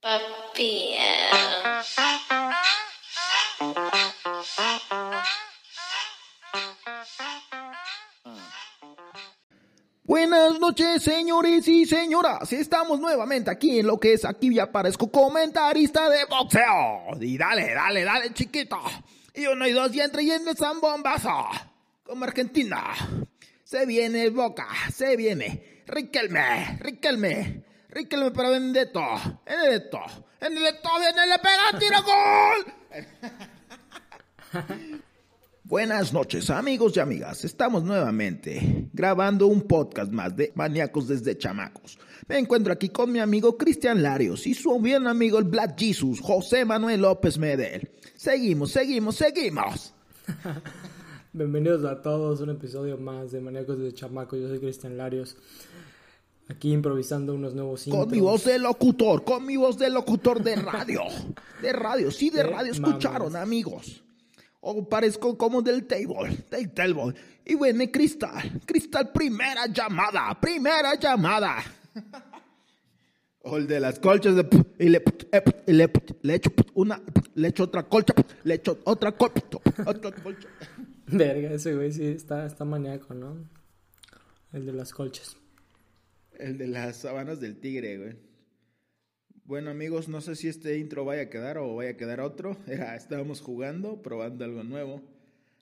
Papi. 0.00 0.96
Buenas 10.04 10.58
noches, 10.58 11.02
señores 11.02 11.68
y 11.68 11.84
señoras. 11.84 12.50
Estamos 12.50 12.98
nuevamente 12.98 13.50
aquí 13.50 13.80
en 13.80 13.86
lo 13.88 14.00
que 14.00 14.14
es 14.14 14.24
aquí 14.24 14.54
ya 14.54 14.72
parezco 14.72 15.10
comentarista 15.10 16.08
de 16.08 16.24
boxeo. 16.24 17.20
Y 17.20 17.36
dale, 17.36 17.74
dale, 17.74 18.02
dale, 18.02 18.32
chiquito. 18.32 18.80
Y 19.34 19.46
uno 19.48 19.68
y 19.68 19.72
dos 19.72 19.94
y 19.94 20.00
entre 20.00 20.22
y 20.22 20.30
en 20.30 20.48
el 20.48 20.56
zambombazo. 20.56 21.46
Como 22.04 22.24
Argentina. 22.24 22.82
Se 23.64 23.84
viene 23.84 24.30
Boca, 24.30 24.66
se 24.92 25.14
viene. 25.16 25.82
Riquelme, 25.86 26.78
Riquelme. 26.80 27.69
Riquelme 27.92 28.30
para 28.30 28.50
Benedetto. 28.50 29.00
Benedetto. 29.44 29.98
Benedetto 30.40 30.88
viene, 31.00 31.26
le 31.26 31.38
pega, 31.38 31.78
tira 31.78 32.00
gol. 32.00 32.64
Buenas 35.64 36.12
noches 36.12 36.50
amigos 36.50 36.96
y 36.96 37.00
amigas, 37.00 37.44
estamos 37.44 37.84
nuevamente 37.84 38.88
grabando 38.92 39.46
un 39.46 39.62
podcast 39.62 40.10
más 40.12 40.36
de 40.36 40.52
Maníacos 40.54 41.08
desde 41.08 41.36
Chamacos. 41.36 41.98
Me 42.28 42.38
encuentro 42.38 42.72
aquí 42.72 42.90
con 42.90 43.10
mi 43.10 43.18
amigo 43.18 43.56
Cristian 43.56 44.02
Larios 44.02 44.46
y 44.46 44.54
su 44.54 44.80
bien 44.80 45.06
amigo 45.06 45.38
el 45.38 45.44
Black 45.44 45.78
Jesus, 45.78 46.20
José 46.20 46.64
Manuel 46.64 47.00
López 47.02 47.38
Medel. 47.38 47.90
Seguimos, 48.14 48.70
seguimos, 48.70 49.16
seguimos. 49.16 49.94
Bienvenidos 51.32 51.84
a 51.84 52.00
todos, 52.00 52.40
un 52.40 52.50
episodio 52.50 52.98
más 52.98 53.32
de 53.32 53.40
Maníacos 53.40 53.78
desde 53.78 53.94
Chamacos, 53.94 54.40
yo 54.40 54.48
soy 54.48 54.60
Cristian 54.60 54.96
Larios. 54.96 55.36
Aquí 56.50 56.72
improvisando 56.72 57.32
unos 57.34 57.54
nuevos 57.54 57.86
intros. 57.86 58.06
Con 58.06 58.12
mi 58.12 58.20
voz 58.20 58.44
de 58.44 58.58
locutor, 58.58 59.22
con 59.22 59.46
mi 59.46 59.56
voz 59.56 59.78
de 59.78 59.88
locutor 59.88 60.42
de 60.42 60.56
radio. 60.56 61.02
De 61.62 61.74
radio, 61.74 62.10
sí, 62.10 62.30
de 62.30 62.42
radio, 62.42 62.72
escucharon 62.72 63.36
amigos. 63.36 64.02
O 64.60 64.88
parezco 64.88 65.36
como 65.36 65.60
del 65.60 65.86
table, 65.86 66.38
del 66.50 66.70
table. 66.72 67.14
Y 67.44 67.54
viene 67.54 67.90
Cristal, 67.90 68.62
Cristal, 68.64 69.12
primera 69.12 69.66
llamada, 69.66 70.40
primera 70.40 70.98
llamada. 70.98 71.62
O 73.42 73.58
el 73.58 73.66
de 73.66 73.78
las 73.78 73.98
colchas 73.98 74.36
de 74.36 74.48
y 74.78 74.88
le, 74.88 75.04
y 75.66 75.72
le, 75.72 75.90
le 76.22 76.34
echo 76.34 76.50
una, 76.72 77.02
le 77.34 77.48
echo 77.48 77.64
otra 77.64 77.82
colcha, 77.82 78.14
le 78.44 78.54
echo 78.54 78.78
otra 78.84 79.12
colcha, 79.12 79.42
otra 79.84 80.12
colcha. 80.12 80.48
Verga, 81.08 81.50
ese 81.52 81.74
güey 81.74 81.92
sí 81.92 82.06
está, 82.06 82.46
está 82.46 82.64
maníaco, 82.64 83.12
¿no? 83.12 83.36
El 84.54 84.64
de 84.64 84.72
las 84.72 84.92
colchas. 84.92 85.36
El 86.40 86.56
de 86.56 86.68
las 86.68 86.96
sabanas 86.96 87.38
del 87.38 87.58
tigre, 87.60 87.98
güey. 87.98 88.16
Bueno 89.44 89.70
amigos, 89.70 90.08
no 90.08 90.22
sé 90.22 90.36
si 90.36 90.48
este 90.48 90.78
intro 90.78 91.04
vaya 91.04 91.22
a 91.22 91.28
quedar 91.28 91.58
o 91.58 91.74
vaya 91.74 91.90
a 91.90 91.96
quedar 91.98 92.20
otro. 92.20 92.56
estábamos 92.66 93.42
jugando, 93.42 94.00
probando 94.00 94.46
algo 94.46 94.64
nuevo. 94.64 95.02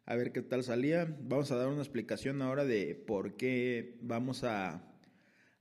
A 0.07 0.15
ver 0.15 0.31
qué 0.31 0.41
tal 0.41 0.63
salía. 0.63 1.17
Vamos 1.23 1.51
a 1.51 1.57
dar 1.57 1.67
una 1.67 1.83
explicación 1.83 2.43
ahora 2.43 2.65
de 2.65 2.95
por 2.95 3.35
qué 3.35 3.99
vamos 4.03 4.45
a, 4.45 4.85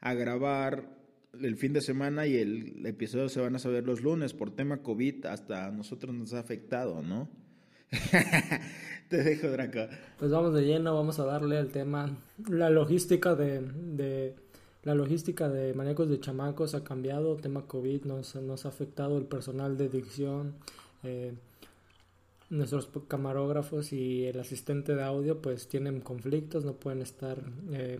a 0.01 0.13
grabar 0.13 0.95
el 1.34 1.57
fin 1.57 1.73
de 1.73 1.81
semana 1.81 2.28
y 2.28 2.38
el 2.38 2.85
episodio 2.85 3.28
se 3.28 3.41
van 3.41 3.55
a 3.55 3.59
saber 3.59 3.85
los 3.85 4.01
lunes 4.01 4.34
por 4.34 4.55
tema 4.55 4.84
COVID. 4.84 5.25
Hasta 5.25 5.66
a 5.66 5.72
nosotros 5.72 6.13
nos 6.13 6.34
ha 6.35 6.39
afectado, 6.39 7.01
¿no? 7.01 7.28
Te 9.09 9.23
dejo, 9.23 9.47
Draco. 9.47 9.88
Pues 10.19 10.29
vamos 10.29 10.53
de 10.53 10.61
lleno, 10.63 10.94
vamos 10.94 11.17
a 11.19 11.25
darle 11.25 11.57
al 11.57 11.69
tema 11.69 12.16
la 12.47 12.69
logística 12.69 13.34
de 13.34 14.35
la 14.87 14.95
logística 14.95 15.49
de 15.49 15.73
maníacos 15.73 16.07
de 16.07 16.21
chamacos 16.21 16.73
ha 16.73 16.81
cambiado, 16.81 17.35
tema 17.35 17.67
COVID 17.67 18.05
nos, 18.05 18.35
nos 18.35 18.65
ha 18.65 18.69
afectado 18.69 19.17
el 19.17 19.25
personal 19.25 19.75
de 19.75 19.89
dicción, 19.89 20.53
eh, 21.03 21.33
nuestros 22.49 22.87
camarógrafos 23.05 23.91
y 23.91 24.23
el 24.27 24.39
asistente 24.39 24.95
de 24.95 25.03
audio 25.03 25.41
pues 25.41 25.67
tienen 25.67 25.99
conflictos, 25.99 26.63
no 26.63 26.75
pueden 26.75 27.01
estar 27.01 27.37
eh, 27.73 27.99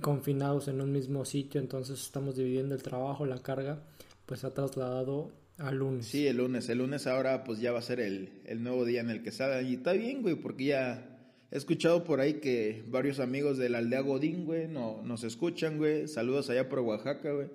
confinados 0.00 0.66
en 0.66 0.80
un 0.80 0.90
mismo 0.90 1.24
sitio, 1.24 1.60
entonces 1.60 2.02
estamos 2.02 2.34
dividiendo 2.34 2.74
el 2.74 2.82
trabajo, 2.82 3.24
la 3.24 3.38
carga 3.38 3.78
pues 4.26 4.42
ha 4.42 4.52
trasladado 4.52 5.30
al 5.56 5.76
lunes. 5.76 6.06
Sí, 6.06 6.26
el 6.26 6.38
lunes, 6.38 6.68
el 6.68 6.78
lunes 6.78 7.06
ahora 7.06 7.44
pues 7.44 7.60
ya 7.60 7.70
va 7.70 7.78
a 7.78 7.82
ser 7.82 8.00
el, 8.00 8.40
el 8.44 8.60
nuevo 8.60 8.84
día 8.86 9.02
en 9.02 9.10
el 9.10 9.22
que 9.22 9.30
salga 9.30 9.62
y 9.62 9.74
está 9.74 9.92
bien 9.92 10.22
güey 10.22 10.34
porque 10.34 10.64
ya 10.64 11.15
He 11.50 11.58
escuchado 11.58 12.02
por 12.02 12.20
ahí 12.20 12.34
que 12.34 12.84
varios 12.88 13.20
amigos 13.20 13.56
de 13.56 13.68
la 13.68 13.78
aldea 13.78 14.00
Godín, 14.00 14.44
güey, 14.44 14.66
no, 14.66 15.00
nos 15.04 15.22
escuchan, 15.22 15.78
güey. 15.78 16.08
Saludos 16.08 16.50
allá 16.50 16.68
por 16.68 16.80
Oaxaca, 16.80 17.32
güey. 17.32 17.48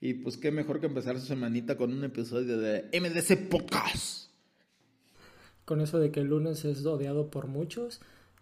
Y 0.00 0.14
pues 0.14 0.36
qué 0.36 0.52
mejor 0.52 0.80
que 0.80 0.86
empezar 0.86 1.18
su 1.18 1.26
semanita 1.26 1.76
con 1.76 1.92
un 1.92 2.04
episodio 2.04 2.58
de 2.58 2.84
MDC 2.92 3.48
Podcast. 3.48 4.30
Con 5.64 5.80
eso 5.80 5.98
de 5.98 6.12
que 6.12 6.20
el 6.20 6.28
lunes 6.28 6.64
es 6.64 6.84
odiado 6.86 7.30
por 7.30 7.48
muchos, 7.48 8.00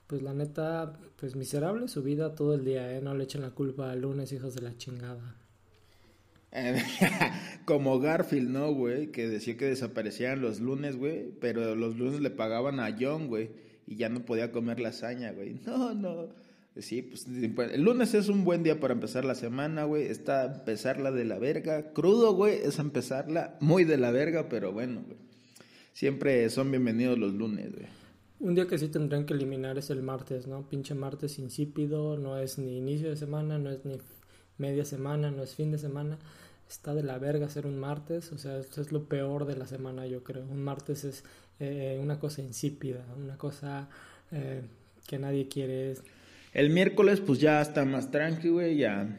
pues 0.09 0.23
la 0.23 0.35
neta, 0.35 0.99
pues 1.17 1.37
miserable 1.37 1.89
su 1.89 2.03
vida 2.03 2.35
todo 2.35 2.55
el 2.55 2.65
día, 2.65 2.95
¿eh? 2.95 3.01
No 3.01 3.15
le 3.15 3.25
echen 3.25 3.43
la 3.43 3.53
culpa 3.53 3.93
al 3.93 4.03
lunes, 4.03 4.33
hijos 4.33 4.55
de 4.55 4.63
la 4.63 4.77
chingada. 4.77 5.37
Como 7.65 7.99
Garfield, 7.99 8.51
¿no, 8.51 8.75
güey? 8.75 9.11
Que 9.11 9.27
decía 9.27 9.57
que 9.57 9.65
desaparecían 9.67 10.43
los 10.43 10.61
lunes, 10.61 10.97
güey. 10.97 11.31
Pero 11.41 11.75
los 11.77 11.97
lunes 11.97 12.21
le 12.21 12.31
pagaban 12.31 12.79
a 12.79 12.95
John, 13.01 13.29
güey 13.29 13.72
y 13.87 13.97
ya 13.97 14.09
no 14.09 14.25
podía 14.25 14.53
comer 14.53 14.81
lasaña, 14.81 15.33
güey. 15.33 15.55
No, 15.67 15.95
no. 15.95 16.29
Sí, 16.79 17.03
pues 17.03 17.27
el 17.75 17.83
lunes 17.83 18.15
es 18.15 18.31
un 18.31 18.45
buen 18.45 18.63
día 18.63 18.81
para 18.81 18.95
empezar 18.95 19.27
la 19.27 19.35
semana, 19.35 19.85
güey. 19.85 20.07
Está 20.07 20.47
empezarla 20.47 21.11
de 21.11 21.27
la 21.27 21.39
verga. 21.39 21.93
Crudo, 21.93 22.33
güey, 22.33 22.61
es 22.63 22.79
empezarla 22.79 23.59
muy 23.61 23.85
de 23.85 23.99
la 23.99 24.11
verga, 24.11 24.49
pero 24.49 24.73
bueno, 24.73 25.03
güey. 25.05 25.19
Siempre 25.93 26.49
son 26.49 26.71
bienvenidos 26.71 27.19
los 27.19 27.35
lunes, 27.35 27.73
güey. 27.73 27.87
Un 28.41 28.55
día 28.55 28.67
que 28.67 28.79
sí 28.79 28.89
tendrían 28.89 29.27
que 29.27 29.35
eliminar 29.35 29.77
es 29.77 29.91
el 29.91 30.03
martes, 30.03 30.47
¿no? 30.47 30.67
Pinche 30.69 30.95
martes 30.95 31.39
insípido, 31.39 32.17
no 32.17 32.39
es 32.39 32.59
ni 32.59 32.79
inicio 32.79 33.11
de 33.11 33.17
semana, 33.17 33.59
no 33.59 33.71
es 33.71 33.85
ni 33.85 33.99
media 34.57 34.85
semana, 34.87 35.31
no 35.31 35.43
es 35.43 35.55
fin 35.55 35.71
de 35.71 35.79
semana. 35.79 36.19
Está 36.69 36.95
de 36.95 37.03
la 37.03 37.19
verga 37.19 37.47
hacer 37.47 37.67
un 37.67 37.79
martes, 37.79 38.33
o 38.33 38.39
sea, 38.39 38.59
es 38.59 38.91
lo 38.93 39.05
peor 39.05 39.45
de 39.45 39.57
la 39.57 39.67
semana, 39.67 40.07
yo 40.07 40.25
creo. 40.25 40.45
Un 40.45 40.65
martes 40.65 41.05
es 41.05 41.23
eh, 41.63 41.97
una 42.03 42.19
cosa 42.19 42.43
insípida, 42.43 43.05
una 43.17 43.37
cosa 43.37 43.89
eh, 44.33 44.63
que 45.07 45.17
nadie 45.17 45.47
quiere. 45.47 45.95
El 46.53 46.71
miércoles 46.71 47.21
pues 47.21 47.39
ya 47.39 47.63
está 47.63 47.85
más 47.85 48.11
tranqui, 48.11 48.49
güey, 48.49 48.79
ya, 48.79 49.17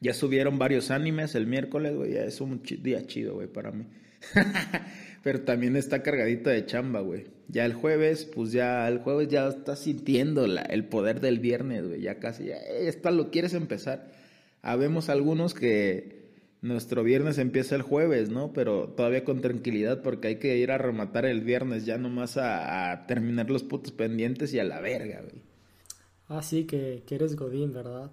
ya 0.00 0.12
subieron 0.12 0.58
varios 0.58 0.90
animes 0.90 1.34
el 1.34 1.46
miércoles, 1.46 1.96
güey, 1.96 2.12
ya 2.12 2.24
es 2.24 2.42
un 2.42 2.62
día 2.62 3.06
chido, 3.06 3.34
güey, 3.34 3.48
para 3.48 3.70
mí. 3.70 3.86
Pero 5.22 5.40
también 5.40 5.76
está 5.76 6.02
cargadito 6.02 6.50
de 6.50 6.66
chamba, 6.66 7.00
güey. 7.00 7.24
Ya 7.48 7.64
el 7.64 7.72
jueves, 7.72 8.26
pues 8.26 8.52
ya 8.52 8.86
el 8.86 8.98
jueves 8.98 9.28
ya 9.28 9.48
estás 9.48 9.78
sintiendo 9.78 10.44
el 10.44 10.84
poder 10.84 11.20
del 11.20 11.38
viernes, 11.38 11.86
güey. 11.88 12.02
Ya 12.02 12.18
casi, 12.18 12.46
ya 12.46 12.56
está, 12.56 13.10
lo 13.10 13.30
quieres 13.30 13.54
empezar. 13.54 14.12
Habemos 14.60 15.08
algunos 15.08 15.54
que 15.54 16.21
nuestro 16.62 17.02
viernes 17.02 17.38
empieza 17.38 17.74
el 17.74 17.82
jueves, 17.82 18.30
¿no? 18.30 18.52
Pero 18.52 18.88
todavía 18.96 19.24
con 19.24 19.40
tranquilidad 19.40 20.00
porque 20.00 20.28
hay 20.28 20.36
que 20.36 20.56
ir 20.56 20.70
a 20.70 20.78
rematar 20.78 21.26
el 21.26 21.42
viernes 21.42 21.84
ya 21.84 21.98
nomás 21.98 22.38
a, 22.38 23.04
terminar 23.06 23.50
los 23.50 23.64
putos 23.64 23.92
pendientes 23.92 24.54
y 24.54 24.60
a 24.60 24.64
la 24.64 24.80
verga, 24.80 25.20
güey. 25.20 25.42
Ah, 26.28 26.42
sí, 26.42 26.64
que, 26.64 27.02
que 27.04 27.16
eres 27.16 27.36
Godín, 27.36 27.72
¿verdad? 27.72 28.10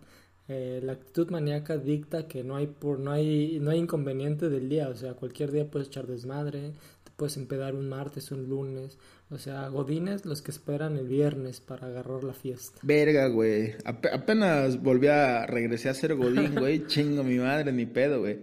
Eh, 0.49 0.81
la 0.83 0.93
actitud 0.93 1.29
maníaca 1.29 1.77
dicta 1.77 2.27
que 2.27 2.43
no 2.43 2.55
hay 2.55 2.65
por 2.65 2.99
no 2.99 3.11
hay 3.11 3.59
no 3.61 3.69
hay 3.69 3.77
inconveniente 3.77 4.49
del 4.49 4.67
día, 4.67 4.89
o 4.89 4.95
sea, 4.95 5.13
cualquier 5.13 5.51
día 5.51 5.69
puedes 5.69 5.89
echar 5.89 6.07
desmadre, 6.07 6.73
puedes 7.19 7.35
empedar 7.35 7.75
un 7.75 7.89
martes, 7.89 8.31
un 8.31 8.47
lunes, 8.47 8.97
o 9.29 9.37
sea, 9.37 9.67
godines 9.67 10.25
los 10.25 10.41
que 10.41 10.51
esperan 10.51 10.95
el 10.95 11.07
viernes 11.07 11.59
para 11.59 11.87
agarrar 11.87 12.23
la 12.23 12.33
fiesta. 12.33 12.79
Verga, 12.81 13.27
güey. 13.27 13.73
apenas 13.83 14.81
volví 14.81 15.07
a 15.07 15.45
regresé 15.45 15.89
a 15.89 15.93
ser 15.93 16.15
godín, 16.15 16.55
güey. 16.55 16.83
Chingo 16.87 17.23
mi 17.25 17.37
madre, 17.37 17.73
ni 17.73 17.85
pedo, 17.85 18.21
güey. 18.21 18.39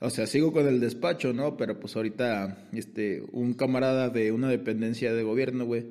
O 0.00 0.08
sea, 0.08 0.26
sigo 0.26 0.52
con 0.52 0.66
el 0.66 0.80
despacho, 0.80 1.34
¿no? 1.34 1.58
Pero 1.58 1.78
pues 1.78 1.94
ahorita, 1.94 2.68
este, 2.72 3.22
un 3.32 3.52
camarada 3.52 4.08
de 4.08 4.32
una 4.32 4.48
dependencia 4.48 5.12
de 5.12 5.22
gobierno, 5.22 5.66
güey, 5.66 5.86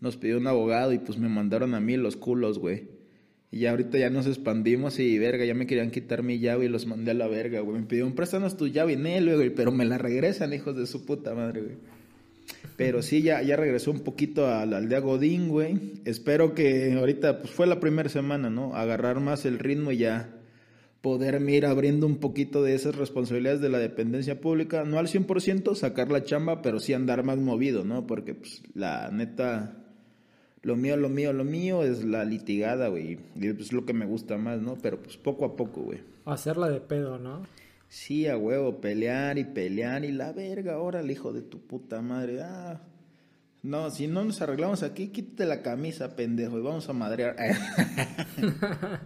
nos 0.00 0.16
pidió 0.16 0.38
un 0.38 0.48
abogado 0.48 0.92
y 0.92 0.98
pues 0.98 1.16
me 1.16 1.28
mandaron 1.28 1.74
a 1.74 1.80
mí 1.80 1.96
los 1.96 2.16
culos, 2.16 2.58
güey. 2.58 2.97
Y 3.50 3.60
ya 3.60 3.70
ahorita 3.70 3.98
ya 3.98 4.10
nos 4.10 4.26
expandimos 4.26 4.98
y 4.98 5.18
verga, 5.18 5.44
ya 5.44 5.54
me 5.54 5.66
querían 5.66 5.90
quitar 5.90 6.22
mi 6.22 6.38
llave 6.38 6.66
y 6.66 6.68
los 6.68 6.86
mandé 6.86 7.12
a 7.12 7.14
la 7.14 7.28
verga, 7.28 7.60
güey. 7.60 7.80
Me 7.80 7.86
pidieron, 7.86 8.14
préstanos 8.14 8.56
tu 8.56 8.66
llave, 8.66 8.96
Nel, 8.96 9.34
güey, 9.34 9.50
pero 9.50 9.72
me 9.72 9.86
la 9.86 9.96
regresan, 9.96 10.52
hijos 10.52 10.76
de 10.76 10.86
su 10.86 11.06
puta 11.06 11.34
madre, 11.34 11.62
güey. 11.62 11.76
Pero 12.76 13.02
sí, 13.02 13.22
ya, 13.22 13.42
ya 13.42 13.56
regresó 13.56 13.90
un 13.90 14.00
poquito 14.00 14.46
a 14.46 14.64
la 14.66 14.76
aldea 14.76 15.00
Godín, 15.00 15.48
güey. 15.48 15.78
Espero 16.04 16.54
que 16.54 16.92
ahorita, 16.92 17.40
pues 17.40 17.50
fue 17.50 17.66
la 17.66 17.80
primera 17.80 18.08
semana, 18.08 18.50
¿no? 18.50 18.74
Agarrar 18.76 19.20
más 19.20 19.44
el 19.46 19.58
ritmo 19.58 19.92
y 19.92 19.98
ya 19.98 20.34
poderme 21.00 21.54
ir 21.54 21.66
abriendo 21.66 22.06
un 22.06 22.18
poquito 22.18 22.62
de 22.62 22.74
esas 22.74 22.94
responsabilidades 22.94 23.60
de 23.60 23.68
la 23.68 23.78
dependencia 23.78 24.40
pública. 24.40 24.84
No 24.84 24.98
al 24.98 25.08
100% 25.08 25.74
sacar 25.74 26.10
la 26.10 26.22
chamba, 26.22 26.62
pero 26.62 26.80
sí 26.80 26.92
andar 26.92 27.24
más 27.24 27.38
movido, 27.38 27.84
¿no? 27.84 28.06
Porque, 28.06 28.34
pues, 28.34 28.62
la 28.74 29.10
neta, 29.10 29.87
lo 30.62 30.76
mío, 30.76 30.96
lo 30.96 31.08
mío, 31.08 31.32
lo 31.32 31.44
mío 31.44 31.82
es 31.82 32.04
la 32.04 32.24
litigada, 32.24 32.88
güey. 32.88 33.18
Y 33.36 33.46
es 33.48 33.72
lo 33.72 33.84
que 33.84 33.92
me 33.92 34.06
gusta 34.06 34.36
más, 34.36 34.60
¿no? 34.60 34.76
Pero, 34.76 35.00
pues, 35.02 35.16
poco 35.16 35.44
a 35.44 35.56
poco, 35.56 35.82
güey. 35.82 36.00
Hacerla 36.24 36.68
de 36.68 36.80
pedo, 36.80 37.18
¿no? 37.18 37.42
Sí, 37.88 38.26
a 38.26 38.36
huevo, 38.36 38.80
pelear 38.80 39.38
y 39.38 39.44
pelear 39.44 40.04
y 40.04 40.12
la 40.12 40.32
verga, 40.32 40.74
ahora 40.74 41.00
el 41.00 41.10
hijo 41.10 41.32
de 41.32 41.42
tu 41.42 41.60
puta 41.60 42.02
madre. 42.02 42.42
Ah, 42.42 42.80
no, 43.62 43.90
si 43.90 44.06
no 44.06 44.24
nos 44.24 44.42
arreglamos 44.42 44.82
aquí, 44.82 45.08
quítate 45.08 45.46
la 45.46 45.62
camisa, 45.62 46.14
pendejo, 46.14 46.58
y 46.58 46.62
vamos 46.62 46.88
a 46.88 46.92
madrear. 46.92 47.34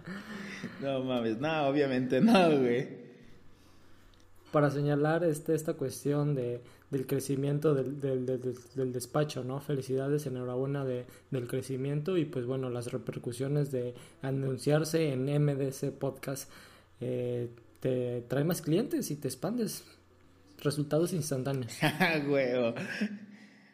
no 0.81 1.03
mames, 1.03 1.39
no, 1.39 1.67
obviamente 1.67 2.19
no, 2.19 2.59
güey. 2.59 3.02
Para 4.53 4.69
señalar 4.69 5.23
este, 5.23 5.55
esta 5.55 5.73
cuestión 5.73 6.35
de, 6.35 6.61
del 6.91 7.07
crecimiento 7.07 7.73
del, 7.73 7.99
del, 7.99 8.25
del, 8.27 8.93
despacho, 8.93 9.43
¿no? 9.43 9.59
Felicidades, 9.59 10.27
enhorabuena 10.27 10.85
de, 10.85 11.05
del 11.31 11.47
crecimiento 11.47 12.17
y 12.17 12.25
pues 12.25 12.45
bueno, 12.45 12.69
las 12.69 12.91
repercusiones 12.91 13.71
de 13.71 13.95
anunciarse 14.21 15.11
en 15.11 15.25
MDC 15.25 15.91
Podcast. 15.97 16.51
Eh, 17.01 17.49
te 17.79 18.21
trae 18.27 18.43
más 18.43 18.61
clientes 18.61 19.09
y 19.09 19.15
te 19.15 19.27
expandes. 19.27 19.83
Resultados 20.61 21.13
instantáneos. 21.13 21.73
Ah, 21.81 22.21
huevo. 22.25 22.75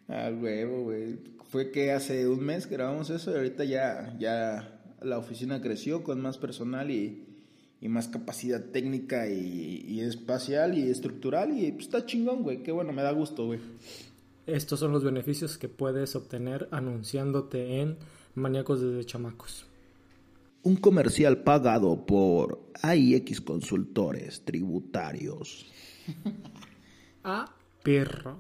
Ah, 0.08 0.32
huevo, 0.34 0.84
güey. 0.84 1.20
Fue 1.50 1.72
que 1.72 1.92
hace 1.92 2.26
un 2.26 2.40
mes 2.40 2.68
grabamos 2.68 3.10
eso 3.10 3.32
y 3.32 3.36
ahorita 3.36 3.66
ya, 3.66 4.16
ya 4.18 4.80
la 5.02 5.18
oficina 5.18 5.62
creció 5.62 6.04
con 6.04 6.22
más 6.22 6.38
personal 6.38 6.90
y, 6.90 7.29
y 7.82 7.88
más 7.88 8.08
capacidad 8.08 8.64
técnica 8.72 9.30
y, 9.30 9.86
y, 9.88 10.02
espacial 10.02 10.78
y 10.78 10.90
estructural 10.90 11.58
y 11.58 11.72
pues 11.72 11.86
está 11.86 12.06
chingón, 12.06 12.44
güey. 12.44 12.62
Qué 12.62 12.72
bueno, 12.72 12.92
me 12.92 13.02
da 13.02 13.12
gusto, 13.12 13.46
güey. 13.46 13.60
Estos 14.46 14.80
son 14.80 14.92
los 14.92 15.04
beneficios 15.04 15.58
que 15.58 15.70
puedes 15.70 16.16
obtener 16.16 16.68
anunciándote 16.72 17.82
en 17.82 17.98
Maníacos 18.36 18.82
desde 18.82 19.06
Chamacos. 19.06 19.66
Un 20.64 20.76
comercial 20.76 21.44
pagado 21.44 22.06
por 22.06 22.60
AIX 22.82 23.42
Consultores 23.42 24.44
Tributarios. 24.44 25.68
ah, 27.24 27.54
perro. 27.84 28.38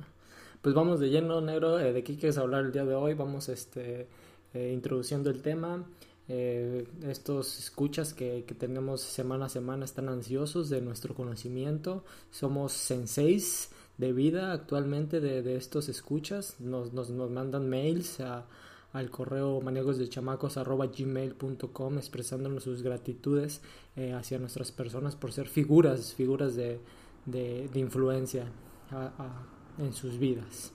Pues 0.62 0.76
vamos 0.76 1.00
de 1.00 1.10
lleno, 1.10 1.40
negro. 1.40 1.80
Eh, 1.80 1.94
¿De 1.94 2.04
qué 2.04 2.16
quieres 2.18 2.38
hablar 2.38 2.66
el 2.66 2.72
día 2.74 2.84
de 2.84 2.96
hoy? 2.96 3.14
Vamos 3.14 3.48
este, 3.48 4.08
eh, 4.54 4.72
introduciendo 4.74 5.30
el 5.30 5.42
tema. 5.42 5.86
Eh, 6.30 6.88
estos 7.08 7.60
escuchas 7.60 8.14
que, 8.14 8.46
que, 8.48 8.54
tenemos 8.54 9.02
semana 9.02 9.48
a 9.48 9.50
semana 9.50 9.84
están 9.84 10.10
ansiosos 10.10 10.70
de 10.70 10.80
nuestro 10.80 11.16
conocimiento. 11.16 12.04
Somos 12.30 12.72
senseis 12.72 13.72
de 13.98 14.14
vida 14.14 14.54
actualmente 14.54 15.20
de, 15.20 15.42
de 15.42 15.56
estos 15.56 15.90
escuchas. 15.90 16.56
Nos, 16.60 16.94
nos, 16.94 17.10
nos 17.10 17.32
mandan 17.32 17.68
mails 17.68 18.20
a 18.20 18.46
al 18.94 19.12
correo 19.12 19.60
gmail.com 19.60 21.98
expresándonos 21.98 22.64
sus 22.64 22.82
gratitudes 22.82 23.62
eh, 23.96 24.14
hacia 24.14 24.40
nuestras 24.40 24.72
personas 24.72 25.16
por 25.16 25.32
ser 25.32 25.48
figuras, 25.48 26.14
figuras 26.14 26.56
de, 26.56 26.80
de, 27.26 27.70
influencia 27.76 28.46
en 29.78 29.94
sus 29.94 30.18
vidas. 30.18 30.74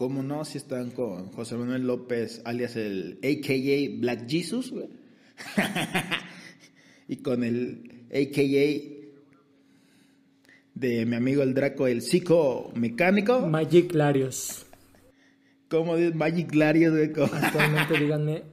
¿Cómo 0.00 0.22
no? 0.22 0.46
Si 0.46 0.56
están 0.56 0.92
con 0.92 1.26
José 1.26 1.56
Manuel 1.56 1.86
López, 1.86 2.40
alias 2.46 2.74
el 2.74 3.18
AKA 3.18 4.00
Black 4.00 4.26
Jesus, 4.26 4.72
y 7.08 7.16
con 7.16 7.44
el 7.44 8.06
AKA 8.06 8.96
de 10.72 11.04
mi 11.04 11.16
amigo 11.16 11.42
el 11.42 11.52
Draco, 11.52 11.86
el 11.86 12.00
psicomecánico. 12.00 13.40
Magic 13.40 13.92
Larios. 13.92 14.64
¿Cómo 15.68 15.98
dices 15.98 16.14
Magic 16.14 16.54
Larios, 16.54 16.94
güey? 16.94 17.12
Actualmente 17.30 18.00
díganme 18.00 18.44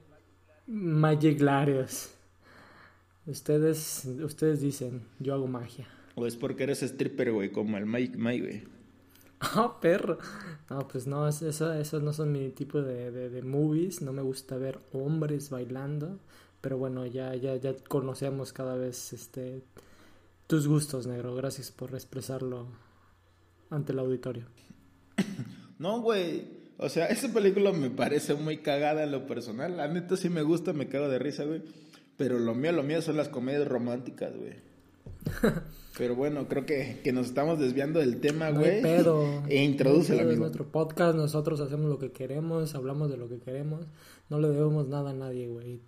Magic 0.68 1.40
Larios. 1.40 2.10
Ustedes, 3.26 4.04
ustedes 4.22 4.60
dicen, 4.60 5.04
yo 5.20 5.34
hago 5.34 5.48
magia. 5.48 5.88
O 6.16 6.28
es 6.28 6.36
porque 6.36 6.64
eres 6.64 6.84
stripper, 6.84 7.32
güey, 7.32 7.54
como 7.54 7.78
el 7.78 7.86
Magic 7.86 8.18
Mike, 8.18 8.46
güey. 8.46 8.77
Ah, 9.42 9.78
perro. 9.80 10.18
No, 10.70 10.88
pues 10.88 11.08
no, 11.08 11.28
eso, 11.28 11.74
esos 11.74 12.02
no 12.02 12.12
son 12.12 12.32
mi 12.32 12.50
tipo 12.50 12.82
de, 12.82 13.12
de, 13.12 13.30
de, 13.30 13.42
movies. 13.44 14.02
No 14.02 14.12
me 14.12 14.22
gusta 14.22 14.58
ver 14.58 14.80
hombres 14.94 15.50
bailando. 15.50 16.20
Pero 16.62 16.78
bueno, 16.78 17.06
ya, 17.06 17.36
ya, 17.36 17.56
ya 17.56 17.76
conocemos 17.88 18.52
cada 18.52 18.76
vez 18.76 19.14
este 19.14 19.64
tus 20.48 20.68
gustos, 20.68 21.08
negro. 21.08 21.36
Gracias 21.36 21.72
por 21.72 21.94
expresarlo 21.94 22.68
ante 23.70 23.94
el 23.94 24.00
auditorio. 24.00 24.46
No, 25.80 26.02
güey. 26.02 26.58
O 26.80 26.90
sea, 26.90 27.06
esa 27.06 27.32
película 27.32 27.72
me 27.72 27.92
parece 27.92 28.34
muy 28.34 28.58
cagada 28.64 29.04
en 29.04 29.12
lo 29.12 29.28
personal. 29.28 29.78
La 29.78 29.88
neta 29.88 30.18
sí 30.18 30.28
me 30.28 30.42
gusta, 30.42 30.74
me 30.74 30.88
cago 30.88 31.08
de 31.08 31.20
risa, 31.20 31.44
güey. 31.44 31.62
Pero 32.18 32.40
lo 32.40 32.56
mío, 32.56 32.72
lo 32.72 32.82
mío 32.82 33.00
son 33.04 33.16
las 33.16 33.30
comedias 33.30 33.68
románticas, 33.68 34.36
güey. 34.36 34.56
Pero 35.98 36.16
bueno, 36.16 36.48
creo 36.48 36.66
que, 36.66 37.00
que, 37.04 37.12
nos 37.12 37.28
estamos 37.28 37.60
desviando 37.60 38.00
del 38.00 38.20
tema, 38.20 38.52
güey. 38.52 38.82
No 38.82 38.88
pedo. 38.88 39.44
E 39.50 39.64
introduce 39.64 40.16
no 40.16 40.30
Es 40.30 40.38
nuestro 40.38 40.72
podcast, 40.72 41.16
nosotros 41.16 41.60
hacemos 41.60 41.90
lo 41.90 41.98
que 41.98 42.12
queremos, 42.12 42.76
hablamos 42.76 43.10
de 43.10 43.18
lo 43.18 43.28
que 43.28 43.40
queremos. 43.40 43.86
No 44.30 44.40
le 44.40 44.50
debemos 44.50 44.88
nada 44.88 45.10
a 45.12 45.14
nadie, 45.14 45.48
güey. 45.48 45.82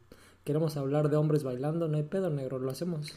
Queremos 0.43 0.77
hablar 0.77 1.09
de 1.09 1.17
hombres 1.17 1.43
bailando, 1.43 1.87
no 1.87 1.97
hay 1.97 2.03
pedo, 2.03 2.29
negro, 2.29 2.57
lo 2.57 2.71
hacemos. 2.71 3.13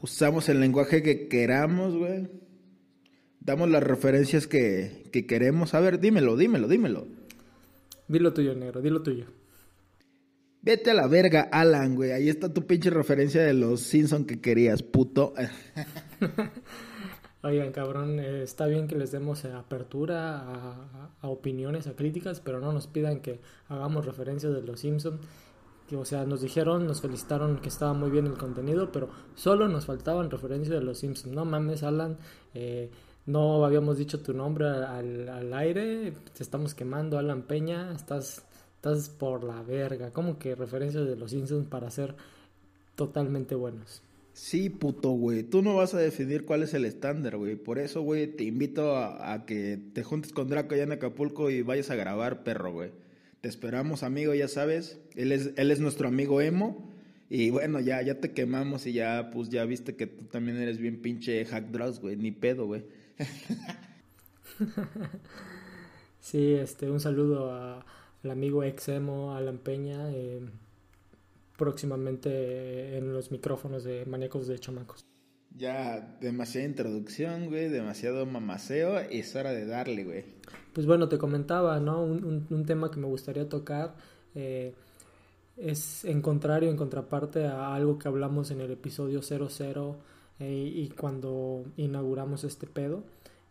Usamos 0.00 0.48
el 0.48 0.60
lenguaje 0.60 1.02
que 1.02 1.28
queramos, 1.28 1.94
güey 1.94 2.28
damos 3.40 3.70
las 3.70 3.82
referencias 3.82 4.46
que, 4.46 5.08
que 5.12 5.26
queremos. 5.26 5.74
A 5.74 5.80
ver, 5.80 5.98
dímelo, 5.98 6.36
dímelo, 6.36 6.68
dímelo. 6.68 7.06
Dilo 8.06 8.32
tuyo, 8.32 8.54
negro, 8.54 8.80
dilo 8.80 9.02
tuyo. 9.02 9.26
Vete 10.62 10.90
a 10.90 10.94
la 10.94 11.06
verga, 11.06 11.48
Alan, 11.50 11.96
güey. 11.96 12.12
Ahí 12.12 12.28
está 12.28 12.52
tu 12.52 12.66
pinche 12.66 12.90
referencia 12.90 13.42
de 13.42 13.54
los 13.54 13.80
Simpson 13.80 14.26
que 14.26 14.40
querías, 14.40 14.82
puto. 14.82 15.32
Oigan, 17.42 17.72
cabrón, 17.72 18.20
eh, 18.20 18.42
está 18.42 18.66
bien 18.66 18.86
que 18.86 18.94
les 18.94 19.10
demos 19.10 19.46
apertura 19.46 20.44
a, 21.22 21.28
opiniones, 21.28 21.86
a 21.86 21.96
críticas, 21.96 22.40
pero 22.40 22.60
no 22.60 22.72
nos 22.72 22.86
pidan 22.86 23.20
que 23.20 23.40
hagamos 23.68 24.04
referencias 24.04 24.52
de 24.52 24.60
los 24.60 24.80
Simpson. 24.80 25.18
O 25.96 26.04
sea, 26.04 26.26
nos 26.26 26.42
dijeron, 26.42 26.86
nos 26.86 27.00
felicitaron 27.00 27.58
que 27.60 27.70
estaba 27.70 27.94
muy 27.94 28.10
bien 28.10 28.26
el 28.26 28.36
contenido, 28.36 28.92
pero 28.92 29.08
solo 29.34 29.66
nos 29.66 29.86
faltaban 29.86 30.30
referencias 30.30 30.78
de 30.78 30.84
los 30.84 30.98
Simpson. 30.98 31.34
No 31.34 31.46
mames, 31.46 31.82
Alan. 31.82 32.18
Eh, 32.52 32.90
no 33.24 33.64
habíamos 33.64 33.96
dicho 33.96 34.20
tu 34.20 34.34
nombre 34.34 34.66
al, 34.66 35.28
al, 35.28 35.54
aire, 35.54 36.12
te 36.36 36.42
estamos 36.42 36.74
quemando, 36.74 37.18
Alan 37.18 37.42
Peña, 37.42 37.92
estás, 37.94 38.44
estás 38.80 39.10
por 39.10 39.44
la 39.44 39.62
verga. 39.62 40.10
¿Cómo 40.10 40.38
que 40.38 40.54
referencias 40.54 41.06
de 41.06 41.14
los 41.14 41.32
Simpsons 41.32 41.68
para 41.68 41.90
ser 41.90 42.14
totalmente 42.94 43.54
buenos? 43.54 44.00
Sí, 44.32 44.70
puto, 44.70 45.10
güey. 45.10 45.42
Tú 45.42 45.60
no 45.60 45.76
vas 45.76 45.92
a 45.92 45.98
definir 45.98 46.46
cuál 46.46 46.62
es 46.62 46.72
el 46.72 46.86
estándar, 46.86 47.36
güey. 47.36 47.56
Por 47.56 47.78
eso, 47.78 48.00
güey, 48.00 48.26
te 48.26 48.44
invito 48.44 48.96
a, 48.96 49.34
a, 49.34 49.44
que 49.44 49.78
te 49.92 50.02
juntes 50.02 50.32
con 50.32 50.48
Draco 50.48 50.74
allá 50.74 50.84
en 50.84 50.92
Acapulco 50.92 51.50
y 51.50 51.60
vayas 51.60 51.90
a 51.90 51.94
grabar, 51.94 52.42
perro, 52.42 52.72
güey. 52.72 52.90
Te 53.42 53.50
esperamos, 53.50 54.02
amigo, 54.02 54.32
ya 54.32 54.48
sabes. 54.48 54.98
Él 55.14 55.32
es, 55.32 55.50
él 55.56 55.70
es 55.70 55.80
nuestro 55.80 56.08
amigo 56.08 56.40
emo. 56.40 56.90
Y 57.28 57.50
bueno, 57.50 57.80
ya, 57.80 58.00
ya 58.00 58.18
te 58.18 58.32
quemamos 58.32 58.86
y 58.86 58.94
ya, 58.94 59.30
pues 59.30 59.50
ya 59.50 59.66
viste 59.66 59.94
que 59.94 60.06
tú 60.06 60.24
también 60.24 60.56
eres 60.56 60.78
bien 60.78 61.02
pinche 61.02 61.44
hack 61.44 61.66
drugs, 61.66 62.00
güey. 62.00 62.16
Ni 62.16 62.30
pedo, 62.30 62.64
güey. 62.64 62.82
sí, 66.20 66.54
este, 66.54 66.90
un 66.90 66.98
saludo 67.00 67.52
a, 67.52 67.84
al 68.24 68.30
amigo 68.30 68.62
Exemo, 68.62 69.34
Alan 69.34 69.58
Peña, 69.58 70.10
eh, 70.12 70.40
próximamente 71.56 72.96
en 72.96 73.12
los 73.12 73.30
micrófonos 73.30 73.84
de 73.84 74.04
Maníacos 74.06 74.46
de 74.46 74.58
Chamacos. 74.58 75.04
Ya, 75.56 76.16
demasiada 76.20 76.66
introducción, 76.66 77.48
güey, 77.48 77.68
demasiado 77.68 78.24
mamaceo, 78.24 78.98
es 78.98 79.34
hora 79.34 79.52
de 79.52 79.66
darle, 79.66 80.04
güey. 80.04 80.24
Pues 80.72 80.86
bueno, 80.86 81.08
te 81.08 81.18
comentaba, 81.18 81.80
¿no? 81.80 82.02
Un, 82.02 82.24
un, 82.24 82.46
un 82.48 82.64
tema 82.64 82.90
que 82.90 83.00
me 83.00 83.06
gustaría 83.06 83.48
tocar 83.48 83.96
eh, 84.34 84.74
es 85.56 86.04
en 86.04 86.22
contrario, 86.22 86.70
en 86.70 86.76
contraparte 86.76 87.46
a 87.46 87.74
algo 87.74 87.98
que 87.98 88.08
hablamos 88.08 88.50
en 88.50 88.60
el 88.60 88.70
episodio 88.70 89.22
00 89.22 89.98
eh, 90.38 90.72
y 90.74 90.88
cuando 90.88 91.64
inauguramos 91.76 92.44
este 92.44 92.66
pedo, 92.66 93.04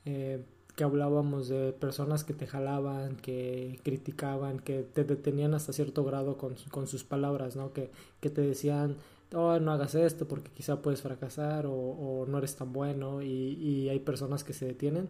eh, 0.05 0.43
que 0.79 0.86
hablábamos 0.86 1.50
de 1.50 1.74
personas 1.74 2.24
que 2.24 2.33
te 2.33 2.48
jalaban, 2.48 3.17
que 3.17 3.81
criticaban, 3.83 4.59
que 4.59 4.83
te 4.83 5.03
detenían 5.03 5.53
hasta 5.53 5.74
cierto 5.74 6.05
grado 6.05 6.38
con, 6.38 6.55
con 6.71 6.88
sus 6.88 7.03
palabras, 7.03 7.57
¿no? 7.57 7.74
Que, 7.74 7.91
que 8.21 8.29
te 8.29 8.39
decían, 8.39 8.95
oh, 9.33 9.59
no 9.59 9.74
hagas 9.74 9.93
esto 9.95 10.25
porque 10.25 10.51
quizá 10.51 10.81
puedes 10.81 11.01
fracasar 11.01 11.65
o, 11.65 11.74
o 11.74 12.25
no 12.27 12.38
eres 12.38 12.55
tan 12.55 12.71
bueno 12.71 13.21
y, 13.21 13.27
y, 13.27 13.89
hay 13.89 14.00
personas 14.00 14.45
que 14.45 14.53
se 14.53 14.67
detienen. 14.67 15.09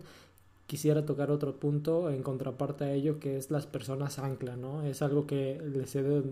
Quisiera 0.65 1.05
tocar 1.05 1.29
otro 1.29 1.57
punto 1.57 2.09
en 2.09 2.23
contraparte 2.23 2.85
a 2.85 2.93
ello 2.93 3.19
que 3.19 3.37
es 3.37 3.51
las 3.51 3.67
personas 3.67 4.17
ancla, 4.17 4.55
¿no? 4.55 4.81
Es 4.81 5.03
algo 5.03 5.27
que 5.27 5.61
les 5.71 5.95
he, 5.95 6.23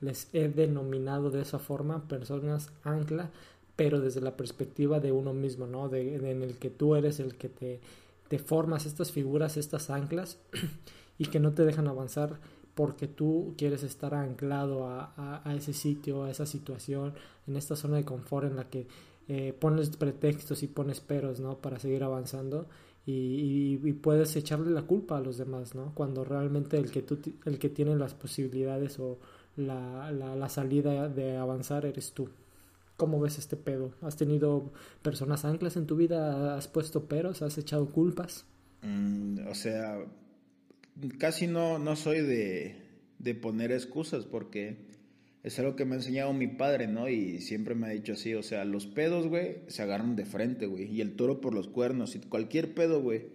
les 0.00 0.32
he 0.32 0.48
denominado 0.48 1.32
de 1.32 1.42
esa 1.42 1.58
forma, 1.58 2.06
personas 2.06 2.70
ancla, 2.84 3.30
pero 3.74 4.00
desde 4.00 4.20
la 4.20 4.36
perspectiva 4.36 5.00
de 5.00 5.10
uno 5.10 5.34
mismo, 5.34 5.66
¿no? 5.66 5.88
De, 5.88 6.14
en 6.14 6.44
el 6.44 6.58
que 6.58 6.70
tú 6.70 6.94
eres 6.94 7.18
el 7.18 7.34
que 7.34 7.48
te 7.48 7.80
te 8.28 8.38
formas 8.38 8.86
estas 8.86 9.12
figuras, 9.12 9.56
estas 9.56 9.90
anclas, 9.90 10.38
y 11.18 11.26
que 11.26 11.40
no 11.40 11.52
te 11.52 11.64
dejan 11.64 11.88
avanzar 11.88 12.38
porque 12.74 13.08
tú 13.08 13.54
quieres 13.58 13.82
estar 13.82 14.14
anclado 14.14 14.86
a, 14.86 15.42
ese 15.56 15.72
sitio, 15.72 16.22
a 16.22 16.30
esa 16.30 16.46
situación, 16.46 17.12
en 17.48 17.56
esta 17.56 17.74
zona 17.74 17.96
de 17.96 18.04
confort 18.04 18.46
en 18.46 18.54
la 18.54 18.70
que 18.70 18.86
eh, 19.26 19.52
pones 19.52 19.90
pretextos 19.96 20.62
y 20.62 20.68
pones 20.68 21.00
peros, 21.00 21.40
¿no? 21.40 21.58
Para 21.58 21.80
seguir 21.80 22.04
avanzando 22.04 22.68
y, 23.04 23.76
puedes 23.94 24.36
echarle 24.36 24.70
la 24.70 24.82
culpa 24.82 25.16
a 25.16 25.20
los 25.20 25.38
demás, 25.38 25.74
¿no? 25.74 25.92
Cuando 25.92 26.24
realmente 26.24 26.76
el 26.76 26.92
que, 26.92 27.02
tú, 27.02 27.18
el 27.46 27.58
que 27.58 27.68
tiene 27.68 27.96
las 27.96 28.14
posibilidades 28.14 29.00
o 29.00 29.18
la, 29.56 30.12
la 30.12 30.48
salida 30.48 31.08
de 31.08 31.36
avanzar 31.36 31.84
eres 31.84 32.12
tú. 32.12 32.28
¿Cómo 32.98 33.20
ves 33.20 33.38
este 33.38 33.56
pedo? 33.56 33.94
¿Has 34.02 34.16
tenido 34.16 34.72
personas 35.02 35.44
anclas 35.44 35.76
en 35.76 35.86
tu 35.86 35.94
vida? 35.94 36.56
¿Has 36.56 36.66
puesto 36.66 37.04
peros? 37.06 37.42
¿Has 37.42 37.56
echado 37.56 37.86
culpas? 37.86 38.44
Mm, 38.82 39.46
o 39.46 39.54
sea, 39.54 40.04
casi 41.16 41.46
no, 41.46 41.78
no 41.78 41.94
soy 41.94 42.22
de, 42.22 42.74
de 43.20 43.34
poner 43.36 43.70
excusas 43.70 44.24
porque 44.24 44.88
es 45.44 45.56
algo 45.60 45.76
que 45.76 45.84
me 45.84 45.92
ha 45.92 45.98
enseñado 45.98 46.32
mi 46.32 46.48
padre, 46.48 46.88
¿no? 46.88 47.08
Y 47.08 47.40
siempre 47.40 47.76
me 47.76 47.86
ha 47.86 47.90
dicho 47.90 48.14
así, 48.14 48.34
o 48.34 48.42
sea, 48.42 48.64
los 48.64 48.88
pedos, 48.88 49.28
güey, 49.28 49.58
se 49.68 49.82
agarran 49.82 50.16
de 50.16 50.26
frente, 50.26 50.66
güey. 50.66 50.92
Y 50.92 51.00
el 51.00 51.14
toro 51.14 51.40
por 51.40 51.54
los 51.54 51.68
cuernos. 51.68 52.16
Y 52.16 52.18
cualquier 52.18 52.74
pedo, 52.74 53.00
güey, 53.00 53.26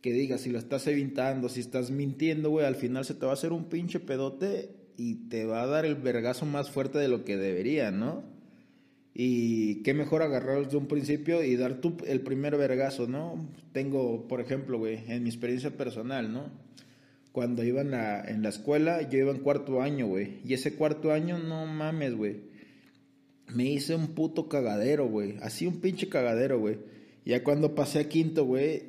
que 0.00 0.12
digas, 0.12 0.42
si 0.42 0.50
lo 0.50 0.60
estás 0.60 0.86
evitando, 0.86 1.48
si 1.48 1.58
estás 1.58 1.90
mintiendo, 1.90 2.50
güey, 2.50 2.66
al 2.66 2.76
final 2.76 3.04
se 3.04 3.14
te 3.14 3.26
va 3.26 3.32
a 3.32 3.34
hacer 3.34 3.52
un 3.52 3.64
pinche 3.64 3.98
pedote 3.98 4.70
y 4.96 5.28
te 5.28 5.44
va 5.44 5.62
a 5.64 5.66
dar 5.66 5.86
el 5.86 5.96
vergazo 5.96 6.46
más 6.46 6.70
fuerte 6.70 6.98
de 6.98 7.08
lo 7.08 7.24
que 7.24 7.36
debería, 7.36 7.90
¿no? 7.90 8.31
Y 9.14 9.82
qué 9.82 9.92
mejor 9.92 10.22
agarrarlos 10.22 10.70
de 10.70 10.78
un 10.78 10.86
principio 10.86 11.42
y 11.42 11.56
dar 11.56 11.80
tú 11.80 11.96
el 12.06 12.22
primer 12.22 12.56
vergazo, 12.56 13.06
¿no? 13.06 13.46
Tengo, 13.72 14.26
por 14.26 14.40
ejemplo, 14.40 14.78
güey, 14.78 15.00
en 15.08 15.22
mi 15.22 15.28
experiencia 15.28 15.70
personal, 15.76 16.32
¿no? 16.32 16.50
Cuando 17.32 17.62
iba 17.62 17.82
en 17.82 17.90
la, 17.90 18.22
en 18.22 18.42
la 18.42 18.48
escuela, 18.48 19.08
yo 19.08 19.18
iba 19.18 19.30
en 19.30 19.38
cuarto 19.38 19.82
año, 19.82 20.06
güey. 20.06 20.40
Y 20.44 20.54
ese 20.54 20.74
cuarto 20.74 21.12
año, 21.12 21.38
no 21.38 21.66
mames, 21.66 22.14
güey. 22.14 22.52
Me 23.54 23.64
hice 23.64 23.94
un 23.94 24.08
puto 24.08 24.48
cagadero, 24.48 25.08
güey. 25.08 25.36
Así 25.42 25.66
un 25.66 25.80
pinche 25.80 26.08
cagadero, 26.08 26.58
güey. 26.58 26.78
Ya 27.24 27.44
cuando 27.44 27.74
pasé 27.74 28.00
a 28.00 28.08
quinto, 28.08 28.44
güey, 28.44 28.82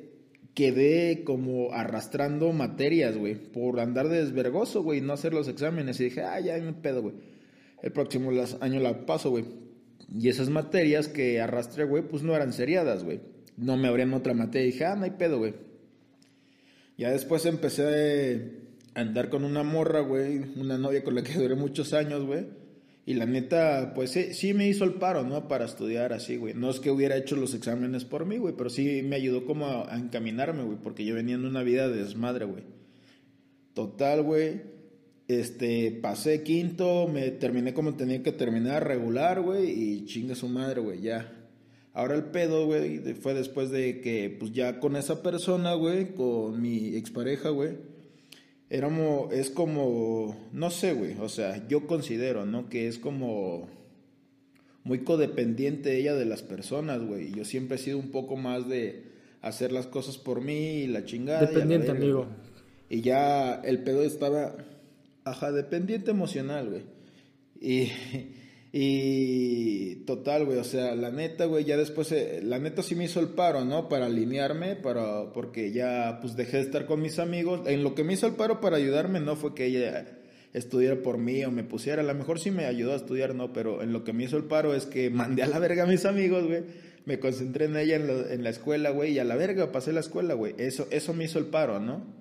quedé 0.54 1.22
como 1.24 1.72
arrastrando 1.72 2.52
materias, 2.52 3.16
güey. 3.16 3.34
Por 3.34 3.80
andar 3.80 4.08
de 4.08 4.24
desvergoso, 4.24 4.82
güey, 4.82 5.00
no 5.00 5.12
hacer 5.12 5.34
los 5.34 5.48
exámenes. 5.48 6.00
Y 6.00 6.04
dije, 6.04 6.22
ah, 6.22 6.40
ya 6.40 6.56
me 6.58 6.72
pedo, 6.72 7.02
güey. 7.02 7.14
El 7.82 7.92
próximo 7.92 8.30
año 8.60 8.80
la 8.80 9.04
paso, 9.04 9.30
güey. 9.30 9.44
Y 10.12 10.28
esas 10.28 10.50
materias 10.50 11.08
que 11.08 11.40
arrastré, 11.40 11.84
güey, 11.84 12.02
pues 12.02 12.22
no 12.22 12.34
eran 12.34 12.52
seriadas, 12.52 13.04
güey. 13.04 13.20
No 13.56 13.76
me 13.76 13.88
abrían 13.88 14.12
otra 14.14 14.34
materia 14.34 14.68
y 14.68 14.72
dije, 14.72 14.84
ah, 14.84 14.96
no 14.96 15.04
hay 15.04 15.12
pedo, 15.12 15.38
güey. 15.38 15.54
Ya 16.96 17.10
después 17.10 17.46
empecé 17.46 18.52
a 18.94 19.00
andar 19.00 19.28
con 19.28 19.44
una 19.44 19.62
morra, 19.62 20.00
güey, 20.00 20.38
una 20.56 20.78
novia 20.78 21.02
con 21.02 21.14
la 21.14 21.22
que 21.22 21.34
duré 21.34 21.54
muchos 21.54 21.92
años, 21.92 22.24
güey. 22.24 22.46
Y 23.06 23.14
la 23.14 23.26
neta, 23.26 23.92
pues 23.94 24.12
sí, 24.12 24.32
sí, 24.32 24.54
me 24.54 24.66
hizo 24.66 24.84
el 24.84 24.94
paro, 24.94 25.24
¿no? 25.24 25.46
Para 25.46 25.66
estudiar 25.66 26.12
así, 26.12 26.36
güey. 26.36 26.54
No 26.54 26.70
es 26.70 26.80
que 26.80 26.90
hubiera 26.90 27.16
hecho 27.16 27.36
los 27.36 27.52
exámenes 27.52 28.04
por 28.04 28.24
mí, 28.24 28.38
güey, 28.38 28.54
pero 28.56 28.70
sí 28.70 29.02
me 29.02 29.16
ayudó 29.16 29.44
como 29.44 29.66
a, 29.66 29.92
a 29.92 29.98
encaminarme, 29.98 30.62
güey, 30.62 30.78
porque 30.82 31.04
yo 31.04 31.14
venía 31.14 31.34
en 31.34 31.44
una 31.44 31.62
vida 31.62 31.88
de 31.88 32.02
desmadre, 32.02 32.46
güey. 32.46 32.62
Total, 33.74 34.22
güey. 34.22 34.73
Este, 35.26 35.90
pasé 36.02 36.42
quinto, 36.42 37.08
me 37.08 37.30
terminé 37.30 37.72
como 37.72 37.94
tenía 37.94 38.22
que 38.22 38.32
terminar 38.32 38.86
regular, 38.86 39.40
güey, 39.40 39.70
y 39.70 40.04
chinga 40.06 40.34
su 40.34 40.48
madre, 40.48 40.80
güey, 40.80 41.00
ya. 41.00 41.32
Ahora 41.94 42.14
el 42.14 42.24
pedo, 42.24 42.66
güey, 42.66 42.98
fue 43.14 43.34
después 43.34 43.70
de 43.70 44.00
que, 44.00 44.36
pues 44.38 44.52
ya 44.52 44.80
con 44.80 44.96
esa 44.96 45.22
persona, 45.22 45.74
güey, 45.74 46.14
con 46.14 46.60
mi 46.60 46.96
expareja, 46.96 47.48
güey, 47.50 47.76
éramos, 48.68 49.32
es 49.32 49.48
como, 49.48 50.36
no 50.52 50.70
sé, 50.70 50.92
güey, 50.92 51.14
o 51.20 51.28
sea, 51.28 51.66
yo 51.68 51.86
considero, 51.86 52.44
¿no? 52.44 52.68
Que 52.68 52.88
es 52.88 52.98
como 52.98 53.68
muy 54.82 54.98
codependiente 54.98 55.96
ella 55.96 56.14
de 56.14 56.26
las 56.26 56.42
personas, 56.42 57.02
güey. 57.02 57.32
Yo 57.32 57.44
siempre 57.46 57.76
he 57.76 57.80
sido 57.80 57.96
un 57.98 58.10
poco 58.10 58.36
más 58.36 58.68
de 58.68 59.04
hacer 59.40 59.72
las 59.72 59.86
cosas 59.86 60.18
por 60.18 60.42
mí 60.42 60.82
y 60.82 60.86
la 60.86 61.04
chingada. 61.04 61.46
Dependiente, 61.46 61.90
amigo. 61.90 62.26
Y 62.90 63.00
ya 63.00 63.54
el 63.64 63.82
pedo 63.82 64.02
estaba 64.02 64.54
Ajá, 65.24 65.52
dependiente 65.52 66.10
emocional, 66.10 66.68
güey. 66.68 66.82
Y, 67.60 67.90
y 68.72 69.94
total, 70.04 70.44
güey, 70.44 70.58
o 70.58 70.64
sea, 70.64 70.94
la 70.94 71.10
neta, 71.10 71.46
güey, 71.46 71.64
ya 71.64 71.78
después, 71.78 72.12
eh, 72.12 72.40
la 72.42 72.58
neta 72.58 72.82
sí 72.82 72.94
me 72.94 73.04
hizo 73.04 73.20
el 73.20 73.28
paro, 73.28 73.64
¿no? 73.64 73.88
Para 73.88 74.06
alinearme, 74.06 74.76
para, 74.76 75.32
porque 75.32 75.72
ya, 75.72 76.18
pues 76.20 76.36
dejé 76.36 76.58
de 76.58 76.64
estar 76.64 76.84
con 76.84 77.00
mis 77.00 77.18
amigos. 77.18 77.66
En 77.66 77.82
lo 77.82 77.94
que 77.94 78.04
me 78.04 78.12
hizo 78.12 78.26
el 78.26 78.34
paro 78.34 78.60
para 78.60 78.76
ayudarme 78.76 79.20
no 79.20 79.34
fue 79.36 79.54
que 79.54 79.66
ella 79.66 80.20
estudiara 80.52 81.02
por 81.02 81.18
mí 81.18 81.42
o 81.44 81.50
me 81.50 81.64
pusiera, 81.64 82.02
a 82.02 82.04
lo 82.04 82.14
mejor 82.14 82.38
sí 82.38 82.50
me 82.50 82.66
ayudó 82.66 82.92
a 82.92 82.96
estudiar, 82.96 83.34
no, 83.34 83.52
pero 83.52 83.82
en 83.82 83.92
lo 83.92 84.04
que 84.04 84.12
me 84.12 84.24
hizo 84.24 84.36
el 84.36 84.44
paro 84.44 84.74
es 84.74 84.84
que 84.86 85.08
mandé 85.10 85.42
a 85.42 85.46
la 85.46 85.58
verga 85.58 85.84
a 85.84 85.86
mis 85.86 86.04
amigos, 86.04 86.46
güey. 86.46 86.62
Me 87.06 87.18
concentré 87.18 87.66
en 87.66 87.76
ella 87.76 87.96
en, 87.96 88.08
en 88.30 88.44
la 88.44 88.50
escuela, 88.50 88.90
güey, 88.90 89.12
y 89.12 89.18
a 89.18 89.24
la 89.24 89.36
verga 89.36 89.72
pasé 89.72 89.92
la 89.92 90.00
escuela, 90.00 90.34
güey. 90.34 90.54
Eso, 90.58 90.86
eso 90.90 91.14
me 91.14 91.24
hizo 91.24 91.38
el 91.38 91.46
paro, 91.46 91.80
¿no? 91.80 92.13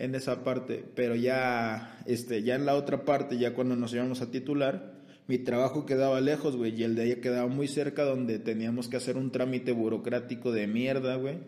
En 0.00 0.14
esa 0.14 0.42
parte, 0.42 0.82
pero 0.94 1.14
ya, 1.14 2.00
este, 2.06 2.42
ya 2.42 2.54
en 2.54 2.64
la 2.64 2.74
otra 2.74 3.04
parte, 3.04 3.36
ya 3.38 3.52
cuando 3.54 3.76
nos 3.76 3.92
íbamos 3.92 4.22
a 4.22 4.30
titular, 4.30 4.94
mi 5.28 5.38
trabajo 5.38 5.84
quedaba 5.84 6.20
lejos, 6.20 6.56
güey, 6.56 6.74
y 6.74 6.84
el 6.84 6.96
de 6.96 7.04
ella 7.04 7.20
quedaba 7.20 7.46
muy 7.48 7.68
cerca 7.68 8.04
donde 8.04 8.38
teníamos 8.38 8.88
que 8.88 8.96
hacer 8.96 9.16
un 9.16 9.30
trámite 9.30 9.72
burocrático 9.72 10.52
de 10.52 10.66
mierda, 10.66 11.16
güey, 11.16 11.38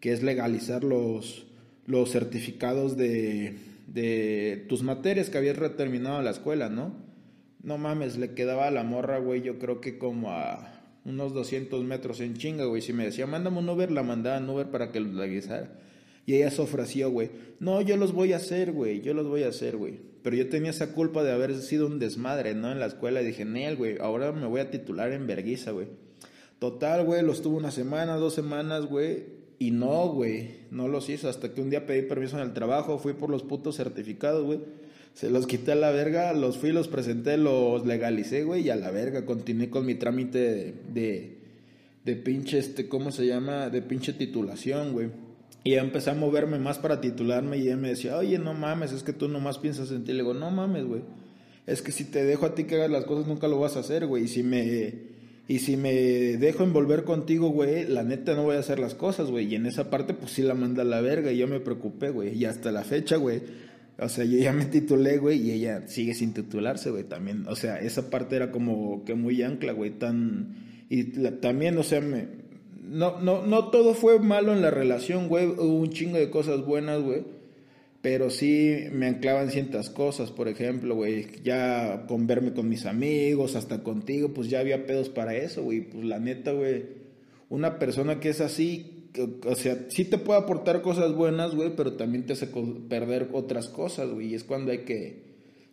que 0.00 0.12
es 0.12 0.22
legalizar 0.22 0.82
los, 0.82 1.46
los 1.86 2.10
certificados 2.10 2.96
de, 2.96 3.58
de 3.86 4.64
tus 4.70 4.82
materias 4.82 5.28
que 5.28 5.36
habías 5.36 5.58
terminado 5.76 6.22
la 6.22 6.30
escuela, 6.30 6.70
¿no? 6.70 6.94
No 7.62 7.76
mames, 7.76 8.16
le 8.16 8.32
quedaba 8.32 8.68
a 8.68 8.70
la 8.70 8.84
morra, 8.84 9.18
güey, 9.18 9.42
yo 9.42 9.58
creo 9.58 9.82
que 9.82 9.98
como 9.98 10.32
a 10.32 10.72
unos 11.04 11.34
200 11.34 11.84
metros 11.84 12.20
en 12.20 12.36
chinga, 12.36 12.64
güey. 12.64 12.80
Si 12.80 12.92
me 12.92 13.04
decía, 13.04 13.26
mándame 13.26 13.58
un 13.58 13.68
Uber, 13.68 13.90
la 13.90 14.02
mandaba 14.02 14.38
en 14.38 14.48
Uber 14.48 14.70
para 14.70 14.90
que 14.90 15.00
lo 15.00 15.12
legalizara. 15.12 15.70
Y 16.24 16.34
ella 16.34 16.50
se 16.50 16.62
ofreció, 16.62 17.10
güey. 17.10 17.30
No, 17.58 17.80
yo 17.80 17.96
los 17.96 18.12
voy 18.12 18.32
a 18.32 18.36
hacer, 18.36 18.72
güey. 18.72 19.00
Yo 19.00 19.14
los 19.14 19.26
voy 19.26 19.42
a 19.42 19.48
hacer, 19.48 19.76
güey. 19.76 19.98
Pero 20.22 20.36
yo 20.36 20.48
tenía 20.48 20.70
esa 20.70 20.92
culpa 20.92 21.24
de 21.24 21.32
haber 21.32 21.54
sido 21.60 21.86
un 21.86 21.98
desmadre, 21.98 22.54
¿no? 22.54 22.70
En 22.70 22.78
la 22.78 22.86
escuela. 22.86 23.22
Y 23.22 23.26
dije, 23.26 23.44
Nel, 23.44 23.76
güey, 23.76 23.98
ahora 24.00 24.32
me 24.32 24.46
voy 24.46 24.60
a 24.60 24.70
titular 24.70 25.12
en 25.12 25.26
verguiza, 25.26 25.72
güey. 25.72 25.88
Total, 26.60 27.04
güey, 27.04 27.22
los 27.22 27.42
tuvo 27.42 27.56
una 27.56 27.72
semana, 27.72 28.16
dos 28.16 28.34
semanas, 28.34 28.86
güey. 28.86 29.24
Y 29.58 29.72
no, 29.72 30.08
güey, 30.08 30.60
no 30.70 30.86
los 30.86 31.08
hizo. 31.08 31.28
Hasta 31.28 31.52
que 31.52 31.60
un 31.60 31.70
día 31.70 31.86
pedí 31.86 32.02
permiso 32.02 32.36
en 32.36 32.44
el 32.44 32.52
trabajo, 32.52 32.98
fui 32.98 33.14
por 33.14 33.30
los 33.30 33.42
putos 33.42 33.76
certificados, 33.76 34.44
güey. 34.44 34.60
Se 35.14 35.28
los 35.28 35.46
quité 35.46 35.72
a 35.72 35.76
la 35.76 35.90
verga, 35.90 36.32
los 36.32 36.56
fui, 36.56 36.72
los 36.72 36.88
presenté, 36.88 37.36
los 37.36 37.84
legalicé, 37.84 38.44
güey. 38.44 38.62
Y 38.62 38.70
a 38.70 38.76
la 38.76 38.90
verga, 38.90 39.26
continué 39.26 39.70
con 39.70 39.84
mi 39.84 39.96
trámite 39.96 40.38
de, 40.38 40.74
de, 40.92 41.38
de 42.04 42.16
pinche, 42.16 42.58
este, 42.58 42.88
¿cómo 42.88 43.10
se 43.10 43.26
llama? 43.26 43.68
De 43.68 43.82
pinche 43.82 44.12
titulación, 44.12 44.92
güey. 44.92 45.08
Y 45.64 45.74
empecé 45.74 46.10
a 46.10 46.14
moverme 46.14 46.58
más 46.58 46.78
para 46.78 47.00
titularme 47.00 47.58
y 47.58 47.62
ella 47.62 47.76
me 47.76 47.88
decía, 47.88 48.16
oye, 48.16 48.38
no 48.38 48.52
mames, 48.52 48.92
es 48.92 49.02
que 49.02 49.12
tú 49.12 49.28
nomás 49.28 49.58
piensas 49.58 49.90
en 49.92 50.04
ti. 50.04 50.12
Le 50.12 50.22
digo, 50.22 50.34
no 50.34 50.50
mames, 50.50 50.84
güey. 50.84 51.02
Es 51.66 51.82
que 51.82 51.92
si 51.92 52.04
te 52.04 52.24
dejo 52.24 52.46
a 52.46 52.54
ti 52.54 52.64
que 52.64 52.74
hagas 52.74 52.90
las 52.90 53.04
cosas, 53.04 53.28
nunca 53.28 53.46
lo 53.46 53.60
vas 53.60 53.76
a 53.76 53.80
hacer, 53.80 54.06
güey. 54.06 54.24
Y 54.24 54.28
si 54.28 54.42
me... 54.42 55.12
Y 55.48 55.58
si 55.58 55.76
me 55.76 55.92
dejo 55.92 56.62
envolver 56.62 57.02
contigo, 57.04 57.50
güey, 57.50 57.86
la 57.86 58.04
neta 58.04 58.34
no 58.34 58.44
voy 58.44 58.56
a 58.56 58.60
hacer 58.60 58.78
las 58.78 58.94
cosas, 58.94 59.28
güey. 59.28 59.46
Y 59.52 59.56
en 59.56 59.66
esa 59.66 59.90
parte, 59.90 60.14
pues 60.14 60.30
sí 60.32 60.42
la 60.42 60.54
manda 60.54 60.82
a 60.82 60.86
la 60.86 61.00
verga 61.00 61.32
y 61.32 61.38
yo 61.38 61.48
me 61.48 61.60
preocupé, 61.60 62.10
güey. 62.10 62.36
Y 62.38 62.44
hasta 62.44 62.70
la 62.70 62.84
fecha, 62.84 63.16
güey. 63.16 63.42
O 63.98 64.08
sea, 64.08 64.24
yo 64.24 64.38
ya 64.38 64.52
me 64.52 64.64
titulé, 64.64 65.18
güey, 65.18 65.40
y 65.40 65.50
ella 65.50 65.86
sigue 65.88 66.14
sin 66.14 66.32
titularse, 66.32 66.90
güey, 66.90 67.04
también. 67.04 67.44
O 67.48 67.56
sea, 67.56 67.80
esa 67.80 68.08
parte 68.08 68.36
era 68.36 68.50
como 68.50 69.04
que 69.04 69.14
muy 69.14 69.42
ancla, 69.42 69.72
güey, 69.72 69.90
tan... 69.90 70.56
Y 70.88 71.04
también, 71.40 71.76
o 71.78 71.82
sea, 71.82 72.00
me, 72.00 72.28
no, 72.82 73.20
no, 73.20 73.46
no 73.46 73.70
todo 73.70 73.94
fue 73.94 74.18
malo 74.18 74.52
en 74.52 74.60
la 74.60 74.70
relación, 74.70 75.28
güey. 75.28 75.46
Hubo 75.46 75.76
un 75.76 75.90
chingo 75.90 76.18
de 76.18 76.30
cosas 76.30 76.66
buenas, 76.66 77.00
güey. 77.00 77.22
Pero 78.02 78.30
sí 78.30 78.74
me 78.90 79.06
anclaban 79.06 79.50
ciertas 79.50 79.88
cosas, 79.88 80.32
por 80.32 80.48
ejemplo, 80.48 80.96
güey, 80.96 81.24
ya 81.44 82.04
con 82.08 82.26
verme 82.26 82.52
con 82.52 82.68
mis 82.68 82.84
amigos, 82.84 83.54
hasta 83.54 83.84
contigo, 83.84 84.34
pues 84.34 84.50
ya 84.50 84.58
había 84.58 84.86
pedos 84.86 85.08
para 85.08 85.36
eso, 85.36 85.62
güey. 85.62 85.82
Pues 85.82 86.04
la 86.04 86.18
neta, 86.18 86.50
güey, 86.50 86.86
una 87.48 87.78
persona 87.78 88.18
que 88.18 88.30
es 88.30 88.40
así, 88.40 89.08
o 89.46 89.54
sea, 89.54 89.86
sí 89.88 90.04
te 90.04 90.18
puede 90.18 90.40
aportar 90.40 90.82
cosas 90.82 91.14
buenas, 91.14 91.54
güey, 91.54 91.76
pero 91.76 91.92
también 91.92 92.26
te 92.26 92.32
hace 92.32 92.48
perder 92.88 93.28
otras 93.32 93.68
cosas, 93.68 94.10
güey. 94.10 94.32
Y 94.32 94.34
es 94.34 94.42
cuando 94.42 94.72
hay 94.72 94.78
que, 94.78 95.22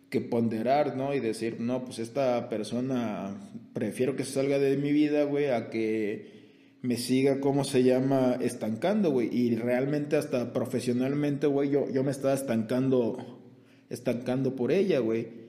que 0.08 0.20
ponderar, 0.20 0.96
¿no? 0.96 1.12
Y 1.16 1.18
decir, 1.18 1.56
no, 1.58 1.84
pues 1.84 1.98
esta 1.98 2.48
persona 2.48 3.50
prefiero 3.72 4.14
que 4.14 4.24
se 4.24 4.34
salga 4.34 4.60
de 4.60 4.76
mi 4.76 4.92
vida, 4.92 5.24
güey, 5.24 5.46
a 5.46 5.68
que 5.68 6.39
me 6.82 6.96
siga, 6.96 7.40
¿cómo 7.40 7.64
se 7.64 7.82
llama? 7.82 8.36
Estancando, 8.40 9.10
güey. 9.10 9.28
Y 9.32 9.56
realmente 9.56 10.16
hasta 10.16 10.52
profesionalmente, 10.52 11.46
güey, 11.46 11.70
yo, 11.70 11.90
yo 11.90 12.02
me 12.02 12.10
estaba 12.10 12.34
estancando, 12.34 13.18
estancando 13.90 14.56
por 14.56 14.72
ella, 14.72 15.00
güey. 15.00 15.40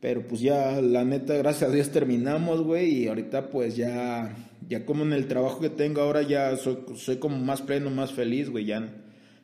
Pero 0.00 0.26
pues 0.26 0.40
ya, 0.40 0.80
la 0.80 1.04
neta, 1.04 1.34
gracias 1.34 1.70
a 1.70 1.72
Dios 1.72 1.90
terminamos, 1.90 2.62
güey. 2.62 3.02
Y 3.02 3.08
ahorita 3.08 3.50
pues 3.50 3.76
ya, 3.76 4.34
ya 4.68 4.84
como 4.84 5.04
en 5.04 5.12
el 5.12 5.28
trabajo 5.28 5.60
que 5.60 5.70
tengo 5.70 6.00
ahora 6.00 6.22
ya 6.22 6.56
soy, 6.56 6.78
soy 6.96 7.18
como 7.18 7.38
más 7.38 7.62
pleno, 7.62 7.90
más 7.90 8.12
feliz, 8.12 8.50
güey. 8.50 8.64
Ya, 8.64 8.92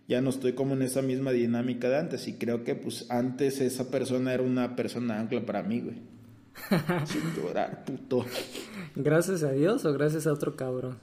ya 0.09 0.21
no 0.21 0.31
estoy 0.31 0.55
como 0.55 0.75
en 0.75 0.83
esa 0.83 1.03
misma 1.03 1.31
dinámica 1.31 1.89
de 1.89 1.99
antes. 1.99 2.27
Y 2.27 2.35
creo 2.35 2.65
que 2.65 2.75
pues 2.75 3.07
antes 3.11 3.61
esa 3.61 3.91
persona 3.91 4.35
era 4.35 4.43
una 4.43 4.75
persona 4.75 5.21
ancla 5.21 5.45
para 5.45 5.63
mí, 5.63 5.81
güey. 5.81 5.97
Sin 7.05 7.23
llorar, 7.37 7.85
puto. 7.85 8.25
¿Gracias 8.97 9.43
a 9.43 9.53
Dios 9.53 9.85
o 9.85 9.93
gracias 9.93 10.27
a 10.27 10.33
otro 10.33 10.57
cabrón? 10.57 10.99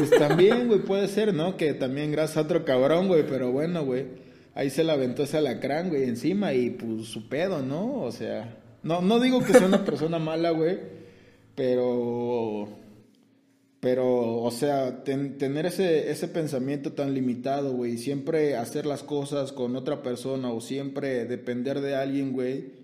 Pues 0.00 0.18
también, 0.18 0.66
güey, 0.66 0.80
puede 0.80 1.08
ser, 1.08 1.34
¿no? 1.34 1.58
Que 1.58 1.74
también 1.74 2.10
gracias 2.10 2.38
a 2.38 2.40
otro 2.40 2.64
cabrón, 2.64 3.06
güey, 3.06 3.26
pero 3.26 3.52
bueno, 3.52 3.84
güey. 3.84 4.06
Ahí 4.54 4.70
se 4.70 4.82
la 4.82 4.94
aventó 4.94 5.24
ese 5.24 5.36
alacrán, 5.36 5.90
güey, 5.90 6.04
encima 6.04 6.54
y 6.54 6.70
pues 6.70 7.08
su 7.08 7.28
pedo, 7.28 7.60
¿no? 7.60 8.00
O 8.02 8.10
sea, 8.10 8.58
no, 8.82 9.02
no 9.02 9.20
digo 9.20 9.44
que 9.44 9.52
sea 9.52 9.66
una 9.66 9.84
persona 9.84 10.18
mala, 10.18 10.50
güey, 10.52 10.78
pero, 11.54 12.68
pero, 13.78 14.42
o 14.42 14.50
sea, 14.50 15.04
tener 15.04 15.66
ese, 15.66 16.10
ese 16.10 16.28
pensamiento 16.28 16.92
tan 16.92 17.12
limitado, 17.12 17.74
güey, 17.74 17.98
siempre 17.98 18.56
hacer 18.56 18.86
las 18.86 19.02
cosas 19.02 19.52
con 19.52 19.76
otra 19.76 20.02
persona 20.02 20.50
o 20.50 20.62
siempre 20.62 21.26
depender 21.26 21.82
de 21.82 21.94
alguien, 21.94 22.32
güey, 22.32 22.79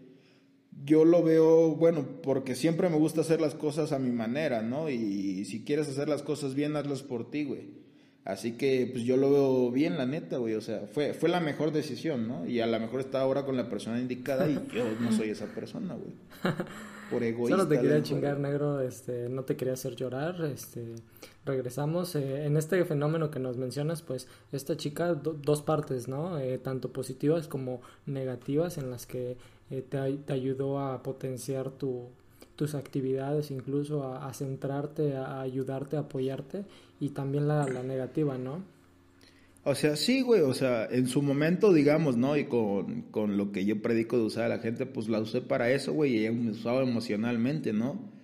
yo 0.85 1.05
lo 1.05 1.23
veo, 1.23 1.75
bueno, 1.75 2.07
porque 2.23 2.55
siempre 2.55 2.89
me 2.89 2.97
gusta 2.97 3.23
hacer 3.23 3.41
las 3.41 3.55
cosas 3.55 3.93
a 3.93 3.99
mi 3.99 4.11
manera, 4.11 4.63
¿no? 4.63 4.89
Y 4.91 5.45
si 5.45 5.65
quieres 5.65 5.89
hacer 5.89 6.09
las 6.09 6.23
cosas 6.23 6.55
bien, 6.55 6.77
hazlas 6.77 7.03
por 7.03 7.31
ti, 7.31 7.45
güey. 7.45 7.87
Así 8.27 8.57
que, 8.57 8.91
pues 8.93 9.05
yo 9.05 9.17
lo 9.17 9.31
veo 9.31 9.71
bien, 9.71 9.97
la 9.97 10.05
neta, 10.05 10.39
güey. 10.39 10.55
O 10.55 10.61
sea, 10.61 10.89
fue, 10.93 11.15
fue 11.15 11.29
la 11.29 11.39
mejor 11.39 11.73
decisión, 11.73 12.27
¿no? 12.27 12.45
Y 12.45 12.61
a 12.61 12.67
lo 12.67 12.81
mejor 12.81 12.99
está 12.99 13.21
ahora 13.21 13.45
con 13.45 13.57
la 13.57 13.71
persona 13.71 14.01
indicada 14.01 14.49
y 14.51 14.55
yo 14.75 14.85
no 15.01 15.13
soy 15.13 15.31
esa 15.31 15.47
persona, 15.47 15.95
güey. 15.95 16.13
Por 17.11 17.23
egoísta. 17.23 17.57
Solo 17.57 17.69
te 17.69 17.81
quería 17.81 18.03
chingar, 18.03 18.41
negro. 18.41 18.81
Este, 18.81 19.29
no 19.29 19.45
te 19.45 19.55
quería 19.55 19.75
hacer 19.75 19.95
llorar. 19.95 20.45
Este, 20.45 20.97
regresamos. 21.45 22.17
Eh, 22.17 22.47
en 22.47 22.57
este 22.57 22.85
fenómeno 22.85 23.31
que 23.31 23.39
nos 23.39 23.59
mencionas, 23.59 24.03
pues, 24.03 24.27
esta 24.51 24.77
chica, 24.77 25.15
dos 25.15 25.63
partes, 25.63 26.09
¿no? 26.09 26.37
Eh, 26.41 26.59
tanto 26.59 26.93
positivas 26.93 27.47
como 27.47 27.81
negativas 28.07 28.77
en 28.77 28.91
las 28.91 29.07
que 29.07 29.37
eh, 29.71 29.83
te, 29.89 30.33
ayudó 30.33 30.79
a 30.81 31.03
potenciar 31.03 31.71
tu, 31.71 32.09
tus 32.57 32.75
actividades, 32.75 33.51
incluso 33.51 34.05
a, 34.05 34.33
centrarte, 34.33 35.17
a 35.17 35.41
ayudarte, 35.41 35.97
a 35.97 36.01
apoyarte, 36.01 36.65
y 37.01 37.11
también 37.11 37.49
la, 37.49 37.67
la 37.67 37.83
negativa, 37.83 38.39
¿no? 38.39 38.63
O 39.65 39.75
sea, 39.75 39.97
sí, 39.97 40.23
güey, 40.23 40.43
o 40.43 40.55
sea, 40.55 40.87
en 40.87 41.09
su 41.09 41.23
momento, 41.23 41.73
digamos, 41.73 42.17
¿no? 42.17 42.37
Y 42.37 42.45
con, 42.45 43.03
con, 43.11 43.37
lo 43.37 43.51
que 43.51 43.65
yo 43.65 43.83
predico 43.83 44.17
de 44.17 44.25
usar 44.25 44.45
a 44.45 44.49
la 44.49 44.59
gente, 44.61 44.87
pues 44.87 45.09
la 45.09 45.19
usé 45.19 45.41
para 45.41 45.73
eso, 45.73 45.93
güey, 45.93 46.15
y 46.15 46.19
ella 46.21 46.33
me 46.33 46.53
usaba 46.53 46.83
emocionalmente, 46.83 47.73
¿no? 47.73 48.17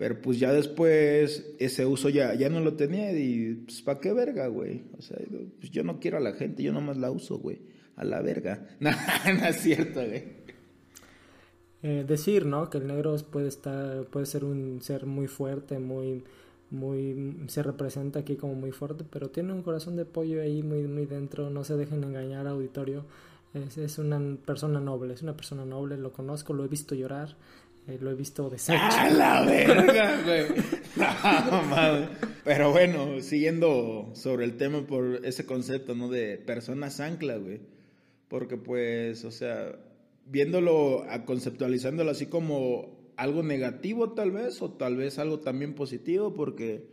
Pero 0.00 0.20
pues 0.22 0.40
ya 0.40 0.50
después 0.50 1.46
ese 1.58 1.84
uso 1.84 2.08
ya, 2.08 2.32
ya 2.32 2.48
no 2.48 2.60
lo 2.60 2.72
tenía 2.72 3.12
y 3.12 3.52
pues 3.66 3.82
¿para 3.82 4.00
qué 4.00 4.14
verga, 4.14 4.46
güey? 4.46 4.84
O 4.98 5.02
sea, 5.02 5.18
pues 5.58 5.70
yo 5.70 5.84
no 5.84 6.00
quiero 6.00 6.16
a 6.16 6.20
la 6.20 6.32
gente, 6.32 6.62
yo 6.62 6.72
nomás 6.72 6.96
la 6.96 7.10
uso, 7.10 7.38
güey, 7.38 7.60
a 7.96 8.04
la 8.04 8.22
verga. 8.22 8.66
No, 8.80 8.90
no 8.90 9.46
es 9.46 9.56
cierto, 9.56 10.00
güey. 10.00 10.24
Eh, 11.82 12.04
decir, 12.06 12.44
¿no? 12.44 12.68
Que 12.68 12.78
el 12.78 12.86
negro 12.86 13.16
puede 13.30 13.48
estar, 13.48 14.04
puede 14.04 14.26
ser 14.26 14.44
un 14.44 14.82
ser 14.82 15.06
muy 15.06 15.28
fuerte, 15.28 15.78
muy, 15.78 16.22
muy, 16.70 17.36
se 17.48 17.62
representa 17.62 18.20
aquí 18.20 18.36
como 18.36 18.54
muy 18.54 18.70
fuerte, 18.70 19.04
pero 19.10 19.30
tiene 19.30 19.52
un 19.54 19.62
corazón 19.62 19.96
de 19.96 20.04
pollo 20.04 20.42
ahí 20.42 20.62
muy, 20.62 20.82
muy 20.82 21.06
dentro. 21.06 21.48
No 21.48 21.64
se 21.64 21.76
dejen 21.76 22.04
engañar, 22.04 22.46
auditorio. 22.46 23.04
Es, 23.54 23.78
es 23.78 23.98
una 23.98 24.20
persona 24.44 24.78
noble, 24.78 25.14
es 25.14 25.22
una 25.22 25.34
persona 25.34 25.64
noble. 25.64 25.96
Lo 25.96 26.12
conozco, 26.12 26.52
lo 26.52 26.64
he 26.64 26.68
visto 26.68 26.94
llorar, 26.94 27.36
eh, 27.88 27.98
lo 27.98 28.10
he 28.10 28.14
visto 28.14 28.50
deshecho. 28.50 28.78
¡A 28.78 29.10
la 29.10 29.42
verga, 29.42 30.22
güey! 30.24 30.46
No, 30.96 32.08
Pero 32.44 32.72
bueno, 32.72 33.20
siguiendo 33.22 34.10
sobre 34.14 34.44
el 34.44 34.58
tema 34.58 34.86
por 34.86 35.20
ese 35.24 35.46
concepto, 35.46 35.94
¿no? 35.94 36.08
De 36.08 36.36
personas 36.36 37.00
ancla, 37.00 37.36
güey. 37.38 37.60
Porque 38.28 38.58
pues, 38.58 39.24
o 39.24 39.30
sea, 39.30 39.72
viéndolo, 40.30 41.04
conceptualizándolo 41.26 42.10
así 42.10 42.26
como 42.26 43.12
algo 43.16 43.42
negativo 43.42 44.12
tal 44.12 44.30
vez, 44.30 44.62
o 44.62 44.70
tal 44.70 44.96
vez 44.96 45.18
algo 45.18 45.40
también 45.40 45.74
positivo, 45.74 46.34
porque 46.34 46.88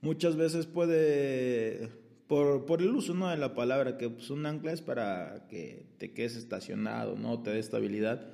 muchas 0.00 0.36
veces 0.36 0.66
puede, 0.66 1.90
por, 2.26 2.66
por 2.66 2.82
el 2.82 2.90
uso 2.90 3.14
¿no? 3.14 3.28
de 3.28 3.36
la 3.36 3.54
palabra, 3.54 3.96
que 3.96 4.10
pues, 4.10 4.30
un 4.30 4.46
ancla 4.46 4.72
es 4.72 4.82
para 4.82 5.46
que 5.48 5.86
te 5.98 6.12
quedes 6.12 6.36
estacionado, 6.36 7.16
¿no? 7.16 7.42
te 7.42 7.50
dé 7.50 7.58
estabilidad 7.58 8.33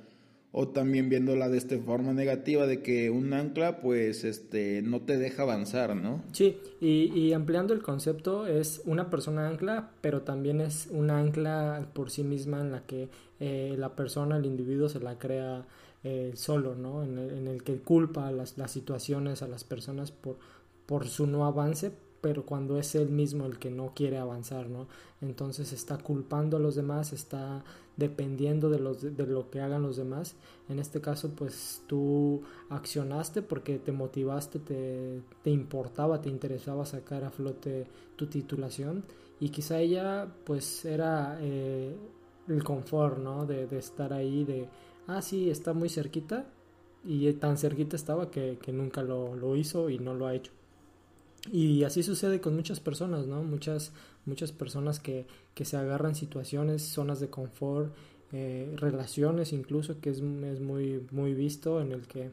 o 0.53 0.67
también 0.67 1.07
viéndola 1.09 1.47
de 1.47 1.57
esta 1.57 1.77
forma 1.79 2.13
negativa 2.13 2.67
de 2.67 2.81
que 2.81 3.09
un 3.09 3.33
ancla 3.33 3.79
pues 3.79 4.25
este 4.25 4.81
no 4.81 5.01
te 5.01 5.17
deja 5.17 5.43
avanzar, 5.43 5.95
¿no? 5.95 6.21
Sí, 6.33 6.57
y, 6.81 7.11
y, 7.17 7.33
ampliando 7.33 7.73
el 7.73 7.81
concepto 7.81 8.47
es 8.47 8.81
una 8.85 9.09
persona 9.09 9.47
ancla, 9.47 9.91
pero 10.01 10.23
también 10.23 10.59
es 10.59 10.89
una 10.91 11.19
ancla 11.19 11.87
por 11.93 12.11
sí 12.11 12.23
misma 12.23 12.59
en 12.59 12.71
la 12.71 12.85
que 12.85 13.09
eh, 13.39 13.75
la 13.77 13.95
persona, 13.95 14.37
el 14.37 14.45
individuo 14.45 14.89
se 14.89 14.99
la 14.99 15.17
crea 15.17 15.65
eh, 16.03 16.33
solo, 16.35 16.75
¿no? 16.75 17.03
En 17.03 17.17
el, 17.17 17.31
en 17.31 17.47
el, 17.47 17.63
que 17.63 17.77
culpa 17.77 18.27
a 18.27 18.31
las, 18.31 18.57
las 18.57 18.71
situaciones, 18.71 19.41
a 19.41 19.47
las 19.47 19.63
personas 19.63 20.11
por, 20.11 20.37
por 20.85 21.07
su 21.07 21.27
no 21.27 21.45
avance, 21.45 21.91
pero 22.21 22.45
cuando 22.45 22.77
es 22.77 22.93
él 22.95 23.09
mismo 23.09 23.45
el 23.45 23.57
que 23.57 23.71
no 23.71 23.93
quiere 23.95 24.19
avanzar, 24.19 24.69
¿no? 24.69 24.87
Entonces 25.21 25.73
está 25.73 25.97
culpando 25.97 26.57
a 26.57 26.59
los 26.59 26.75
demás, 26.75 27.13
está 27.13 27.63
dependiendo 27.97 28.69
de, 28.69 28.79
los, 28.79 29.01
de 29.01 29.27
lo 29.27 29.49
que 29.49 29.59
hagan 29.59 29.81
los 29.81 29.97
demás. 29.97 30.35
En 30.69 30.79
este 30.79 31.01
caso, 31.01 31.31
pues 31.35 31.81
tú 31.87 32.41
accionaste 32.69 33.41
porque 33.41 33.79
te 33.79 33.91
motivaste, 33.91 34.59
te, 34.59 35.21
te 35.43 35.49
importaba, 35.49 36.21
te 36.21 36.29
interesaba 36.29 36.85
sacar 36.85 37.23
a 37.23 37.31
flote 37.31 37.87
tu 38.15 38.27
titulación 38.27 39.03
y 39.39 39.49
quizá 39.49 39.79
ella 39.79 40.27
pues 40.45 40.85
era 40.85 41.37
eh, 41.41 41.95
el 42.47 42.63
confort, 42.63 43.17
¿no? 43.17 43.45
De, 43.45 43.67
estar 43.77 44.13
ahí, 44.13 44.45
de, 44.45 44.67
ah, 45.07 45.21
sí, 45.21 45.49
está 45.49 45.73
muy 45.73 45.89
cerquita 45.89 46.45
y 47.03 47.31
tan 47.33 47.57
cerquita 47.57 47.95
estaba 47.95 48.29
que, 48.29 48.59
que 48.61 48.71
nunca 48.71 49.01
lo, 49.01 49.35
lo 49.35 49.55
hizo 49.55 49.89
y 49.89 49.97
no 49.97 50.13
lo 50.13 50.27
ha 50.27 50.35
hecho. 50.35 50.51
Y 51.49 51.83
así 51.83 52.03
sucede 52.03 52.39
con 52.39 52.55
muchas 52.55 52.79
personas, 52.79 53.25
¿no? 53.25 53.41
Muchas, 53.43 53.93
muchas 54.25 54.51
personas 54.51 54.99
que, 54.99 55.25
que 55.55 55.65
se 55.65 55.77
agarran 55.77 56.13
situaciones, 56.13 56.83
zonas 56.83 57.19
de 57.19 57.29
confort, 57.29 57.93
eh, 58.31 58.71
relaciones 58.75 59.51
incluso, 59.51 59.99
que 59.99 60.11
es, 60.11 60.17
es, 60.19 60.59
muy, 60.59 61.05
muy 61.11 61.33
visto, 61.33 61.81
en 61.81 61.91
el 61.93 62.07
que 62.07 62.31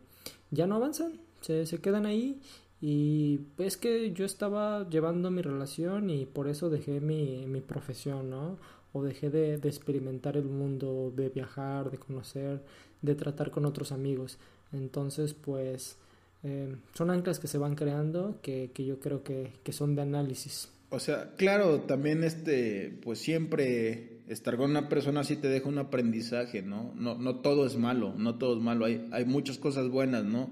ya 0.51 0.67
no 0.67 0.77
avanzan, 0.77 1.13
se, 1.41 1.65
se 1.67 1.81
quedan 1.81 2.07
ahí 2.07 2.39
y 2.81 3.41
es 3.59 3.77
que 3.77 4.13
yo 4.13 4.25
estaba 4.25 4.89
llevando 4.89 5.31
mi 5.31 5.43
relación 5.43 6.11
y 6.11 6.27
por 6.27 6.49
eso 6.49 6.71
dejé 6.71 7.01
mi, 7.01 7.47
mi 7.47 7.61
profesión, 7.61 8.31
¿no? 8.31 8.59
O 8.93 9.03
dejé 9.03 9.31
de, 9.31 9.59
de, 9.59 9.69
experimentar 9.69 10.37
el 10.37 10.45
mundo, 10.45 11.13
de 11.15 11.29
viajar, 11.29 11.91
de 11.91 11.99
conocer, 11.99 12.63
de 13.03 13.15
tratar 13.15 13.51
con 13.51 13.65
otros 13.65 13.91
amigos. 13.93 14.39
Entonces, 14.73 15.35
pues 15.35 15.99
eh, 16.43 16.77
son 16.95 17.11
anclas 17.11 17.39
que 17.39 17.49
se 17.49 17.59
van 17.59 17.75
creando 17.75 18.39
que, 18.43 18.71
que 18.73 18.85
yo 18.85 19.01
creo 19.01 19.23
que, 19.23 19.53
que, 19.63 19.73
son 19.73 19.95
de 19.97 20.03
análisis. 20.03 20.71
O 20.91 21.01
sea, 21.01 21.35
claro, 21.37 21.81
también 21.83 22.23
este, 22.25 22.97
pues 23.03 23.19
siempre 23.19 24.21
estar 24.29 24.57
con 24.57 24.71
una 24.71 24.89
persona 24.89 25.21
así 25.21 25.37
te 25.37 25.49
deja 25.49 25.69
un 25.69 25.79
aprendizaje, 25.79 26.63
¿no? 26.63 26.93
No, 26.95 27.17
no 27.17 27.37
todo 27.37 27.67
es 27.67 27.77
malo, 27.77 28.15
no 28.17 28.37
todo 28.37 28.57
es 28.57 28.63
malo, 28.63 28.85
hay, 28.85 29.07
hay 29.11 29.25
muchas 29.25 29.59
cosas 29.59 29.89
buenas, 29.89 30.25
¿no? 30.25 30.51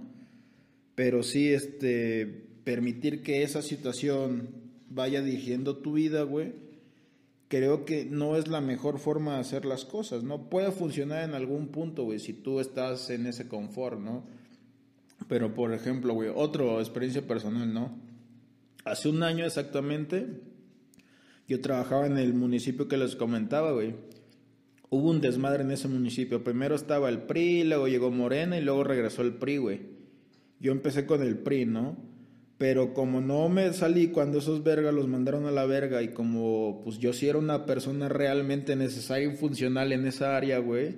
Pero 0.94 1.22
sí, 1.22 1.52
este, 1.52 2.26
permitir 2.64 3.22
que 3.22 3.42
esa 3.42 3.62
situación 3.62 4.48
vaya 4.88 5.22
dirigiendo 5.22 5.76
tu 5.76 5.92
vida, 5.92 6.22
güey, 6.22 6.54
creo 7.48 7.84
que 7.84 8.04
no 8.04 8.36
es 8.36 8.48
la 8.48 8.60
mejor 8.60 8.98
forma 8.98 9.34
de 9.34 9.40
hacer 9.40 9.64
las 9.64 9.84
cosas, 9.84 10.24
¿no? 10.24 10.48
Puede 10.50 10.72
funcionar 10.72 11.22
en 11.22 11.34
algún 11.34 11.68
punto, 11.68 12.04
güey, 12.04 12.18
si 12.18 12.32
tú 12.32 12.60
estás 12.60 13.10
en 13.10 13.26
ese 13.26 13.46
confort, 13.46 14.00
¿no? 14.00 14.24
Pero, 15.28 15.54
por 15.54 15.72
ejemplo, 15.72 16.14
güey, 16.14 16.30
otra 16.34 16.64
experiencia 16.78 17.26
personal, 17.26 17.72
¿no? 17.72 17.96
Hace 18.84 19.08
un 19.08 19.22
año 19.22 19.44
exactamente, 19.44 20.40
yo 21.48 21.60
trabajaba 21.60 22.06
en 22.06 22.18
el 22.18 22.34
municipio 22.34 22.88
que 22.88 22.96
les 22.96 23.16
comentaba, 23.16 23.72
güey. 23.72 23.94
Hubo 24.88 25.10
un 25.10 25.20
desmadre 25.20 25.62
en 25.64 25.72
ese 25.72 25.88
municipio. 25.88 26.44
Primero 26.44 26.76
estaba 26.76 27.08
el 27.08 27.22
PRI, 27.22 27.64
luego 27.64 27.88
llegó 27.88 28.10
Morena 28.10 28.56
y 28.56 28.62
luego 28.62 28.84
regresó 28.84 29.22
el 29.22 29.34
PRI, 29.34 29.56
güey. 29.56 29.80
Yo 30.60 30.72
empecé 30.72 31.06
con 31.06 31.22
el 31.22 31.38
PRI, 31.38 31.66
¿no? 31.66 31.96
Pero 32.58 32.94
como 32.94 33.20
no 33.20 33.48
me 33.48 33.72
salí 33.72 34.08
cuando 34.08 34.38
esos 34.38 34.62
vergas 34.62 34.94
los 34.94 35.08
mandaron 35.08 35.46
a 35.46 35.50
la 35.50 35.66
verga 35.66 36.02
y 36.02 36.08
como 36.08 36.80
pues 36.82 36.98
yo 36.98 37.12
sí 37.12 37.28
era 37.28 37.38
una 37.38 37.66
persona 37.66 38.08
realmente 38.08 38.76
necesaria 38.76 39.28
y 39.28 39.36
funcional 39.36 39.92
en 39.92 40.06
esa 40.06 40.36
área, 40.36 40.58
güey, 40.58 40.94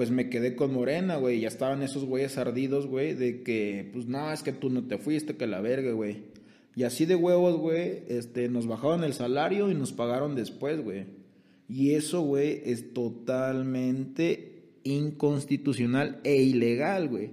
pues 0.00 0.10
me 0.10 0.30
quedé 0.30 0.56
con 0.56 0.72
Morena, 0.72 1.16
güey. 1.16 1.40
Ya 1.40 1.48
estaban 1.48 1.82
esos 1.82 2.06
güeyes 2.06 2.38
ardidos, 2.38 2.86
güey, 2.86 3.12
de 3.12 3.42
que 3.42 3.90
pues 3.92 4.06
no, 4.06 4.32
es 4.32 4.42
que 4.42 4.50
tú 4.50 4.70
no 4.70 4.88
te 4.88 4.96
fuiste, 4.96 5.36
que 5.36 5.46
la 5.46 5.60
verga, 5.60 5.92
güey. 5.92 6.22
Y 6.74 6.84
así 6.84 7.04
de 7.04 7.16
huevos, 7.16 7.58
güey, 7.58 8.04
este, 8.08 8.48
nos 8.48 8.66
bajaron 8.66 9.04
el 9.04 9.12
salario 9.12 9.70
y 9.70 9.74
nos 9.74 9.92
pagaron 9.92 10.34
después, 10.34 10.82
güey. 10.82 11.04
Y 11.68 11.90
eso, 11.92 12.22
güey, 12.22 12.62
es 12.64 12.94
totalmente 12.94 14.62
inconstitucional 14.84 16.18
e 16.24 16.44
ilegal, 16.44 17.10
güey. 17.10 17.26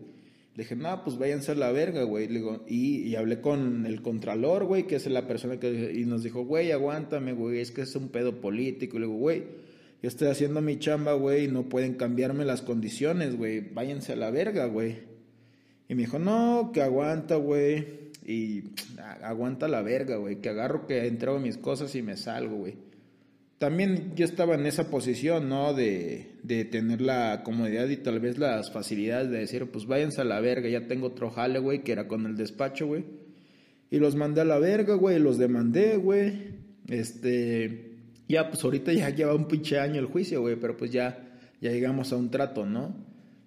Le 0.56 0.64
dije, 0.64 0.76
no, 0.76 1.06
pues 1.06 1.18
váyanse 1.18 1.54
a 1.54 1.56
la 1.56 1.72
verga, 1.72 2.04
güey. 2.04 2.28
Y, 2.68 2.98
y, 3.08 3.16
hablé 3.16 3.40
con 3.40 3.86
el 3.86 4.02
contralor, 4.02 4.66
güey, 4.66 4.88
que 4.88 4.98
es 4.98 5.08
la 5.08 5.26
persona 5.26 5.58
que... 5.58 5.94
Y 5.96 6.04
nos 6.04 6.22
dijo, 6.22 6.44
güey, 6.44 6.74
aguántame, 6.74 7.32
güey, 7.32 7.60
es 7.60 7.72
que 7.72 7.84
es 7.84 7.96
un 7.96 8.10
pedo 8.10 8.42
político. 8.42 8.98
Y 8.98 9.00
le 9.00 9.06
digo, 9.06 9.18
güey, 9.18 9.67
yo 10.02 10.08
estoy 10.08 10.28
haciendo 10.28 10.62
mi 10.62 10.80
chamba, 10.80 11.14
güey, 11.14 11.46
y 11.46 11.48
no 11.48 11.70
pueden 11.70 11.96
cambiarme 11.96 12.46
las 12.46 12.62
condiciones, 12.62 13.36
güey. 13.36 13.62
Váyanse 13.62 14.14
a 14.14 14.16
la 14.16 14.30
verga, 14.30 14.66
güey. 14.66 15.00
Y 15.90 15.96
me 15.96 16.02
dijo, 16.02 16.20
no, 16.20 16.72
que 16.74 16.82
aguanta, 16.82 17.36
güey. 17.36 18.12
Y 18.26 18.64
aguanta 19.24 19.68
la 19.68 19.82
verga, 19.82 20.18
güey. 20.18 20.38
Que 20.42 20.50
agarro, 20.50 20.86
que 20.88 21.08
entrego 21.08 21.40
mis 21.40 21.58
cosas 21.58 21.96
y 21.96 22.02
me 22.02 22.18
salgo, 22.18 22.58
güey 22.58 22.88
también 23.58 24.14
yo 24.16 24.26
estaba 24.26 24.56
en 24.56 24.66
esa 24.66 24.90
posición, 24.90 25.50
¿no? 25.50 25.74
De, 25.74 26.34
de, 26.44 26.64
tener 26.66 27.02
la 27.02 27.42
comodidad 27.44 27.90
y 27.90 27.98
tal 27.98 28.20
vez 28.20 28.38
las 28.38 28.72
facilidades 28.72 29.32
de 29.32 29.40
decir, 29.40 29.66
pues 29.72 29.88
váyanse 29.88 30.22
a 30.22 30.26
la 30.26 30.40
verga, 30.40 30.70
ya 30.70 30.88
tengo 30.88 31.08
otro 31.08 31.32
jale, 31.32 31.60
güey, 31.60 31.84
que 31.84 31.92
era 31.92 32.08
con 32.08 32.26
el 32.26 32.38
despacho, 32.38 32.86
güey. 32.86 33.06
Y 33.90 33.98
los 33.98 34.16
mandé 34.16 34.42
a 34.42 34.46
la 34.46 34.60
verga, 34.60 34.94
güey, 34.94 35.18
los 35.18 35.38
demandé, 35.38 35.98
güey. 35.98 36.56
Este, 36.88 37.87
ya, 38.28 38.50
pues 38.50 38.64
ahorita 38.64 38.94
ya 38.94 39.10
lleva 39.10 39.34
un 39.34 39.48
pinche 39.48 39.80
año 39.80 40.00
el 40.00 40.06
juicio, 40.06 40.42
güey, 40.42 40.56
pero 40.56 40.76
pues 40.76 40.92
ya, 40.92 41.38
ya 41.62 41.72
llegamos 41.72 42.12
a 42.12 42.18
un 42.18 42.30
trato, 42.30 42.66
¿no? 42.66 42.96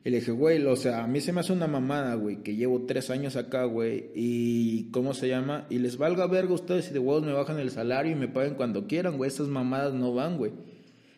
Y 0.03 0.09
le 0.09 0.21
dije, 0.21 0.33
güey, 0.33 0.64
o 0.64 0.77
sea, 0.77 1.05
a 1.05 1.07
mí 1.07 1.21
se 1.21 1.31
me 1.33 1.40
hace 1.40 1.53
una 1.53 1.66
mamada, 1.66 2.14
güey, 2.14 2.43
que 2.43 2.57
llevo 2.57 2.87
tres 2.87 3.11
años 3.11 3.37
acá, 3.37 3.64
güey, 3.64 4.11
y 4.14 4.90
¿cómo 4.93 5.12
se 5.12 5.29
llama? 5.29 5.66
Y 5.69 5.79
les 5.79 5.99
valga 5.99 6.27
verga 6.27 6.55
ustedes 6.55 6.87
si 6.87 6.95
de 6.95 6.99
huevos 6.99 7.23
me 7.23 7.33
bajan 7.35 7.59
el 7.59 7.71
salario 7.71 8.12
y 8.12 8.14
me 8.14 8.29
paguen 8.29 8.55
cuando 8.55 8.87
quieran, 8.87 9.19
güey, 9.19 9.29
esas 9.29 9.49
mamadas 9.49 9.93
no 9.93 10.14
van, 10.14 10.38
güey. 10.38 10.53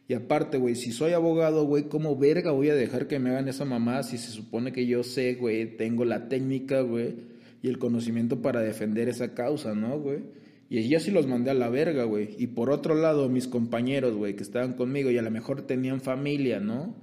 Y 0.08 0.14
aparte, 0.14 0.58
güey, 0.58 0.74
si 0.74 0.90
soy 0.90 1.12
abogado, 1.12 1.64
güey, 1.64 1.84
¿cómo 1.84 2.16
verga 2.16 2.50
voy 2.50 2.70
a 2.70 2.74
dejar 2.74 3.06
que 3.06 3.20
me 3.20 3.30
hagan 3.30 3.46
esa 3.46 3.64
mamada 3.64 4.02
si 4.02 4.18
se 4.18 4.32
supone 4.32 4.72
que 4.72 4.84
yo 4.86 5.04
sé, 5.04 5.34
güey, 5.34 5.76
tengo 5.76 6.04
la 6.04 6.28
técnica, 6.28 6.80
güey, 6.80 7.14
y 7.62 7.68
el 7.68 7.78
conocimiento 7.78 8.42
para 8.42 8.60
defender 8.60 9.08
esa 9.08 9.32
causa, 9.32 9.74
¿no, 9.74 10.00
güey? 10.00 10.41
Y 10.74 10.88
yo 10.88 11.00
sí 11.00 11.10
los 11.10 11.26
mandé 11.26 11.50
a 11.50 11.54
la 11.54 11.68
verga, 11.68 12.04
güey. 12.04 12.34
Y 12.38 12.46
por 12.46 12.70
otro 12.70 12.94
lado, 12.94 13.28
mis 13.28 13.46
compañeros, 13.46 14.16
güey, 14.16 14.36
que 14.36 14.42
estaban 14.42 14.72
conmigo 14.72 15.10
y 15.10 15.18
a 15.18 15.22
lo 15.22 15.30
mejor 15.30 15.66
tenían 15.66 16.00
familia, 16.00 16.60
¿no? 16.60 16.94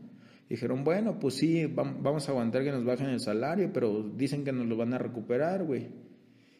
Dijeron, 0.49 0.83
bueno, 0.83 1.19
pues 1.19 1.35
sí, 1.35 1.67
vamos 1.67 2.27
a 2.27 2.31
aguantar 2.31 2.63
que 2.63 2.71
nos 2.71 2.83
bajen 2.83 3.09
el 3.09 3.19
salario, 3.19 3.69
pero 3.71 4.01
dicen 4.01 4.43
que 4.43 4.51
nos 4.51 4.65
lo 4.65 4.75
van 4.75 4.95
a 4.95 4.97
recuperar, 4.97 5.65
güey. 5.65 5.85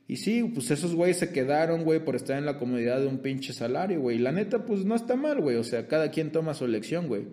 Y 0.08 0.18
sí, 0.18 0.44
pues 0.54 0.70
esos 0.70 0.94
güeyes 0.94 1.18
se 1.18 1.32
quedaron, 1.32 1.84
güey, 1.84 2.06
por 2.06 2.16
estar 2.16 2.38
en 2.38 2.46
la 2.46 2.60
comodidad 2.60 3.00
de 3.00 3.08
un 3.08 3.18
pinche 3.24 3.54
salario, 3.54 4.02
güey. 4.02 4.20
La 4.20 4.32
neta, 4.32 4.64
pues 4.64 4.86
no 4.86 4.94
está 4.94 5.16
mal, 5.16 5.42
güey. 5.42 5.56
O 5.56 5.64
sea, 5.64 5.88
cada 5.88 6.12
quien 6.12 6.32
toma 6.32 6.54
su 6.54 6.66
elección, 6.66 7.08
güey. 7.08 7.24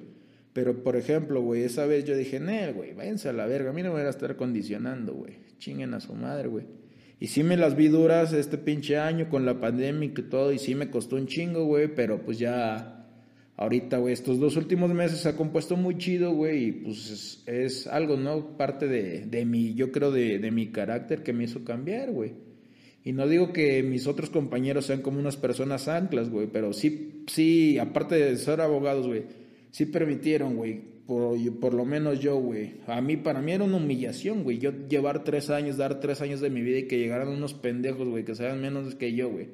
Pero, 0.54 0.82
por 0.82 0.96
ejemplo, 0.96 1.42
güey, 1.42 1.64
esa 1.64 1.84
vez 1.84 2.06
yo 2.06 2.16
dije, 2.16 2.40
Nel, 2.40 2.72
güey, 2.72 2.94
váyanse 2.94 3.28
a 3.28 3.34
la 3.34 3.44
verga. 3.44 3.68
A 3.68 3.72
mí 3.74 3.82
no 3.82 3.90
me 3.90 3.96
van 3.96 4.06
a 4.06 4.10
estar 4.10 4.36
condicionando, 4.36 5.12
güey. 5.12 5.34
Chinguen 5.58 5.92
a 5.92 6.00
su 6.00 6.14
madre, 6.14 6.48
güey. 6.48 6.64
Y 7.18 7.28
sí 7.28 7.42
me 7.42 7.56
las 7.56 7.76
vi 7.76 7.88
duras 7.88 8.32
este 8.32 8.58
pinche 8.58 8.98
año 8.98 9.28
con 9.30 9.46
la 9.46 9.60
pandemia 9.60 10.06
y 10.06 10.22
todo. 10.22 10.52
Y 10.52 10.58
sí 10.58 10.74
me 10.74 10.90
costó 10.90 11.16
un 11.16 11.26
chingo, 11.26 11.64
güey. 11.64 11.88
Pero 11.94 12.22
pues 12.22 12.38
ya 12.38 12.96
ahorita, 13.56 13.98
güey, 13.98 14.12
estos 14.12 14.38
dos 14.38 14.56
últimos 14.56 14.92
meses 14.92 15.20
se 15.20 15.28
ha 15.30 15.36
compuesto 15.36 15.76
muy 15.76 15.96
chido, 15.96 16.32
güey, 16.32 16.64
y 16.64 16.72
pues 16.72 17.42
es, 17.46 17.86
algo, 17.86 18.16
¿no? 18.16 18.56
Parte 18.56 18.86
de, 18.86 19.26
de 19.26 19.44
mi, 19.44 19.74
yo 19.74 19.92
creo, 19.92 20.10
de, 20.10 20.38
de 20.38 20.50
mi 20.50 20.68
carácter 20.68 21.22
que 21.22 21.32
me 21.32 21.44
hizo 21.44 21.64
cambiar, 21.64 22.12
güey. 22.12 22.34
Y 23.04 23.12
no 23.12 23.28
digo 23.28 23.52
que 23.52 23.82
mis 23.82 24.06
otros 24.06 24.30
compañeros 24.30 24.86
sean 24.86 25.00
como 25.00 25.20
unas 25.20 25.36
personas 25.36 25.88
anclas, 25.88 26.28
güey, 26.28 26.48
pero 26.48 26.72
sí, 26.72 27.24
sí, 27.28 27.78
aparte 27.78 28.16
de 28.16 28.36
ser 28.36 28.60
abogados, 28.60 29.06
güey, 29.06 29.24
sí 29.70 29.86
permitieron, 29.86 30.56
güey, 30.56 30.95
por, 31.06 31.38
por 31.60 31.74
lo 31.74 31.84
menos 31.84 32.20
yo, 32.20 32.36
güey. 32.36 32.80
A 32.86 33.00
mí, 33.00 33.16
para 33.16 33.40
mí 33.40 33.52
era 33.52 33.64
una 33.64 33.76
humillación, 33.76 34.42
güey, 34.42 34.58
yo 34.58 34.72
llevar 34.88 35.24
tres 35.24 35.50
años, 35.50 35.76
dar 35.76 36.00
tres 36.00 36.20
años 36.20 36.40
de 36.40 36.50
mi 36.50 36.62
vida 36.62 36.78
y 36.78 36.88
que 36.88 36.98
llegaran 36.98 37.28
unos 37.28 37.54
pendejos, 37.54 38.08
güey, 38.08 38.24
que 38.24 38.34
sean 38.34 38.60
menos 38.60 38.94
que 38.94 39.14
yo, 39.14 39.30
güey 39.30 39.48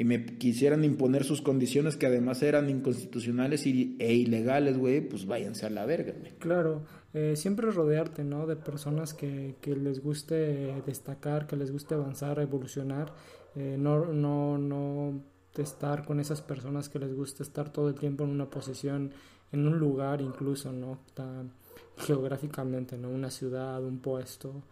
y 0.00 0.04
me 0.04 0.24
quisieran 0.24 0.82
imponer 0.82 1.24
sus 1.24 1.42
condiciones 1.42 1.98
que 1.98 2.06
además 2.06 2.42
eran 2.42 2.70
inconstitucionales 2.70 3.66
y, 3.66 3.96
e 3.98 4.14
ilegales, 4.14 4.78
güey, 4.78 5.06
pues 5.06 5.26
váyanse 5.26 5.66
a 5.66 5.68
la 5.70 5.84
verga, 5.84 6.14
güey. 6.18 6.32
Claro, 6.38 6.84
eh, 7.12 7.34
siempre 7.36 7.70
rodearte, 7.70 8.24
¿no? 8.24 8.46
De 8.46 8.56
personas 8.56 9.12
que, 9.12 9.56
que, 9.60 9.76
les 9.76 10.00
guste 10.02 10.72
destacar, 10.86 11.46
que 11.46 11.56
les 11.56 11.70
guste 11.70 11.96
avanzar, 11.96 12.38
evolucionar, 12.40 13.12
eh, 13.56 13.76
no, 13.78 14.06
no, 14.06 14.56
no 14.56 15.22
estar 15.58 16.06
con 16.06 16.18
esas 16.18 16.40
personas 16.40 16.88
que 16.88 16.98
les 16.98 17.14
gusta 17.14 17.42
estar 17.42 17.70
todo 17.70 17.90
el 17.90 17.94
tiempo 17.96 18.24
en 18.24 18.30
una 18.30 18.48
posición, 18.48 19.12
en 19.52 19.66
un 19.66 19.78
lugar 19.78 20.20
incluso, 20.20 20.72
¿no? 20.72 20.98
Tan 21.14 21.50
geográficamente, 21.98 22.96
¿no? 22.96 23.10
Una 23.10 23.30
ciudad, 23.30 23.82
un 23.84 23.98
puesto. 23.98 24.62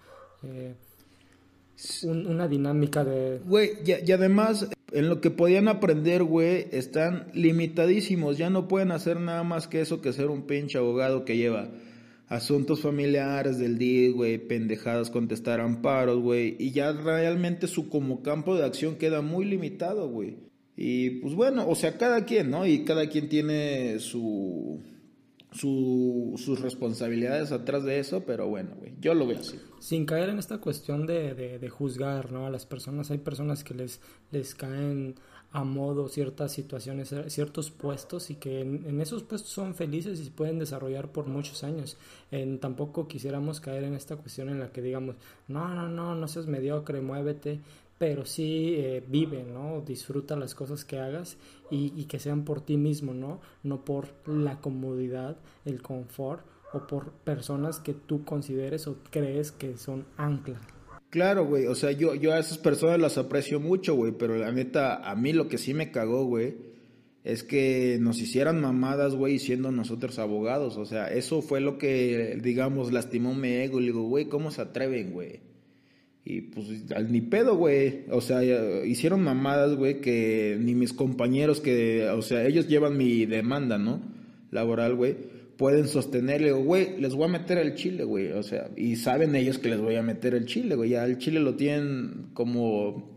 Eh, 0.42 0.74
una 2.04 2.48
dinámica 2.48 3.04
de... 3.04 3.38
Güey, 3.44 3.70
y, 3.84 4.10
además 4.10 4.68
en 4.92 5.08
lo 5.08 5.20
que 5.20 5.30
podían 5.30 5.68
aprender, 5.68 6.24
güey, 6.24 6.66
están 6.72 7.28
limitadísimos. 7.34 8.38
Ya 8.38 8.50
no 8.50 8.68
pueden 8.68 8.90
hacer 8.90 9.20
nada 9.20 9.44
más 9.44 9.68
que 9.68 9.80
eso 9.80 10.00
que 10.00 10.12
ser 10.12 10.26
un 10.26 10.42
pinche 10.42 10.78
abogado 10.78 11.24
que 11.24 11.36
lleva 11.36 11.70
asuntos 12.28 12.80
familiares 12.80 13.58
del 13.58 13.78
día, 13.78 14.10
güey, 14.12 14.38
pendejadas, 14.38 15.10
contestar 15.10 15.60
amparos, 15.60 16.20
güey. 16.20 16.56
Y 16.58 16.72
ya 16.72 16.92
realmente 16.92 17.66
su 17.66 17.88
como 17.88 18.22
campo 18.22 18.56
de 18.56 18.64
acción 18.64 18.96
queda 18.96 19.22
muy 19.22 19.44
limitado, 19.44 20.08
güey. 20.08 20.47
Y 20.80 21.10
pues 21.18 21.34
bueno, 21.34 21.68
o 21.68 21.74
sea, 21.74 21.98
cada 21.98 22.24
quien, 22.24 22.52
¿no? 22.52 22.64
Y 22.64 22.84
cada 22.84 23.08
quien 23.08 23.28
tiene 23.28 23.98
su 23.98 24.80
su, 25.50 26.34
sus 26.36 26.60
responsabilidades 26.60 27.50
atrás 27.50 27.82
de 27.82 27.98
eso, 27.98 28.22
pero 28.24 28.46
bueno, 28.46 28.76
güey, 28.78 28.94
yo 29.00 29.14
lo 29.14 29.26
veo 29.26 29.40
así. 29.40 29.58
Sin 29.80 30.06
caer 30.06 30.28
en 30.28 30.38
esta 30.38 30.58
cuestión 30.58 31.04
de, 31.06 31.34
de, 31.34 31.68
juzgar, 31.68 32.30
¿no? 32.30 32.46
A 32.46 32.50
las 32.50 32.64
personas, 32.64 33.10
hay 33.10 33.18
personas 33.18 33.64
que 33.64 33.74
les, 33.74 34.00
les 34.30 34.54
caen 34.54 35.16
a 35.50 35.64
modo 35.64 36.08
ciertas 36.08 36.52
situaciones, 36.52 37.14
ciertos 37.28 37.70
puestos 37.70 38.30
y 38.30 38.34
que 38.34 38.60
en, 38.60 39.00
esos 39.00 39.22
puestos 39.22 39.50
son 39.50 39.74
felices 39.74 40.20
y 40.20 40.30
pueden 40.30 40.58
desarrollar 40.58 41.10
por 41.10 41.26
muchos 41.26 41.64
años. 41.64 41.96
En, 42.30 42.58
tampoco 42.58 43.08
quisiéramos 43.08 43.60
caer 43.60 43.84
en 43.84 43.94
esta 43.94 44.16
cuestión 44.16 44.50
en 44.50 44.60
la 44.60 44.70
que 44.70 44.82
digamos, 44.82 45.16
no, 45.48 45.68
no, 45.74 45.88
no, 45.88 46.14
no 46.14 46.28
seas 46.28 46.46
mediocre, 46.46 47.00
muévete, 47.00 47.60
pero 47.98 48.24
sí 48.24 48.74
eh, 48.76 49.04
vive, 49.06 49.44
¿no? 49.44 49.82
Disfruta 49.84 50.36
las 50.36 50.54
cosas 50.54 50.84
que 50.84 50.98
hagas 50.98 51.36
y, 51.70 51.92
y, 51.96 52.04
que 52.04 52.18
sean 52.18 52.44
por 52.44 52.60
ti 52.60 52.76
mismo, 52.76 53.12
¿no? 53.12 53.40
No 53.62 53.84
por 53.84 54.08
la 54.26 54.60
comodidad, 54.60 55.36
el 55.64 55.82
confort 55.82 56.46
o 56.72 56.86
por 56.86 57.10
personas 57.12 57.80
que 57.80 57.94
tú 57.94 58.24
consideres 58.24 58.86
o 58.86 58.98
crees 59.10 59.52
que 59.52 59.76
son 59.76 60.06
anclas. 60.16 60.60
Claro, 61.10 61.46
güey, 61.46 61.66
o 61.66 61.74
sea, 61.74 61.90
yo, 61.90 62.14
yo 62.14 62.34
a 62.34 62.38
esas 62.38 62.58
personas 62.58 63.00
las 63.00 63.16
aprecio 63.16 63.60
mucho, 63.60 63.94
güey, 63.94 64.12
pero 64.12 64.36
la 64.36 64.52
neta, 64.52 65.10
a 65.10 65.16
mí 65.16 65.32
lo 65.32 65.48
que 65.48 65.56
sí 65.56 65.72
me 65.72 65.90
cagó, 65.90 66.24
güey, 66.24 66.56
es 67.24 67.42
que 67.42 67.96
nos 67.98 68.20
hicieran 68.20 68.60
mamadas, 68.60 69.14
güey, 69.14 69.38
siendo 69.38 69.72
nosotros 69.72 70.18
abogados, 70.18 70.76
o 70.76 70.84
sea, 70.84 71.06
eso 71.06 71.40
fue 71.40 71.60
lo 71.60 71.78
que, 71.78 72.38
digamos, 72.42 72.92
lastimó 72.92 73.34
mi 73.34 73.48
ego, 73.48 73.80
y 73.80 73.84
digo, 73.84 74.02
güey, 74.02 74.26
¿cómo 74.26 74.50
se 74.50 74.60
atreven, 74.60 75.12
güey? 75.12 75.40
Y 76.30 76.42
pues 76.42 76.66
al 76.94 77.10
ni 77.10 77.22
pedo, 77.22 77.56
güey. 77.56 78.04
O 78.10 78.20
sea, 78.20 78.44
hicieron 78.84 79.22
mamadas, 79.22 79.74
güey, 79.76 80.02
que 80.02 80.58
ni 80.60 80.74
mis 80.74 80.92
compañeros 80.92 81.62
que, 81.62 82.06
o 82.10 82.20
sea, 82.20 82.44
ellos 82.44 82.68
llevan 82.68 82.98
mi 82.98 83.24
demanda, 83.24 83.78
¿no? 83.78 84.02
Laboral, 84.50 84.94
güey. 84.94 85.16
Pueden 85.56 85.88
sostenerle, 85.88 86.52
güey, 86.52 87.00
les 87.00 87.14
voy 87.14 87.24
a 87.24 87.28
meter 87.28 87.56
el 87.56 87.76
chile, 87.76 88.04
güey. 88.04 88.32
O 88.32 88.42
sea, 88.42 88.68
y 88.76 88.96
saben 88.96 89.34
ellos 89.36 89.58
que 89.58 89.70
les 89.70 89.80
voy 89.80 89.94
a 89.96 90.02
meter 90.02 90.34
el 90.34 90.44
chile, 90.44 90.74
güey. 90.74 90.90
Ya 90.90 91.06
el 91.06 91.16
chile 91.16 91.40
lo 91.40 91.54
tienen 91.54 92.26
como, 92.34 93.10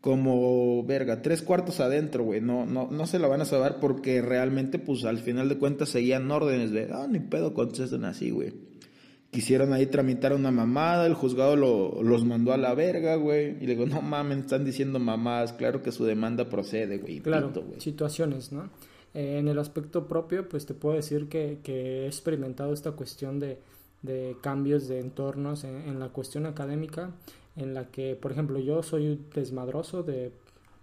como, 0.00 0.84
verga, 0.84 1.20
tres 1.20 1.42
cuartos 1.42 1.80
adentro, 1.80 2.24
güey. 2.24 2.40
No, 2.40 2.64
no, 2.64 2.88
no 2.90 3.06
se 3.06 3.18
lo 3.18 3.28
van 3.28 3.42
a 3.42 3.44
saber 3.44 3.74
porque 3.78 4.22
realmente, 4.22 4.78
pues 4.78 5.04
al 5.04 5.18
final 5.18 5.50
de 5.50 5.58
cuentas 5.58 5.90
seguían 5.90 6.30
órdenes 6.30 6.70
de, 6.70 6.88
ah, 6.90 7.06
ni 7.10 7.18
pedo 7.18 7.52
contesten 7.52 8.06
así, 8.06 8.30
güey 8.30 8.54
quisieron 9.30 9.72
ahí 9.72 9.86
tramitar 9.86 10.32
una 10.32 10.50
mamada, 10.50 11.06
el 11.06 11.14
juzgado 11.14 11.56
lo, 11.56 12.02
los 12.02 12.24
mandó 12.24 12.52
a 12.52 12.56
la 12.56 12.74
verga, 12.74 13.16
güey. 13.16 13.56
Y 13.60 13.66
le 13.66 13.74
digo, 13.74 13.86
no 13.86 14.02
mames, 14.02 14.38
están 14.38 14.64
diciendo 14.64 14.98
mamás, 14.98 15.52
claro 15.52 15.82
que 15.82 15.92
su 15.92 16.04
demanda 16.04 16.48
procede, 16.48 16.98
güey. 16.98 17.20
Claro, 17.20 17.52
situaciones, 17.78 18.52
¿no? 18.52 18.70
Eh, 19.14 19.38
en 19.38 19.48
el 19.48 19.58
aspecto 19.58 20.06
propio, 20.06 20.48
pues 20.48 20.66
te 20.66 20.74
puedo 20.74 20.96
decir 20.96 21.28
que, 21.28 21.58
que 21.62 22.04
he 22.04 22.06
experimentado 22.06 22.72
esta 22.72 22.92
cuestión 22.92 23.38
de, 23.40 23.58
de 24.02 24.36
cambios 24.40 24.88
de 24.88 25.00
entornos 25.00 25.64
en, 25.64 25.98
la 25.98 26.08
cuestión 26.08 26.46
académica. 26.46 27.10
en 27.56 27.74
la 27.74 27.86
que, 27.86 28.14
por 28.14 28.32
ejemplo, 28.32 28.58
yo 28.58 28.82
soy 28.82 29.20
desmadroso 29.34 30.02
de, 30.02 30.32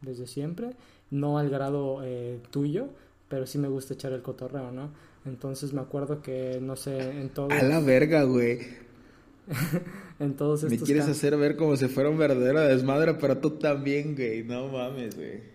desde 0.02 0.28
siempre, 0.28 0.76
no 1.12 1.38
al 1.38 1.50
grado 1.50 2.02
eh, 2.04 2.40
tuyo, 2.52 2.88
pero 3.30 3.46
sí 3.46 3.58
me 3.58 3.68
gusta 3.68 3.94
echar 3.94 4.12
el 4.14 4.22
cotorreo, 4.22 4.72
¿no? 4.72 4.90
Entonces 5.26 5.74
me 5.74 5.82
acuerdo 5.82 6.22
que, 6.22 6.60
no 6.62 6.76
sé, 6.76 7.12
en 7.12 7.30
todo... 7.30 7.50
A 7.52 7.64
la 7.64 7.80
verga, 7.80 8.24
güey. 8.24 8.60
en 10.20 10.36
todos 10.36 10.64
estos... 10.64 10.80
Me 10.80 10.86
quieres 10.86 11.08
hacer 11.08 11.38
ver 11.38 11.56
como 11.56 11.76
si 11.78 11.88
fuera 11.88 12.10
un 12.10 12.18
verdadero 12.18 12.60
desmadre, 12.62 13.14
pero 13.16 13.38
tú 13.38 13.52
también, 13.52 14.16
güey. 14.16 14.44
No 14.44 14.68
mames, 14.68 15.16
güey. 15.16 15.54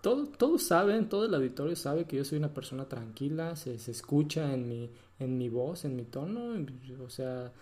Todo, 0.00 0.26
todos 0.26 0.62
saben, 0.62 1.08
todo 1.08 1.26
el 1.26 1.34
auditorio 1.34 1.74
sabe 1.74 2.04
que 2.04 2.16
yo 2.16 2.24
soy 2.24 2.38
una 2.38 2.54
persona 2.54 2.88
tranquila, 2.88 3.56
se, 3.56 3.78
se 3.80 3.90
escucha 3.90 4.54
en 4.54 4.68
mi, 4.68 4.90
en 5.18 5.36
mi 5.36 5.48
voz, 5.48 5.84
en 5.84 5.96
mi 5.96 6.04
tono, 6.04 6.54
o 7.04 7.10
sea, 7.10 7.52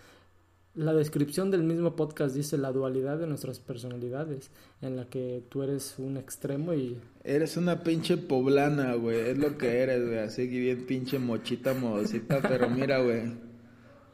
la 0.77 0.93
descripción 0.93 1.49
del 1.49 1.63
mismo 1.63 1.95
podcast 1.95 2.35
dice 2.35 2.55
la 2.55 2.71
dualidad 2.71 3.17
de 3.17 3.25
nuestras 3.25 3.59
personalidades, 3.59 4.51
en 4.81 4.95
la 4.95 5.05
que 5.05 5.43
tú 5.49 5.63
eres 5.63 5.95
un 5.97 6.17
extremo 6.17 6.75
y... 6.75 6.99
Eres 7.23 7.57
una 7.57 7.83
pinche 7.83 8.15
poblana, 8.15 8.93
güey, 8.93 9.31
es 9.31 9.37
lo 9.39 9.57
que 9.57 9.79
eres, 9.79 10.05
güey, 10.05 10.19
así 10.19 10.47
que 10.47 10.59
bien 10.59 10.85
pinche 10.85 11.17
mochita 11.17 11.73
modosita, 11.73 12.41
pero 12.47 12.69
mira, 12.69 13.01
güey, 13.01 13.23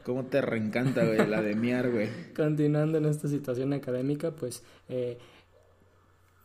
cómo 0.04 0.24
te 0.24 0.40
reencanta, 0.40 1.04
güey, 1.04 1.28
la 1.28 1.42
de 1.42 1.54
miar, 1.54 1.90
güey. 1.90 2.08
Continuando 2.34 2.96
en 2.96 3.04
esta 3.04 3.28
situación 3.28 3.74
académica, 3.74 4.30
pues, 4.30 4.62
eh, 4.88 5.18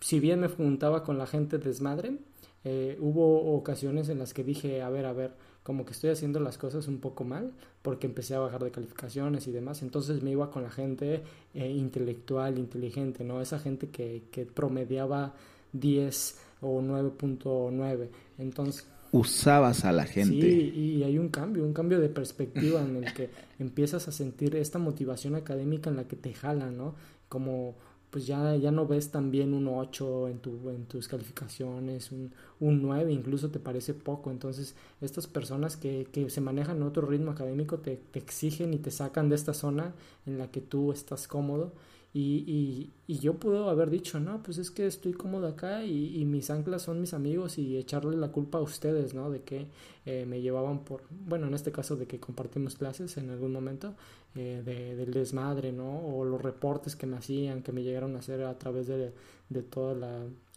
si 0.01 0.19
bien 0.19 0.41
me 0.41 0.49
juntaba 0.49 1.01
con 1.03 1.17
la 1.17 1.27
gente 1.27 1.59
desmadre, 1.59 2.17
eh, 2.65 2.97
hubo 2.99 3.55
ocasiones 3.55 4.09
en 4.09 4.19
las 4.19 4.33
que 4.33 4.43
dije, 4.43 4.81
a 4.81 4.89
ver, 4.89 5.05
a 5.05 5.13
ver, 5.13 5.31
como 5.69 5.85
que 5.85 5.91
estoy 5.91 6.09
haciendo 6.09 6.39
las 6.39 6.57
cosas 6.57 6.87
un 6.87 6.97
poco 6.97 7.23
mal 7.23 7.51
porque 7.83 8.07
empecé 8.07 8.33
a 8.33 8.39
bajar 8.39 8.63
de 8.63 8.71
calificaciones 8.71 9.45
y 9.45 9.51
demás. 9.51 9.83
Entonces 9.83 10.23
me 10.23 10.31
iba 10.31 10.49
con 10.49 10.63
la 10.63 10.71
gente 10.71 11.21
eh, 11.53 11.69
intelectual, 11.69 12.57
inteligente, 12.57 13.23
¿no? 13.23 13.39
Esa 13.39 13.59
gente 13.59 13.89
que, 13.89 14.23
que 14.31 14.47
promediaba 14.47 15.35
10 15.73 16.39
o 16.61 16.81
9.9. 16.81 18.07
Entonces... 18.39 18.87
Usabas 19.11 19.85
a 19.85 19.91
la 19.91 20.05
gente. 20.05 20.41
Sí, 20.41 20.71
y 20.75 21.03
hay 21.03 21.19
un 21.19 21.29
cambio, 21.29 21.63
un 21.63 21.73
cambio 21.73 21.99
de 21.99 22.09
perspectiva 22.09 22.81
en 22.81 23.03
el 23.03 23.13
que 23.13 23.29
empiezas 23.59 24.07
a 24.07 24.11
sentir 24.11 24.55
esta 24.55 24.79
motivación 24.79 25.35
académica 25.35 25.91
en 25.91 25.97
la 25.97 26.05
que 26.05 26.15
te 26.15 26.33
jala, 26.33 26.71
¿no? 26.71 26.95
Como 27.27 27.75
pues 28.09 28.25
ya, 28.25 28.55
ya 28.55 28.71
no 28.71 28.87
ves 28.87 29.11
también 29.11 29.53
un 29.53 29.67
8 29.67 30.27
en, 30.29 30.39
tu, 30.39 30.69
en 30.69 30.85
tus 30.85 31.07
calificaciones, 31.07 32.11
un, 32.11 32.31
un 32.59 32.81
9 32.81 33.11
incluso 33.11 33.49
te 33.49 33.59
parece 33.59 33.93
poco. 33.93 34.31
Entonces, 34.31 34.75
estas 35.01 35.27
personas 35.27 35.77
que, 35.77 36.07
que 36.11 36.29
se 36.29 36.41
manejan 36.41 36.77
en 36.77 36.83
otro 36.83 37.05
ritmo 37.07 37.31
académico 37.31 37.77
te, 37.77 37.97
te, 37.97 38.19
exigen 38.19 38.73
y 38.73 38.77
te 38.77 38.91
sacan 38.91 39.29
de 39.29 39.35
esta 39.35 39.53
zona 39.53 39.93
en 40.25 40.37
la 40.37 40.49
que 40.51 40.61
tú 40.61 40.91
estás 40.91 41.27
cómodo 41.27 41.73
y, 42.11 42.43
y, 42.47 42.91
y, 43.05 43.19
yo 43.19 43.35
puedo 43.35 43.69
haber 43.69 43.91
dicho, 43.91 44.19
no, 44.19 44.41
pues 44.41 44.57
es 44.57 44.71
que 44.71 44.87
estoy 44.87 45.13
cómodo 45.13 45.45
acá 45.45 45.85
y, 45.85 46.19
y, 46.19 46.25
mis 46.25 46.49
anclas 46.49 46.81
son 46.81 46.99
mis 46.99 47.13
amigos 47.13 47.59
y 47.59 47.77
echarle 47.77 48.17
la 48.17 48.31
culpa 48.31 48.57
a 48.57 48.61
ustedes, 48.61 49.13
¿no? 49.13 49.29
De 49.29 49.43
que 49.43 49.67
eh, 50.07 50.25
me 50.25 50.41
llevaban 50.41 50.79
por, 50.79 51.03
bueno, 51.11 51.45
en 51.45 51.53
este 51.53 51.71
caso 51.71 51.95
de 51.95 52.07
que 52.07 52.19
compartimos 52.19 52.75
clases 52.75 53.17
en 53.17 53.29
algún 53.29 53.51
momento, 53.51 53.93
eh, 54.35 54.61
de, 54.63 54.95
del 54.95 55.11
desmadre, 55.11 55.71
¿no? 55.71 56.05
O 56.05 56.23
los 56.23 56.41
reportes 56.41 56.95
que 56.95 57.07
me 57.07 57.17
hacían, 57.17 57.63
que 57.63 57.71
me 57.71 57.83
llegaron 57.83 58.15
a 58.15 58.19
hacer 58.19 58.43
a 58.43 58.57
través 58.59 58.87
de, 58.87 59.11
de 59.49 59.63
todos 59.63 59.97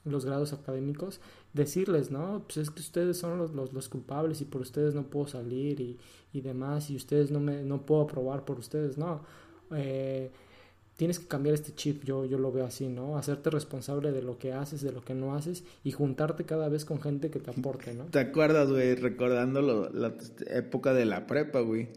los 0.04 0.24
grados 0.26 0.52
académicos, 0.52 1.20
decirles, 1.52 2.10
¿no? 2.10 2.42
Pues 2.44 2.58
es 2.58 2.70
que 2.70 2.80
ustedes 2.80 3.16
son 3.16 3.38
los, 3.38 3.72
los, 3.72 3.88
culpables 3.88 4.40
y 4.40 4.44
por 4.44 4.60
ustedes 4.60 4.94
no 4.94 5.04
puedo 5.04 5.26
salir 5.26 5.80
y, 5.80 5.98
y 6.32 6.40
demás 6.42 6.90
y 6.90 6.96
ustedes 6.96 7.30
no 7.30 7.40
me, 7.40 7.62
no 7.62 7.86
puedo 7.86 8.02
aprobar 8.02 8.44
por 8.44 8.58
ustedes, 8.58 8.98
no. 8.98 9.22
Eh, 9.74 10.30
tienes 10.96 11.18
que 11.18 11.26
cambiar 11.26 11.54
este 11.54 11.74
chip, 11.74 12.04
yo, 12.04 12.26
yo 12.26 12.38
lo 12.38 12.52
veo 12.52 12.66
así, 12.66 12.88
¿no? 12.88 13.16
Hacerte 13.16 13.50
responsable 13.50 14.12
de 14.12 14.22
lo 14.22 14.38
que 14.38 14.52
haces, 14.52 14.82
de 14.82 14.92
lo 14.92 15.02
que 15.02 15.14
no 15.14 15.34
haces 15.34 15.64
y 15.82 15.92
juntarte 15.92 16.44
cada 16.44 16.68
vez 16.68 16.84
con 16.84 17.00
gente 17.00 17.30
que 17.30 17.40
te 17.40 17.50
aporte, 17.50 17.94
¿no? 17.94 18.04
¿Te 18.04 18.20
acuerdas, 18.20 18.70
güey? 18.70 18.94
Recordando 18.94 19.90
la 19.92 20.14
época 20.48 20.92
de 20.92 21.06
la 21.06 21.26
prepa, 21.26 21.60
güey. 21.60 21.88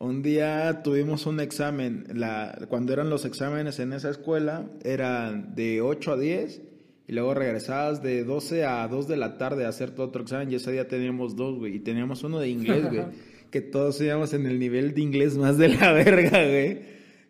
Un 0.00 0.22
día 0.22 0.80
tuvimos 0.82 1.26
un 1.26 1.40
examen, 1.40 2.06
la, 2.14 2.58
cuando 2.70 2.94
eran 2.94 3.10
los 3.10 3.26
exámenes 3.26 3.80
en 3.80 3.92
esa 3.92 4.08
escuela, 4.08 4.66
eran 4.82 5.54
de 5.54 5.82
8 5.82 6.12
a 6.12 6.16
10 6.16 6.62
y 7.06 7.12
luego 7.12 7.34
regresabas 7.34 8.02
de 8.02 8.24
12 8.24 8.64
a 8.64 8.88
2 8.88 9.08
de 9.08 9.18
la 9.18 9.36
tarde 9.36 9.66
a 9.66 9.68
hacer 9.68 9.90
todo 9.90 10.06
otro 10.06 10.22
examen 10.22 10.50
y 10.50 10.54
ese 10.54 10.72
día 10.72 10.88
teníamos 10.88 11.36
dos, 11.36 11.58
güey, 11.58 11.76
y 11.76 11.80
teníamos 11.80 12.24
uno 12.24 12.40
de 12.40 12.48
inglés, 12.48 12.88
güey, 12.88 13.04
que 13.50 13.60
todos 13.60 14.00
íbamos 14.00 14.32
en 14.32 14.46
el 14.46 14.58
nivel 14.58 14.94
de 14.94 15.02
inglés 15.02 15.36
más 15.36 15.58
de 15.58 15.68
la 15.68 15.92
verga, 15.92 16.46
güey. 16.46 16.78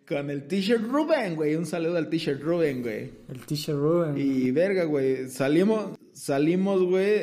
Con 0.07 0.31
el 0.31 0.47
t-shirt 0.47 0.83
Ruben, 0.83 1.35
güey. 1.35 1.57
Un 1.57 1.67
saludo 1.67 1.97
al 1.97 2.09
t-shirt 2.09 2.41
Ruben, 2.41 2.83
güey. 2.83 3.11
El 3.29 3.41
t-shirt 3.47 3.79
Ruben. 3.79 4.17
Y 4.17 4.51
verga, 4.53 4.85
güey. 4.85 5.29
Salimos, 5.29 5.99
salimos, 6.21 6.83
güey. 6.83 7.23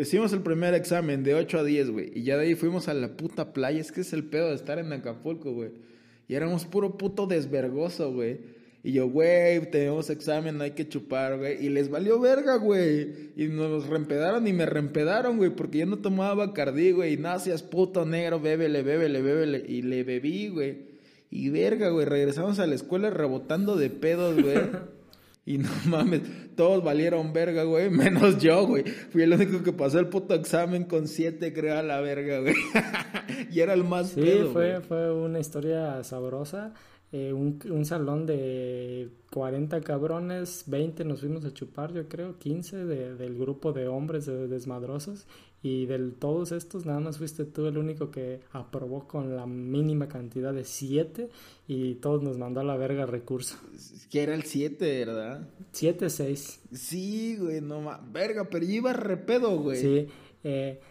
hicimos 0.00 0.32
el 0.32 0.40
primer 0.40 0.74
examen 0.74 1.22
de 1.22 1.34
8 1.34 1.60
a 1.60 1.64
10, 1.64 1.90
güey. 1.90 2.10
Y 2.14 2.24
ya 2.24 2.36
de 2.36 2.46
ahí 2.46 2.54
fuimos 2.56 2.88
a 2.88 2.94
la 2.94 3.16
puta 3.16 3.52
playa. 3.52 3.80
Es 3.80 3.92
que 3.92 4.00
es 4.00 4.12
el 4.12 4.24
pedo 4.24 4.48
de 4.48 4.56
estar 4.56 4.78
en 4.78 4.92
Acapulco, 4.92 5.52
güey. 5.52 5.70
Y 6.26 6.34
éramos 6.34 6.64
puro 6.64 6.98
puto 6.98 7.26
desvergoso, 7.26 8.12
güey. 8.12 8.40
Y 8.82 8.92
yo, 8.92 9.08
güey, 9.08 9.70
tenemos 9.70 10.10
examen, 10.10 10.60
hay 10.60 10.72
que 10.72 10.88
chupar, 10.88 11.38
güey. 11.38 11.64
Y 11.64 11.68
les 11.68 11.88
valió 11.88 12.18
verga, 12.18 12.56
güey. 12.56 13.30
Y 13.36 13.46
nos 13.46 13.86
reempedaron 13.86 14.46
y 14.48 14.52
me 14.52 14.66
reempedaron, 14.66 15.36
güey. 15.36 15.50
Porque 15.50 15.78
yo 15.78 15.86
no 15.86 15.98
tomaba 15.98 16.46
Bacardí, 16.46 16.90
güey. 16.90 17.14
Y 17.14 17.16
nada, 17.16 17.40
puto 17.70 18.04
negro, 18.04 18.40
bébele, 18.40 18.82
bébele, 18.82 19.22
bébele. 19.22 19.64
Y 19.66 19.82
le 19.82 20.02
bebí, 20.02 20.48
güey. 20.48 20.94
Y 21.30 21.50
verga, 21.50 21.90
güey, 21.90 22.04
regresamos 22.04 22.58
a 22.58 22.66
la 22.66 22.74
escuela 22.74 23.10
rebotando 23.10 23.76
de 23.76 23.90
pedos, 23.90 24.42
güey. 24.42 24.58
Y 25.46 25.58
no 25.58 25.68
mames, 25.86 26.22
todos 26.56 26.82
valieron 26.82 27.32
verga, 27.32 27.64
güey, 27.64 27.90
menos 27.90 28.38
yo, 28.38 28.66
güey. 28.66 28.84
Fui 28.84 29.22
el 29.22 29.32
único 29.32 29.62
que 29.62 29.72
pasó 29.72 29.98
el 29.98 30.08
puto 30.08 30.34
examen 30.34 30.84
con 30.84 31.08
siete, 31.08 31.52
creo, 31.52 31.78
a 31.78 31.82
la 31.82 32.00
verga, 32.00 32.40
güey. 32.40 32.54
y 33.50 33.60
era 33.60 33.74
el 33.74 33.84
más 33.84 34.10
Sí, 34.10 34.48
fue, 34.52 34.80
fue 34.80 35.12
una 35.12 35.38
historia 35.38 36.02
sabrosa. 36.02 36.72
Eh, 37.12 37.32
un, 37.32 37.60
un, 37.70 37.84
salón 37.84 38.26
de 38.26 39.08
40 39.30 39.82
cabrones, 39.82 40.64
20 40.66 41.04
nos 41.04 41.20
fuimos 41.20 41.44
a 41.44 41.52
chupar, 41.52 41.92
yo 41.92 42.08
creo, 42.08 42.38
15 42.38 42.86
de, 42.86 43.14
del 43.14 43.38
grupo 43.38 43.72
de 43.72 43.86
hombres 43.86 44.26
de 44.26 44.48
desmadrosos. 44.48 45.28
Y 45.64 45.86
de 45.86 45.98
todos 46.10 46.52
estos, 46.52 46.84
nada 46.84 47.00
más 47.00 47.16
fuiste 47.16 47.46
tú 47.46 47.66
el 47.66 47.78
único 47.78 48.10
que 48.10 48.40
aprobó 48.52 49.08
con 49.08 49.34
la 49.34 49.46
mínima 49.46 50.08
cantidad 50.08 50.52
de 50.52 50.62
7 50.62 51.30
y 51.66 51.94
todos 51.94 52.22
nos 52.22 52.36
mandó 52.36 52.60
a 52.60 52.64
la 52.64 52.76
verga 52.76 53.06
recurso. 53.06 53.56
Que 54.10 54.24
era 54.24 54.34
el 54.34 54.42
7, 54.42 55.06
¿verdad? 55.06 55.48
7, 55.72 56.10
6. 56.10 56.60
Sí, 56.70 57.38
güey, 57.38 57.62
no 57.62 57.80
más. 57.80 57.98
Verga, 58.12 58.44
pero 58.50 58.66
iba 58.66 58.92
repedo, 58.92 59.56
güey. 59.56 59.80
Sí, 59.80 60.08
eh, 60.44 60.82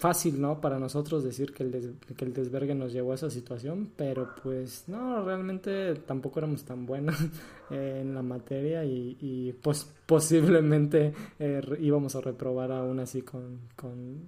fácil, 0.00 0.40
¿no? 0.40 0.62
Para 0.62 0.78
nosotros 0.78 1.22
decir 1.22 1.52
que 1.52 1.62
el, 1.62 1.94
que 2.16 2.24
el 2.24 2.32
desvergue 2.32 2.74
nos 2.74 2.90
llevó 2.90 3.12
a 3.12 3.16
esa 3.16 3.28
situación, 3.28 3.92
pero 3.96 4.34
pues 4.42 4.84
no, 4.86 5.22
realmente 5.22 5.94
tampoco 5.94 6.38
éramos 6.38 6.64
tan 6.64 6.86
buenos 6.86 7.14
en 7.70 8.14
la 8.14 8.22
materia 8.22 8.82
y, 8.82 9.18
y 9.20 9.52
pues 9.52 9.86
posiblemente 10.06 11.12
eh, 11.38 11.60
íbamos 11.80 12.16
a 12.16 12.22
reprobar 12.22 12.72
aún 12.72 12.98
así 12.98 13.20
con, 13.20 13.60
con 13.76 14.20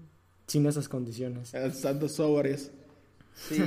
sin 0.46 0.66
esas 0.66 0.90
condiciones. 0.90 1.54
Estando 1.54 2.06
sobres. 2.06 2.70
Sí, 3.34 3.58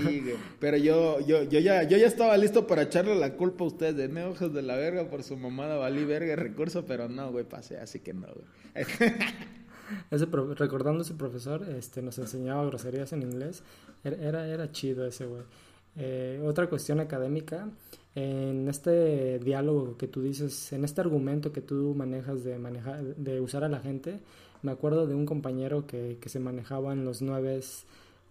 pero 0.59 0.77
yo, 0.77 1.19
yo, 1.21 1.41
yo 1.41 1.59
ya, 1.59 1.81
yo 1.81 1.97
ya 1.97 2.05
estaba 2.05 2.37
listo 2.37 2.67
para 2.67 2.83
echarle 2.83 3.15
la 3.15 3.33
culpa 3.33 3.63
a 3.63 3.67
ustedes 3.67 3.95
de 3.95 4.23
ojos 4.23 4.53
de 4.53 4.61
la 4.61 4.75
verga 4.75 5.09
por 5.09 5.23
su 5.23 5.37
mamada 5.37 5.75
valí 5.77 6.05
verga 6.05 6.35
recurso, 6.35 6.85
pero 6.85 7.09
no, 7.09 7.31
güey, 7.31 7.45
pasé, 7.45 7.77
así 7.79 7.99
que 7.99 8.13
no, 8.13 8.27
güey. 8.27 8.85
ese 10.11 10.25
recordando 10.25 11.03
ese 11.03 11.13
profesor, 11.13 11.63
este, 11.69 12.01
nos 12.01 12.17
enseñaba 12.19 12.65
groserías 12.65 13.13
en 13.13 13.23
inglés. 13.23 13.63
Era, 14.03 14.47
era 14.47 14.71
chido 14.71 15.05
ese 15.05 15.25
güey. 15.25 15.43
Eh, 15.97 16.41
otra 16.45 16.67
cuestión 16.67 16.99
académica, 16.99 17.69
en 18.15 18.67
este 18.67 19.39
diálogo 19.39 19.97
que 19.97 20.07
tú 20.07 20.21
dices, 20.21 20.73
en 20.73 20.83
este 20.83 21.01
argumento 21.01 21.51
que 21.51 21.61
tú 21.61 21.93
manejas 21.95 22.43
de, 22.43 22.57
manejar, 22.57 23.01
de 23.03 23.39
usar 23.39 23.63
a 23.63 23.69
la 23.69 23.79
gente, 23.79 24.19
me 24.61 24.71
acuerdo 24.71 25.07
de 25.07 25.15
un 25.15 25.25
compañero 25.25 25.87
que, 25.87 26.17
que 26.19 26.29
se 26.29 26.39
manejaba 26.39 26.91
en 26.93 27.05
los 27.05 27.21
9, 27.21 27.61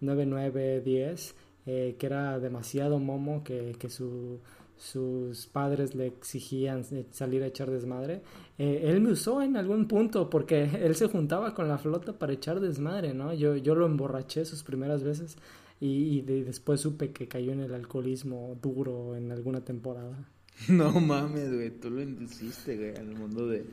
9, 0.01 0.25
9 0.25 0.81
10, 0.81 1.35
que 1.65 1.97
era 1.99 2.39
demasiado 2.39 2.99
momo, 2.99 3.43
que, 3.43 3.75
que 3.79 3.89
su 3.89 4.39
sus 4.77 5.47
padres 5.47 5.95
le 5.95 6.07
exigían 6.07 6.83
salir 7.11 7.43
a 7.43 7.47
echar 7.47 7.71
desmadre, 7.71 8.21
eh, 8.57 8.81
él 8.85 9.01
me 9.01 9.11
usó 9.11 9.41
en 9.41 9.57
algún 9.57 9.87
punto 9.87 10.29
porque 10.29 10.63
él 10.81 10.95
se 10.95 11.07
juntaba 11.07 11.53
con 11.53 11.67
la 11.67 11.77
flota 11.77 12.13
para 12.13 12.33
echar 12.33 12.59
desmadre, 12.59 13.13
¿no? 13.13 13.33
Yo, 13.33 13.55
yo 13.55 13.75
lo 13.75 13.85
emborraché 13.85 14.45
sus 14.45 14.63
primeras 14.63 15.03
veces 15.03 15.37
y, 15.79 16.21
después 16.21 16.81
supe 16.81 17.11
que 17.11 17.27
cayó 17.27 17.51
en 17.51 17.59
el 17.59 17.73
alcoholismo 17.73 18.57
duro 18.61 19.15
en 19.15 19.31
alguna 19.31 19.61
temporada. 19.61 20.29
No 20.69 21.01
mames, 21.01 21.53
güey, 21.53 21.69
tú 21.69 21.89
lo 21.89 22.01
induciste, 22.01 22.77
güey, 22.77 22.95
al 22.95 23.13
mundo 23.13 23.45
de, 23.45 23.65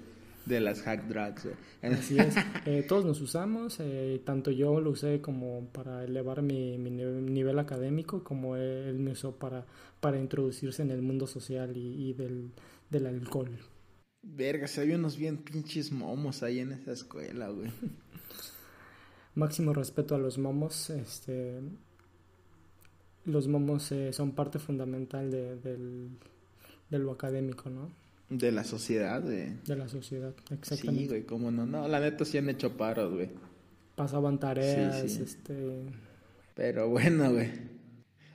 De 0.46 0.60
las 0.60 0.82
hack 0.82 1.06
drugs, 1.06 1.44
güey. 1.44 1.56
Así 1.94 2.18
es. 2.18 2.34
Eh, 2.66 2.84
todos 2.86 3.04
nos 3.04 3.20
usamos, 3.20 3.78
eh, 3.80 4.20
tanto 4.24 4.50
yo 4.50 4.80
lo 4.80 4.90
usé 4.90 5.20
como 5.20 5.66
para 5.72 6.04
elevar 6.04 6.42
mi, 6.42 6.78
mi 6.78 6.90
nivel 6.90 7.58
académico, 7.58 8.22
como 8.22 8.56
él 8.56 8.98
me 8.98 9.12
usó 9.12 9.36
para, 9.36 9.66
para 10.00 10.18
introducirse 10.18 10.82
en 10.82 10.90
el 10.90 11.02
mundo 11.02 11.26
social 11.26 11.76
y, 11.76 12.10
y 12.10 12.12
del, 12.12 12.50
del 12.90 13.06
alcohol. 13.06 13.50
Vergas, 14.22 14.78
había 14.78 14.96
unos 14.96 15.16
bien 15.16 15.38
pinches 15.38 15.90
momos 15.90 16.42
ahí 16.42 16.60
en 16.60 16.72
esa 16.72 16.92
escuela, 16.92 17.48
güey. 17.48 17.70
Máximo 19.34 19.72
respeto 19.72 20.14
a 20.14 20.18
los 20.18 20.38
momos, 20.38 20.90
este 20.90 21.60
los 23.24 23.46
momos 23.46 23.92
eh, 23.92 24.12
son 24.12 24.32
parte 24.32 24.58
fundamental 24.58 25.30
de, 25.30 25.56
del, 25.56 26.18
de 26.90 26.98
lo 26.98 27.12
académico, 27.12 27.70
¿no? 27.70 27.90
De 28.38 28.50
la 28.50 28.64
sociedad, 28.64 29.22
güey. 29.22 29.58
De 29.66 29.76
la 29.76 29.88
sociedad, 29.88 30.34
exactamente. 30.50 31.02
Sí, 31.02 31.08
güey, 31.08 31.22
cómo 31.24 31.50
no. 31.50 31.66
No, 31.66 31.86
la 31.86 32.00
neta 32.00 32.24
sí 32.24 32.38
han 32.38 32.48
hecho 32.48 32.76
paros, 32.78 33.12
güey. 33.12 33.28
Pasaban 33.94 34.40
tareas, 34.40 35.02
este... 35.04 35.82
Pero 36.54 36.88
bueno, 36.88 37.30
güey. 37.30 37.50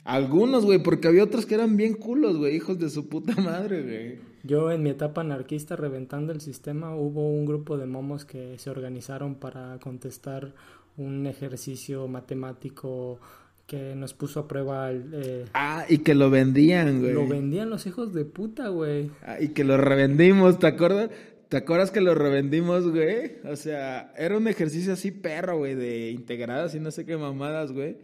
Algunos, 0.04 0.66
güey, 0.66 0.82
porque 0.82 1.08
había 1.08 1.24
otros 1.24 1.48
que 1.48 1.56
eran 1.56 1.78
bien 1.78 1.96
culos, 1.96 2.38
güey, 2.38 2.56
hijos 2.56 2.78
de 2.78 2.90
su 2.90 3.10
puta 3.10 3.36
madre, 3.42 3.82
güey. 3.82 4.20
Yo 4.44 4.72
en 4.72 4.84
mi 4.84 4.92
etapa 4.92 5.22
anarquista 5.22 5.76
reventando 5.76 6.32
el 6.32 6.42
sistema 6.42 6.96
hubo 6.96 7.28
un 7.28 7.46
grupo 7.46 7.78
de 7.78 7.88
momos 7.88 8.24
que 8.24 8.58
se 8.60 8.70
organizaron 8.70 9.36
para 9.36 9.80
contestar 9.80 10.54
un 10.96 11.26
ejercicio 11.28 12.08
matemático 12.08 13.20
que 13.68 13.96
nos 13.96 14.14
puso 14.14 14.40
a 14.40 14.48
prueba 14.48 14.90
el, 14.90 15.12
eh, 15.14 15.46
ah 15.54 15.86
y 15.90 16.00
que 16.00 16.16
lo 16.16 16.30
vendían 16.30 17.02
güey. 17.02 17.14
lo 17.14 17.28
vendían 17.28 17.70
los 17.70 17.86
hijos 17.86 18.14
de 18.14 18.24
puta 18.24 18.70
güey. 18.70 19.12
Ah, 19.22 19.38
y 19.42 19.50
que 19.50 19.66
lo 19.66 19.78
revendimos 19.78 20.58
te 20.58 20.68
acuerdas 20.68 21.10
te 21.50 21.58
acuerdas 21.58 21.92
que 21.92 22.00
lo 22.00 22.16
revendimos 22.16 22.90
güey 22.90 23.34
o 23.44 23.58
sea 23.58 24.14
era 24.18 24.38
un 24.38 24.48
ejercicio 24.48 24.94
así 24.94 25.12
perro 25.12 25.58
güey 25.58 25.76
de 25.76 26.12
integradas 26.12 26.76
y 26.76 26.80
no 26.80 26.92
sé 26.92 27.06
qué 27.06 27.18
mamadas 27.18 27.72
güey. 27.74 27.98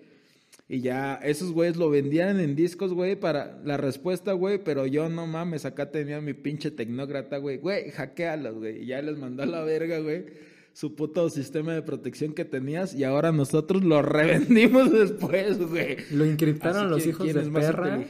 Y 0.69 0.81
ya 0.81 1.15
esos 1.15 1.51
güeyes 1.51 1.75
lo 1.75 1.89
vendían 1.89 2.39
en 2.39 2.55
discos, 2.55 2.93
güey, 2.93 3.17
para 3.17 3.59
la 3.65 3.75
respuesta, 3.75 4.31
güey, 4.31 4.63
pero 4.63 4.87
yo 4.87 5.09
no 5.09 5.27
mames, 5.27 5.65
acá 5.65 5.91
tenía 5.91 6.21
mi 6.21 6.33
pinche 6.33 6.71
tecnócrata, 6.71 7.37
güey, 7.37 7.57
güey, 7.57 7.91
hackealos, 7.91 8.55
güey, 8.55 8.83
y 8.83 8.85
ya 8.85 9.01
les 9.01 9.17
mandó 9.17 9.43
a 9.43 9.45
la 9.45 9.61
verga, 9.61 9.99
güey 9.99 10.23
su 10.73 10.95
puto 10.95 11.29
sistema 11.29 11.73
de 11.73 11.81
protección 11.81 12.33
que 12.33 12.45
tenías 12.45 12.93
y 12.93 13.03
ahora 13.03 13.31
nosotros 13.31 13.83
lo 13.83 14.01
revendimos 14.01 14.91
después, 14.91 15.59
güey. 15.69 15.97
Lo 16.11 16.25
encriptaron 16.25 16.89
los 16.89 17.05
hijos 17.05 17.33
de 17.33 17.41
perra. 17.43 18.03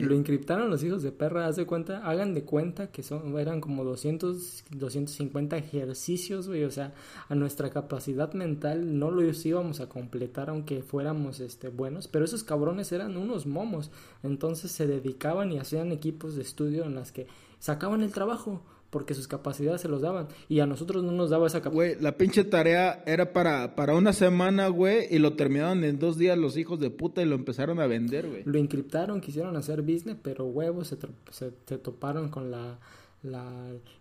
Lo 0.00 0.14
encriptaron 0.14 0.70
los 0.70 0.84
hijos 0.84 1.02
de 1.02 1.12
perra, 1.12 1.46
haz 1.46 1.56
de 1.56 1.66
cuenta, 1.66 2.04
hagan 2.06 2.34
de 2.34 2.42
cuenta 2.42 2.88
que 2.88 3.02
son 3.02 3.38
eran 3.38 3.60
como 3.60 3.84
200 3.84 4.64
250 4.70 5.56
ejercicios, 5.56 6.48
güey, 6.48 6.64
o 6.64 6.70
sea, 6.70 6.92
a 7.28 7.34
nuestra 7.34 7.70
capacidad 7.70 8.32
mental 8.34 8.98
no 8.98 9.10
lo 9.10 9.22
íbamos 9.44 9.80
a 9.80 9.88
completar 9.88 10.50
aunque 10.50 10.82
fuéramos 10.82 11.40
este 11.40 11.68
buenos, 11.68 12.08
pero 12.08 12.24
esos 12.24 12.44
cabrones 12.44 12.92
eran 12.92 13.16
unos 13.16 13.46
momos, 13.46 13.90
entonces 14.22 14.70
se 14.72 14.86
dedicaban 14.86 15.52
y 15.52 15.58
hacían 15.58 15.92
equipos 15.92 16.34
de 16.34 16.42
estudio 16.42 16.84
en 16.84 16.94
las 16.94 17.12
que 17.12 17.26
sacaban 17.58 18.02
el 18.02 18.12
trabajo 18.12 18.62
porque 18.90 19.14
sus 19.14 19.28
capacidades 19.28 19.80
se 19.80 19.88
los 19.88 20.02
daban 20.02 20.28
y 20.48 20.60
a 20.60 20.66
nosotros 20.66 21.02
no 21.02 21.12
nos 21.12 21.30
daba 21.30 21.46
esa 21.46 21.60
capacidad. 21.60 21.74
Güey, 21.74 22.00
la 22.00 22.16
pinche 22.16 22.44
tarea 22.44 23.02
era 23.06 23.32
para, 23.32 23.76
para 23.76 23.94
una 23.94 24.12
semana, 24.12 24.68
güey, 24.68 25.06
y 25.10 25.18
lo 25.18 25.34
terminaron 25.34 25.84
en 25.84 25.98
dos 25.98 26.18
días 26.18 26.36
los 26.36 26.56
hijos 26.56 26.80
de 26.80 26.90
puta 26.90 27.22
y 27.22 27.24
lo 27.24 27.36
empezaron 27.36 27.80
a 27.80 27.86
vender, 27.86 28.28
güey. 28.28 28.42
Lo 28.44 28.58
encriptaron, 28.58 29.20
quisieron 29.20 29.56
hacer 29.56 29.82
business, 29.82 30.16
pero 30.22 30.44
huevos 30.46 30.88
se, 30.88 30.98
se, 31.30 31.78
toparon 31.78 32.28
con 32.28 32.50
la, 32.50 32.78
la, 33.22 33.46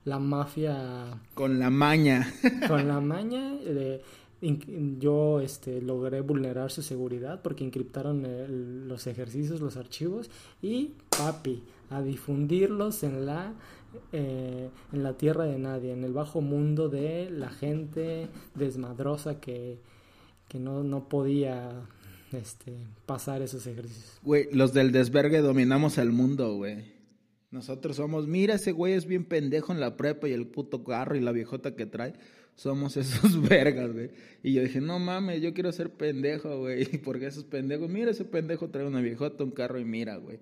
la 0.06 0.19
mafia. 0.19 1.21
Con 1.36 1.60
la 1.60 1.69
maña. 1.69 2.34
con 2.67 2.88
la 2.88 2.99
maña 2.99 3.58
yo 4.99 5.41
este, 5.41 5.82
logré 5.82 6.21
vulnerar 6.21 6.71
su 6.71 6.82
seguridad 6.82 7.41
porque 7.41 7.65
encriptaron 7.65 8.88
los 8.88 9.08
ejercicios, 9.08 9.60
los 9.60 9.75
archivos 9.75 10.30
y 10.62 10.93
papi, 11.10 11.63
a 11.89 12.02
difundirlos 12.02 13.04
en 13.04 13.25
la 13.25 13.54
eh, 14.12 14.69
en 14.91 15.04
la 15.04 15.17
tierra 15.17 15.45
de 15.45 15.58
nadie, 15.58 15.93
en 15.93 16.04
el 16.04 16.13
bajo 16.13 16.41
mundo 16.41 16.89
de 16.89 17.30
la 17.30 17.49
gente 17.49 18.28
desmadrosa 18.56 19.39
que, 19.39 19.80
que 20.47 20.60
no, 20.60 20.84
no 20.84 21.10
podía 21.10 21.88
este, 22.32 22.78
pasar 23.06 23.41
esos 23.41 23.65
ejercicios. 23.67 24.19
Güey, 24.23 24.47
los 24.52 24.73
del 24.73 24.91
desvergue 24.91 25.39
dominamos 25.39 25.97
el 25.97 26.12
mundo, 26.12 26.56
güey. 26.56 26.99
Nosotros 27.52 27.95
somos, 27.95 28.28
mira, 28.28 28.56
ese 28.56 28.71
güey 28.71 28.93
es 28.93 29.06
bien 29.06 29.25
pendejo 29.25 29.73
en 29.73 29.80
la 29.80 29.97
prepa 29.97 30.30
y 30.30 30.34
el 30.34 30.45
puto 30.47 30.84
carro 30.84 31.15
y 31.15 31.21
la 31.21 31.32
viejota 31.32 31.75
que 31.75 31.88
trae. 31.88 32.13
Somos 32.56 32.97
esos 32.97 33.41
vergas, 33.49 33.91
güey. 33.91 34.12
Y 34.43 34.54
yo 34.54 34.62
dije, 34.62 34.82
no 34.82 34.99
mames, 34.99 35.41
yo 35.41 35.54
quiero 35.54 35.71
ser 35.71 35.91
pendejo, 35.91 36.60
güey. 36.60 36.86
Porque 37.04 37.25
esos 37.25 37.45
pendejos, 37.45 37.89
mira, 37.89 38.12
ese 38.12 38.25
pendejo 38.25 38.69
trae 38.69 38.86
una 38.86 39.02
viejota, 39.02 39.43
un 39.43 39.52
carro 39.52 39.80
y 39.80 39.86
mira, 39.86 40.17
güey. 40.17 40.39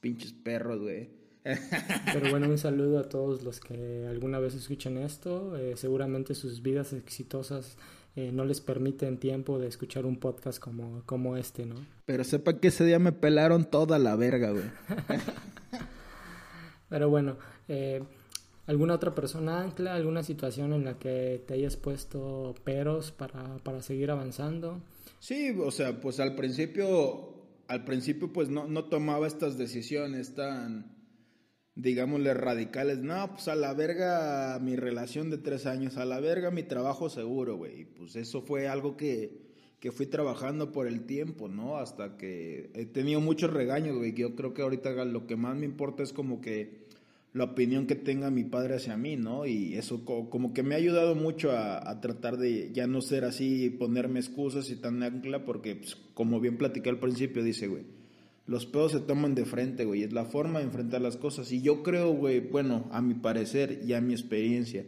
Pinches 0.00 0.32
perros, 0.32 0.80
güey. 0.80 1.10
Pero 1.42 2.30
bueno, 2.30 2.48
un 2.48 2.58
saludo 2.58 2.98
a 2.98 3.08
todos 3.08 3.42
los 3.42 3.60
que 3.60 4.06
alguna 4.08 4.38
vez 4.38 4.54
escuchan 4.54 4.98
esto. 4.98 5.56
Eh, 5.56 5.74
seguramente 5.76 6.34
sus 6.34 6.62
vidas 6.62 6.92
exitosas 6.92 7.76
eh, 8.16 8.30
no 8.32 8.44
les 8.44 8.60
permiten 8.60 9.18
tiempo 9.18 9.58
de 9.58 9.68
escuchar 9.68 10.04
un 10.04 10.18
podcast 10.18 10.58
como, 10.58 11.02
como 11.06 11.36
este, 11.36 11.64
¿no? 11.64 11.76
Pero 12.04 12.24
sepa 12.24 12.58
que 12.58 12.68
ese 12.68 12.84
día 12.84 12.98
me 12.98 13.12
pelaron 13.12 13.64
toda 13.64 13.98
la 13.98 14.16
verga, 14.16 14.50
güey. 14.50 14.64
Pero 16.88 17.08
bueno, 17.08 17.36
eh, 17.68 18.02
¿alguna 18.66 18.94
otra 18.94 19.14
persona 19.14 19.62
ancla, 19.62 19.94
alguna 19.94 20.24
situación 20.24 20.72
en 20.72 20.84
la 20.84 20.98
que 20.98 21.42
te 21.46 21.54
hayas 21.54 21.76
puesto 21.76 22.54
peros 22.64 23.12
para, 23.12 23.58
para 23.58 23.80
seguir 23.80 24.10
avanzando? 24.10 24.80
Sí, 25.20 25.56
o 25.58 25.70
sea, 25.70 26.00
pues 26.00 26.18
al 26.18 26.34
principio, 26.34 27.44
al 27.68 27.84
principio 27.84 28.32
pues 28.32 28.48
no, 28.48 28.66
no 28.66 28.86
tomaba 28.86 29.28
estas 29.28 29.56
decisiones 29.56 30.34
tan 30.34 30.99
digámosle, 31.82 32.34
radicales. 32.34 32.98
No, 32.98 33.32
pues 33.32 33.48
a 33.48 33.54
la 33.54 33.72
verga 33.74 34.58
mi 34.60 34.76
relación 34.76 35.30
de 35.30 35.38
tres 35.38 35.66
años, 35.66 35.96
a 35.96 36.04
la 36.04 36.20
verga 36.20 36.50
mi 36.50 36.62
trabajo 36.62 37.08
seguro, 37.08 37.56
güey. 37.56 37.84
Pues 37.84 38.16
eso 38.16 38.42
fue 38.42 38.68
algo 38.68 38.96
que, 38.96 39.40
que 39.80 39.92
fui 39.92 40.06
trabajando 40.06 40.72
por 40.72 40.86
el 40.86 41.06
tiempo, 41.06 41.48
¿no? 41.48 41.78
Hasta 41.78 42.16
que 42.16 42.70
he 42.74 42.86
tenido 42.86 43.20
muchos 43.20 43.52
regaños, 43.52 43.96
güey. 43.96 44.14
Yo 44.14 44.34
creo 44.36 44.54
que 44.54 44.62
ahorita 44.62 45.04
lo 45.04 45.26
que 45.26 45.36
más 45.36 45.56
me 45.56 45.66
importa 45.66 46.02
es 46.02 46.12
como 46.12 46.40
que 46.40 46.88
la 47.32 47.44
opinión 47.44 47.86
que 47.86 47.94
tenga 47.94 48.30
mi 48.30 48.42
padre 48.42 48.74
hacia 48.76 48.96
mí, 48.96 49.16
¿no? 49.16 49.46
Y 49.46 49.74
eso 49.74 50.04
como 50.04 50.52
que 50.52 50.62
me 50.62 50.74
ha 50.74 50.78
ayudado 50.78 51.14
mucho 51.14 51.52
a, 51.52 51.88
a 51.88 52.00
tratar 52.00 52.36
de 52.36 52.72
ya 52.72 52.86
no 52.86 53.00
ser 53.00 53.24
así, 53.24 53.70
ponerme 53.70 54.18
excusas 54.18 54.68
y 54.70 54.76
tan 54.76 55.02
ancla, 55.02 55.44
porque 55.44 55.76
pues, 55.76 55.96
como 56.14 56.40
bien 56.40 56.58
platicé 56.58 56.88
al 56.88 56.98
principio, 56.98 57.42
dice, 57.44 57.68
güey 57.68 57.99
los 58.50 58.66
pedos 58.66 58.90
se 58.90 58.98
toman 58.98 59.36
de 59.36 59.44
frente, 59.44 59.84
güey. 59.84 60.02
Es 60.02 60.12
la 60.12 60.24
forma 60.24 60.58
de 60.58 60.64
enfrentar 60.64 61.00
las 61.00 61.16
cosas. 61.16 61.52
Y 61.52 61.62
yo 61.62 61.84
creo, 61.84 62.12
güey, 62.12 62.40
bueno, 62.40 62.88
a 62.90 63.00
mi 63.00 63.14
parecer 63.14 63.80
y 63.86 63.92
a 63.92 64.00
mi 64.00 64.12
experiencia, 64.12 64.84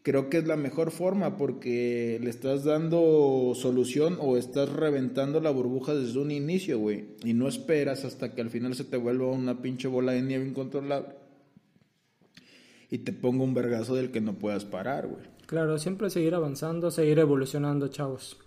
creo 0.00 0.30
que 0.30 0.38
es 0.38 0.46
la 0.46 0.56
mejor 0.56 0.90
forma 0.90 1.36
porque 1.36 2.18
le 2.22 2.30
estás 2.30 2.64
dando 2.64 3.52
solución 3.54 4.16
o 4.18 4.38
estás 4.38 4.70
reventando 4.70 5.40
la 5.40 5.50
burbuja 5.50 5.94
desde 5.94 6.18
un 6.18 6.30
inicio, 6.30 6.78
güey. 6.78 7.08
Y 7.22 7.34
no 7.34 7.48
esperas 7.48 8.06
hasta 8.06 8.34
que 8.34 8.40
al 8.40 8.48
final 8.48 8.74
se 8.74 8.84
te 8.84 8.96
vuelva 8.96 9.26
una 9.26 9.60
pinche 9.60 9.86
bola 9.86 10.12
de 10.12 10.22
nieve 10.22 10.48
incontrolable. 10.48 11.16
Y 12.90 12.96
te 12.96 13.12
ponga 13.12 13.44
un 13.44 13.52
vergazo 13.52 13.94
del 13.94 14.10
que 14.10 14.22
no 14.22 14.38
puedas 14.38 14.64
parar, 14.64 15.06
güey. 15.06 15.24
Claro, 15.44 15.78
siempre 15.78 16.08
seguir 16.08 16.34
avanzando, 16.34 16.90
seguir 16.90 17.18
evolucionando, 17.18 17.88
chavos. 17.88 18.38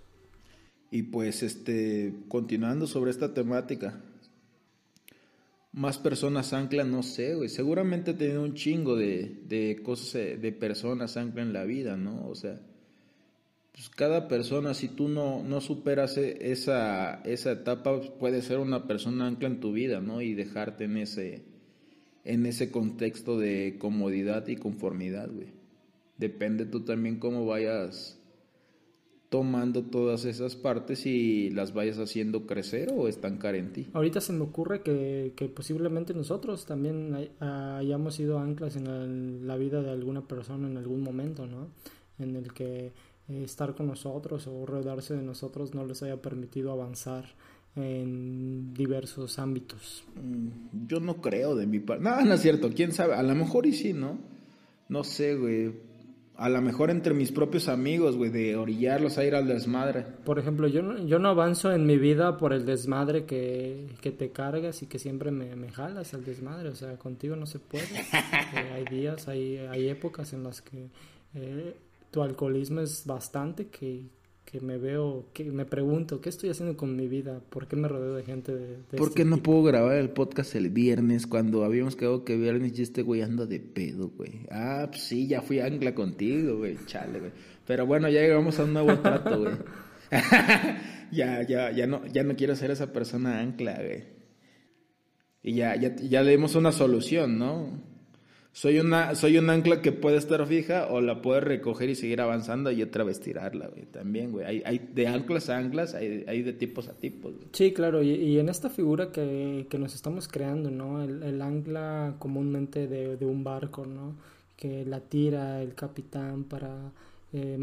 Y 0.91 1.03
pues, 1.03 1.43
este, 1.43 2.13
continuando 2.27 2.87
sobre 2.87 3.11
esta 3.11 3.33
temática, 3.33 4.01
más 5.73 5.97
personas 5.97 6.53
anclan, 6.53 6.91
no 6.91 7.03
sé, 7.03 7.35
güey. 7.35 7.49
Seguramente 7.49 8.11
he 8.11 8.13
tenido 8.15 8.41
un 8.41 8.55
chingo 8.55 8.95
de, 8.95 9.41
de 9.47 9.81
cosas, 9.83 10.15
eh, 10.15 10.37
de 10.37 10.51
personas 10.51 11.17
anclan 11.17 11.53
la 11.53 11.65
vida, 11.65 11.97
¿no? 11.97 12.27
O 12.27 12.35
sea, 12.35 12.59
pues 13.73 13.89
cada 13.89 14.27
persona, 14.27 14.73
si 14.73 14.87
tú 14.87 15.07
no, 15.07 15.43
no 15.43 15.61
superas 15.61 16.17
e, 16.17 16.51
esa, 16.51 17.21
esa 17.25 17.51
etapa, 17.51 18.01
puede 18.17 18.41
ser 18.41 18.57
una 18.57 18.87
persona 18.87 19.27
ancla 19.27 19.49
en 19.49 19.59
tu 19.59 19.71
vida, 19.71 20.01
¿no? 20.01 20.21
Y 20.21 20.33
dejarte 20.33 20.85
en 20.85 20.97
ese, 20.97 21.43
en 22.23 22.47
ese 22.47 22.71
contexto 22.71 23.37
de 23.37 23.75
comodidad 23.77 24.47
y 24.47 24.55
conformidad, 24.55 25.29
güey. 25.31 25.49
Depende 26.17 26.65
tú 26.65 26.85
también 26.85 27.19
cómo 27.19 27.45
vayas 27.45 28.19
tomando 29.29 29.83
todas 29.83 30.23
esas 30.25 30.55
partes 30.55 31.05
y 31.05 31.49
las 31.49 31.73
vayas 31.73 31.97
haciendo 31.97 32.45
crecer 32.45 32.93
o 32.95 33.07
estancar 33.07 33.55
en 33.55 33.73
ti. 33.73 33.87
Ahorita 33.93 34.21
se 34.21 34.31
me 34.31 34.43
ocurre 34.43 34.81
que, 34.81 35.33
que 35.35 35.49
posiblemente 35.49 36.13
nosotros 36.13 36.65
también 36.65 37.29
hayamos 37.39 38.15
sido 38.15 38.39
anclas 38.39 38.77
en 38.77 39.45
la, 39.45 39.57
vida 39.57 39.81
de 39.81 39.91
alguna 39.91 40.21
persona 40.21 40.67
en 40.67 40.77
algún 40.77 41.01
momento, 41.01 41.45
¿no? 41.45 41.67
En 42.19 42.35
el 42.35 42.53
que 42.53 42.93
eh, 43.27 43.43
estar 43.43 43.75
con 43.75 43.87
nosotros 43.87 44.47
o 44.47 44.65
rodearse 44.65 45.15
de 45.15 45.23
nosotros 45.23 45.73
no 45.73 45.85
les 45.85 46.01
haya 46.03 46.21
permitido 46.21 46.71
avanzar 46.71 47.25
en 47.75 48.73
diversos 48.73 49.39
ámbitos. 49.39 50.05
Mm, 50.15 50.87
yo 50.87 50.99
no 51.01 51.21
creo 51.21 51.55
de 51.55 51.67
mi 51.67 51.79
parte. 51.79 52.03
No, 52.03 52.21
no 52.21 52.33
es 52.33 52.41
cierto, 52.41 52.71
quién 52.73 52.93
sabe, 52.93 53.15
a 53.15 53.23
lo 53.23 53.35
mejor 53.35 53.65
y 53.65 53.73
sí, 53.73 53.91
¿no? 53.91 54.17
No 54.87 55.03
sé, 55.03 55.35
güey 55.35 55.86
a 56.37 56.49
lo 56.49 56.61
mejor 56.61 56.91
entre 56.91 57.15
mis 57.15 57.31
propios 57.31 57.67
amigos, 57.67 58.15
güey, 58.15 58.29
de 58.29 58.55
orillarlos 58.55 59.17
a 59.17 59.25
ir 59.25 59.33
al 59.33 59.47
desmadre. 59.47 60.05
Por 60.23 60.37
ejemplo, 60.37 60.67
yo 60.67 60.83
no, 60.83 61.03
yo 61.05 61.17
no 61.17 61.29
avanzo 61.29 61.71
en 61.71 61.87
mi 61.87 61.97
vida 61.97 62.37
por 62.37 62.53
el 62.53 62.63
desmadre 62.63 63.25
que, 63.25 63.87
que 64.01 64.11
te 64.11 64.31
cargas 64.31 64.83
y 64.83 64.85
que 64.85 64.99
siempre 64.99 65.31
me, 65.31 65.55
me 65.55 65.71
jalas 65.71 66.13
al 66.13 66.23
desmadre. 66.23 66.69
O 66.69 66.75
sea, 66.75 66.95
contigo 66.97 67.35
no 67.35 67.45
se 67.45 67.59
puede. 67.59 67.87
Eh, 68.53 68.71
hay 68.73 68.85
días, 68.85 69.27
hay, 69.27 69.57
hay 69.57 69.89
épocas 69.89 70.31
en 70.31 70.43
las 70.43 70.61
que 70.61 70.89
eh, 71.33 71.75
tu 72.11 72.21
alcoholismo 72.21 72.81
es 72.81 73.05
bastante 73.05 73.67
que, 73.67 74.05
que 74.49 74.61
me 74.61 74.77
veo, 74.77 75.25
que 75.33 75.43
me 75.51 75.65
pregunto, 75.65 76.21
¿qué 76.21 76.29
estoy 76.29 76.49
haciendo 76.49 76.77
con 76.77 76.95
mi 76.95 77.09
vida? 77.09 77.41
¿Por 77.49 77.67
qué 77.67 77.75
me 77.75 77.89
rodeo 77.89 78.15
de 78.15 78.23
gente 78.23 78.55
de... 78.55 78.77
de 78.77 78.97
¿Por 78.97 79.09
este 79.09 79.15
qué 79.15 79.25
no 79.25 79.35
tipo? 79.35 79.51
puedo 79.51 79.63
grabar 79.63 79.97
el 79.97 80.09
podcast 80.11 80.55
el 80.55 80.69
viernes 80.69 81.27
cuando 81.27 81.65
habíamos 81.65 81.97
quedado 81.97 82.23
que 82.23 82.37
viernes 82.37 82.79
y 82.79 82.81
este 82.81 83.01
güey 83.01 83.21
anda 83.23 83.45
de 83.45 83.59
pedo, 83.59 84.07
güey? 84.07 84.47
Ah, 84.49 84.87
pues 84.89 85.03
sí, 85.03 85.27
ya 85.27 85.41
fui 85.41 85.59
ancla 85.59 85.93
contigo, 85.93 86.59
güey, 86.59 86.77
chale, 86.85 87.19
güey. 87.19 87.31
Pero 87.65 87.85
bueno, 87.85 88.07
ya 88.07 88.21
llegamos 88.21 88.57
a 88.57 88.63
un 88.63 88.71
nuevo 88.71 88.97
trato, 88.99 89.37
güey. 89.37 89.55
ya, 91.11 91.45
ya, 91.45 91.71
ya 91.71 91.85
no, 91.85 92.05
ya 92.05 92.23
no 92.23 92.37
quiero 92.37 92.55
ser 92.55 92.71
esa 92.71 92.93
persona 92.93 93.41
ancla, 93.41 93.73
güey. 93.75 94.05
Y 95.43 95.55
ya, 95.55 95.75
ya, 95.75 95.93
ya 95.97 96.23
le 96.23 96.31
dimos 96.31 96.55
una 96.55 96.71
solución, 96.71 97.37
¿no? 97.37 97.83
Soy 98.57 98.79
una, 98.79 99.13
soy 99.13 99.37
un 99.37 99.51
ancla 99.51 99.83
que 99.83 99.91
puede 99.91 100.17
estar 100.17 100.43
fija 100.47 100.87
o 100.87 100.99
la 100.99 101.21
puedes 101.21 101.43
recoger 101.43 101.91
y 101.91 101.95
seguir 101.95 102.21
avanzando 102.21 102.71
y 102.71 102.81
otra 102.81 103.03
vez 103.03 103.19
tirarla, 103.19 103.67
güey. 103.67 103.85
También, 103.85 104.31
güey. 104.31 104.47
Hay, 104.47 104.63
hay 104.65 104.79
de 104.79 105.05
anclas 105.05 105.51
a 105.51 105.57
anclas, 105.59 105.93
hay, 105.93 106.25
hay 106.27 106.41
de 106.41 106.53
tipos 106.53 106.87
a 106.87 106.93
tipos. 106.93 107.35
Sí, 107.51 107.71
claro, 107.71 108.01
y, 108.01 108.39
en 108.39 108.49
esta 108.49 108.71
figura 108.71 109.11
que, 109.11 109.67
que 109.69 109.77
nos 109.77 109.93
estamos 109.93 110.27
creando, 110.27 110.71
¿no? 110.71 111.03
El, 111.03 111.39
ancla 111.39 112.15
comúnmente 112.17 112.87
de, 112.87 113.15
de 113.15 113.25
un 113.27 113.43
barco, 113.43 113.85
¿no? 113.85 114.15
Que 114.55 114.83
la 114.85 115.01
tira 115.01 115.61
el 115.61 115.75
capitán 115.75 116.45
para, 116.45 116.91
eh, 117.33 117.59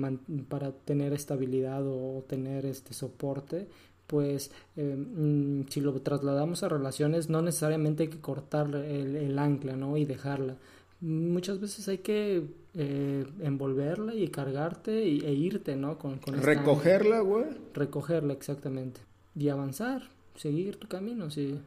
para 0.48 0.70
tener 0.70 1.12
estabilidad 1.12 1.82
o 1.84 2.24
tener 2.28 2.66
este 2.66 2.94
soporte, 2.94 3.66
pues 4.06 4.52
eh, 4.76 4.94
mm, 4.94 5.66
si 5.70 5.80
lo 5.80 5.92
trasladamos 6.02 6.62
a 6.62 6.68
relaciones, 6.68 7.28
no 7.28 7.42
necesariamente 7.42 8.04
hay 8.04 8.10
que 8.10 8.20
cortar 8.20 8.72
el 8.76 9.36
ancla, 9.40 9.74
¿no? 9.74 9.96
Y 9.96 10.04
dejarla. 10.04 10.56
Muchas 11.04 11.60
veces 11.60 11.86
hay 11.88 11.98
que 11.98 12.44
eh, 12.72 13.26
envolverla 13.42 14.14
y 14.14 14.28
cargarte 14.28 15.04
y, 15.04 15.20
e 15.20 15.34
irte, 15.34 15.76
¿no? 15.76 15.98
Con, 15.98 16.16
con. 16.16 16.40
Recogerla, 16.40 17.20
güey. 17.20 17.44
Recogerla, 17.74 18.32
exactamente. 18.32 19.00
Y 19.34 19.50
avanzar, 19.50 20.08
seguir 20.34 20.76
tu 20.76 20.88
camino, 20.88 21.30
sí. 21.30 21.58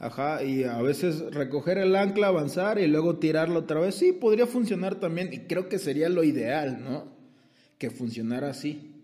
Ajá, 0.00 0.42
y 0.42 0.64
a 0.64 0.82
veces 0.82 1.32
recoger 1.32 1.78
el 1.78 1.94
ancla, 1.94 2.26
avanzar 2.26 2.80
y 2.80 2.88
luego 2.88 3.18
tirarlo 3.18 3.60
otra 3.60 3.78
vez. 3.78 3.94
Sí, 3.94 4.10
podría 4.12 4.48
funcionar 4.48 4.96
también 4.96 5.32
y 5.32 5.40
creo 5.46 5.68
que 5.68 5.78
sería 5.78 6.08
lo 6.08 6.24
ideal, 6.24 6.82
¿no? 6.82 7.04
Que 7.78 7.90
funcionara 7.90 8.50
así. 8.50 8.96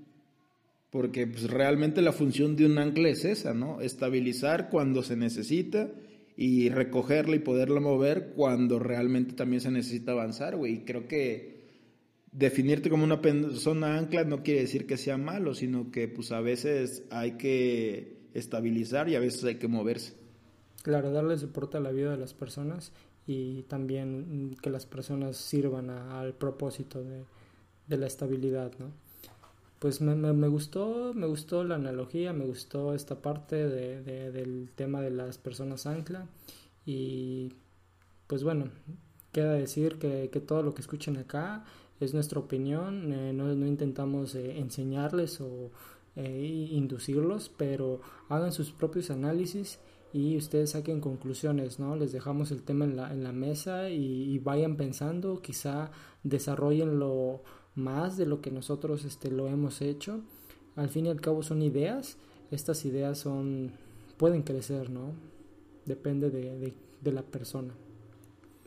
Porque 0.90 1.28
pues, 1.28 1.48
realmente 1.48 2.02
la 2.02 2.10
función 2.10 2.56
de 2.56 2.66
un 2.66 2.78
ancla 2.78 3.10
es 3.10 3.24
esa, 3.24 3.54
¿no? 3.54 3.80
Estabilizar 3.80 4.70
cuando 4.70 5.04
se 5.04 5.14
necesita 5.14 5.88
y 6.36 6.68
recogerla 6.68 7.36
y 7.36 7.40
poderla 7.40 7.80
mover 7.80 8.32
cuando 8.34 8.78
realmente 8.78 9.34
también 9.34 9.60
se 9.60 9.70
necesita 9.70 10.12
avanzar, 10.12 10.56
güey. 10.56 10.74
Y 10.74 10.84
creo 10.84 11.06
que 11.06 11.54
definirte 12.32 12.90
como 12.90 13.04
una 13.04 13.20
persona 13.20 13.96
ancla 13.98 14.24
no 14.24 14.42
quiere 14.42 14.60
decir 14.62 14.86
que 14.86 14.96
sea 14.96 15.16
malo, 15.16 15.54
sino 15.54 15.90
que 15.92 16.08
pues 16.08 16.32
a 16.32 16.40
veces 16.40 17.04
hay 17.10 17.32
que 17.32 18.28
estabilizar 18.34 19.08
y 19.08 19.14
a 19.14 19.20
veces 19.20 19.44
hay 19.44 19.56
que 19.56 19.68
moverse. 19.68 20.14
Claro, 20.82 21.12
darle 21.12 21.38
soporte 21.38 21.76
a 21.76 21.80
la 21.80 21.92
vida 21.92 22.10
de 22.10 22.18
las 22.18 22.34
personas 22.34 22.92
y 23.26 23.62
también 23.62 24.54
que 24.60 24.70
las 24.70 24.84
personas 24.86 25.36
sirvan 25.36 25.88
a- 25.90 26.20
al 26.20 26.34
propósito 26.34 27.02
de, 27.02 27.22
de 27.86 27.96
la 27.96 28.06
estabilidad, 28.06 28.72
¿no? 28.78 28.92
Pues 29.84 30.00
me, 30.00 30.14
me, 30.14 30.48
gustó, 30.48 31.12
me 31.14 31.26
gustó 31.26 31.62
la 31.62 31.74
analogía, 31.74 32.32
me 32.32 32.46
gustó 32.46 32.94
esta 32.94 33.20
parte 33.20 33.56
de, 33.68 34.02
de- 34.02 34.30
del 34.32 34.70
tema 34.74 35.02
de 35.02 35.10
las 35.10 35.36
personas 35.36 35.84
ancla 35.86 36.26
y 36.86 37.52
pues 38.26 38.44
bueno, 38.44 38.70
queda 39.32 39.52
decir 39.54 39.98
que, 39.98 40.30
que 40.32 40.40
todo 40.40 40.62
lo 40.62 40.74
que 40.74 40.82
escuchen 40.82 41.18
acá 41.18 41.64
es 42.00 42.14
nuestra 42.14 42.40
opinión, 42.40 43.12
eh, 43.12 43.32
no, 43.34 43.54
no 43.54 43.66
intentamos 43.66 44.34
eh, 44.36 44.58
enseñarles 44.58 45.40
o 45.42 45.70
eh, 46.16 46.68
inducirlos, 46.72 47.50
pero 47.56 48.00
hagan 48.30 48.52
sus 48.52 48.72
propios 48.72 49.10
análisis 49.10 49.80
y 50.12 50.36
ustedes 50.38 50.70
saquen 50.70 51.00
conclusiones, 51.00 51.78
¿no? 51.80 51.96
Les 51.96 52.12
dejamos 52.12 52.50
el 52.52 52.62
tema 52.62 52.84
en 52.86 52.96
la, 52.96 53.12
en 53.12 53.24
la 53.24 53.32
mesa 53.32 53.90
y, 53.90 53.96
y 54.34 54.38
vayan 54.38 54.76
pensando, 54.76 55.42
quizá 55.42 55.90
desarrollenlo 56.22 57.42
más 57.74 58.16
de 58.16 58.26
lo 58.26 58.40
que 58.40 58.50
nosotros 58.50 59.04
este, 59.04 59.30
lo 59.30 59.48
hemos 59.48 59.80
hecho. 59.80 60.22
Al 60.76 60.88
fin 60.88 61.06
y 61.06 61.10
al 61.10 61.20
cabo 61.20 61.42
son 61.42 61.62
ideas, 61.62 62.16
estas 62.50 62.84
ideas 62.84 63.18
son 63.18 63.72
pueden 64.16 64.42
crecer, 64.42 64.90
¿no? 64.90 65.12
Depende 65.86 66.30
de, 66.30 66.72
de, 67.00 67.12
la 67.12 67.22
persona. 67.22 67.74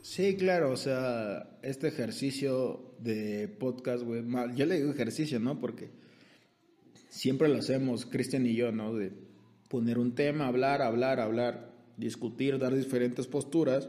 Sí, 0.02 0.36
claro, 0.36 0.70
o 0.70 0.76
sea, 0.76 1.58
este 1.62 1.88
ejercicio 1.88 2.94
de 3.00 3.48
podcast, 3.48 4.04
güey, 4.04 4.22
yo 4.54 4.66
le 4.66 4.76
digo 4.76 4.90
ejercicio, 4.90 5.40
¿no? 5.40 5.58
Porque 5.58 5.90
siempre 7.08 7.48
lo 7.48 7.58
hacemos, 7.58 8.06
Cristian 8.06 8.46
y 8.46 8.54
yo, 8.54 8.70
¿no? 8.70 8.94
De 8.94 9.12
poner 9.68 9.98
un 9.98 10.14
tema, 10.14 10.46
hablar, 10.46 10.80
hablar, 10.82 11.18
hablar, 11.18 11.72
discutir, 11.96 12.58
dar 12.58 12.74
diferentes 12.74 13.26
posturas 13.26 13.88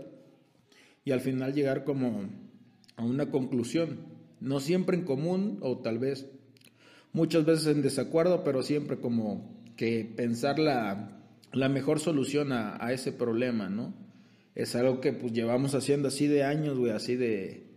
y 1.06 1.12
al 1.12 1.22
final 1.22 1.54
llegar 1.54 1.84
como 1.84 2.28
a 2.96 3.04
una 3.04 3.30
conclusión, 3.30 4.00
no 4.42 4.60
siempre 4.60 4.98
en 4.98 5.04
común 5.04 5.58
o 5.62 5.80
tal 5.80 6.00
vez 6.00 6.28
muchas 7.14 7.46
veces 7.46 7.68
en 7.68 7.82
desacuerdo, 7.82 8.44
pero 8.44 8.64
siempre 8.64 8.98
como 8.98 9.50
que 9.76 10.12
pensar 10.16 10.60
la, 10.60 11.20
la 11.54 11.70
mejor 11.70 12.00
solución 12.00 12.52
a, 12.52 12.92
ese 12.92 13.12
problema, 13.12 13.70
¿no? 13.70 13.94
Es 14.56 14.76
algo 14.76 15.00
que 15.00 15.14
pues 15.14 15.32
llevamos 15.34 15.74
haciendo 15.76 16.10
así 16.10 16.28
de 16.28 16.44
años, 16.44 16.78
güey, 16.78 16.92
así 16.92 17.16
de, 17.16 17.68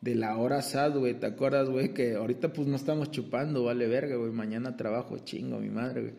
de 0.00 0.14
la 0.14 0.36
hora 0.36 0.62
sad, 0.62 0.96
güey, 0.96 1.14
¿te 1.14 1.26
acuerdas, 1.26 1.68
güey? 1.68 1.94
Que 1.94 2.14
ahorita 2.14 2.52
pues 2.52 2.68
no 2.68 2.76
estamos 2.76 3.10
chupando, 3.10 3.64
vale 3.64 3.86
verga, 3.86 4.16
güey, 4.16 4.32
mañana 4.32 4.76
trabajo, 4.76 5.18
chingo, 5.18 5.58
mi 5.58 5.70
madre, 5.70 6.00
güey. 6.02 6.14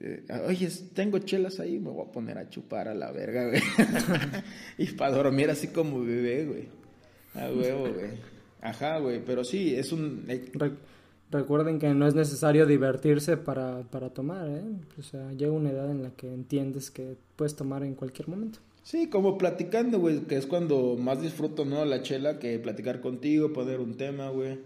Eh, 0.00 0.24
Oye, 0.46 0.68
tengo 0.94 1.18
chelas 1.18 1.58
ahí, 1.58 1.80
me 1.80 1.90
voy 1.90 2.06
a 2.06 2.12
poner 2.12 2.38
a 2.38 2.48
chupar 2.48 2.86
a 2.86 2.94
la 2.94 3.10
verga, 3.10 3.48
güey. 3.48 3.60
y 4.78 4.86
para 4.92 5.16
dormir 5.16 5.50
así 5.50 5.68
como 5.68 6.04
bebé, 6.04 6.44
güey. 6.46 6.68
A 7.34 7.50
huevo, 7.50 7.92
güey. 7.92 8.37
Ajá, 8.60 8.98
güey, 8.98 9.24
pero 9.24 9.44
sí, 9.44 9.74
es 9.74 9.92
un... 9.92 10.24
eh, 10.28 10.50
Re- 10.54 10.72
recuerden 11.30 11.78
que 11.78 11.92
no 11.94 12.06
es 12.08 12.14
necesario 12.14 12.66
divertirse 12.66 13.36
para, 13.36 13.82
para 13.82 14.10
tomar, 14.10 14.48
¿eh? 14.48 14.62
O 14.98 15.02
sea, 15.02 15.32
llega 15.32 15.52
una 15.52 15.70
edad 15.70 15.90
en 15.90 16.02
la 16.02 16.10
que 16.10 16.32
entiendes 16.32 16.90
que 16.90 17.16
puedes 17.36 17.54
tomar 17.54 17.82
en 17.84 17.94
cualquier 17.94 18.28
momento. 18.28 18.58
Sí, 18.82 19.08
como 19.08 19.36
platicando, 19.36 19.98
güey, 20.00 20.20
que 20.20 20.36
es 20.36 20.46
cuando 20.46 20.96
más 20.98 21.20
disfruto, 21.20 21.64
¿no? 21.64 21.84
La 21.84 22.02
chela 22.02 22.38
que 22.38 22.58
platicar 22.58 23.00
contigo, 23.00 23.52
poner 23.52 23.80
un 23.80 23.96
tema, 23.96 24.30
güey. 24.30 24.58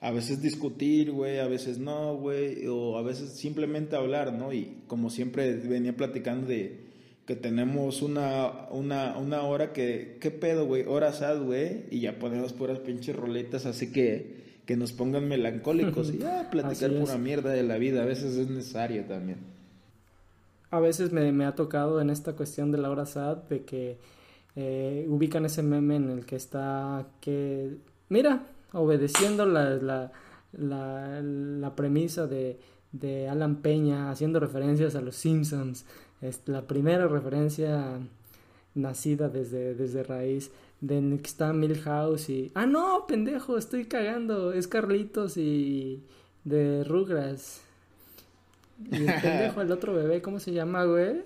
A 0.00 0.10
veces 0.12 0.40
discutir, 0.40 1.12
güey, 1.12 1.38
a 1.40 1.46
veces 1.46 1.78
no, 1.78 2.16
güey, 2.16 2.66
o 2.66 2.96
a 2.96 3.02
veces 3.02 3.32
simplemente 3.32 3.96
hablar, 3.96 4.32
¿no? 4.32 4.50
Y 4.52 4.78
como 4.86 5.10
siempre 5.10 5.52
venía 5.56 5.94
platicando 5.94 6.46
de 6.46 6.89
que 7.26 7.36
tenemos 7.36 8.02
una, 8.02 8.68
una, 8.70 9.16
una 9.16 9.42
hora 9.42 9.72
que, 9.72 10.18
¿qué 10.20 10.30
pedo, 10.30 10.66
güey? 10.66 10.84
Hora 10.86 11.12
sad, 11.12 11.42
güey, 11.42 11.84
y 11.90 12.00
ya 12.00 12.18
ponemos 12.18 12.52
puras 12.52 12.78
pinches 12.80 13.14
roletas, 13.14 13.66
así 13.66 13.92
que, 13.92 14.60
que 14.66 14.76
nos 14.76 14.92
pongan 14.92 15.28
melancólicos 15.28 16.12
y 16.12 16.18
ya 16.18 16.48
platicar 16.50 16.92
pura 16.92 17.18
mierda 17.18 17.50
de 17.50 17.62
la 17.62 17.78
vida, 17.78 18.02
a 18.02 18.06
veces 18.06 18.36
es 18.36 18.48
necesario 18.48 19.04
también. 19.04 19.38
A 20.70 20.80
veces 20.80 21.12
me, 21.12 21.30
me 21.32 21.44
ha 21.44 21.54
tocado 21.54 22.00
en 22.00 22.10
esta 22.10 22.34
cuestión 22.34 22.70
de 22.72 22.78
la 22.78 22.90
hora 22.90 23.06
sad 23.06 23.38
de 23.48 23.64
que 23.64 23.98
eh, 24.56 25.06
ubican 25.08 25.44
ese 25.44 25.62
meme 25.62 25.96
en 25.96 26.10
el 26.10 26.26
que 26.26 26.36
está 26.36 27.06
que, 27.20 27.76
mira, 28.08 28.46
obedeciendo 28.72 29.46
la, 29.46 29.70
la, 29.76 30.12
la, 30.52 31.20
la 31.22 31.76
premisa 31.76 32.26
de, 32.26 32.58
de 32.92 33.28
Alan 33.28 33.56
Peña, 33.56 34.10
haciendo 34.10 34.40
referencias 34.40 34.94
a 34.94 35.00
los 35.00 35.16
Simpsons, 35.16 35.86
es 36.20 36.40
la 36.46 36.62
primera 36.62 37.08
referencia 37.08 37.98
nacida 38.74 39.28
desde, 39.28 39.74
desde 39.74 40.02
raíz 40.02 40.50
de 40.80 41.20
está 41.22 41.52
Milhouse 41.52 42.30
y... 42.30 42.50
Ah, 42.54 42.66
no, 42.66 43.06
pendejo, 43.06 43.58
estoy 43.58 43.84
cagando, 43.84 44.52
es 44.52 44.66
Carlitos 44.66 45.36
y 45.36 46.02
de 46.44 46.84
Rugrats. 46.84 47.60
Y 48.90 48.96
el 49.06 49.14
pendejo, 49.22 49.60
el 49.60 49.72
otro 49.72 49.94
bebé, 49.94 50.22
¿cómo 50.22 50.40
se 50.40 50.52
llama, 50.52 50.84
güey? 50.84 51.22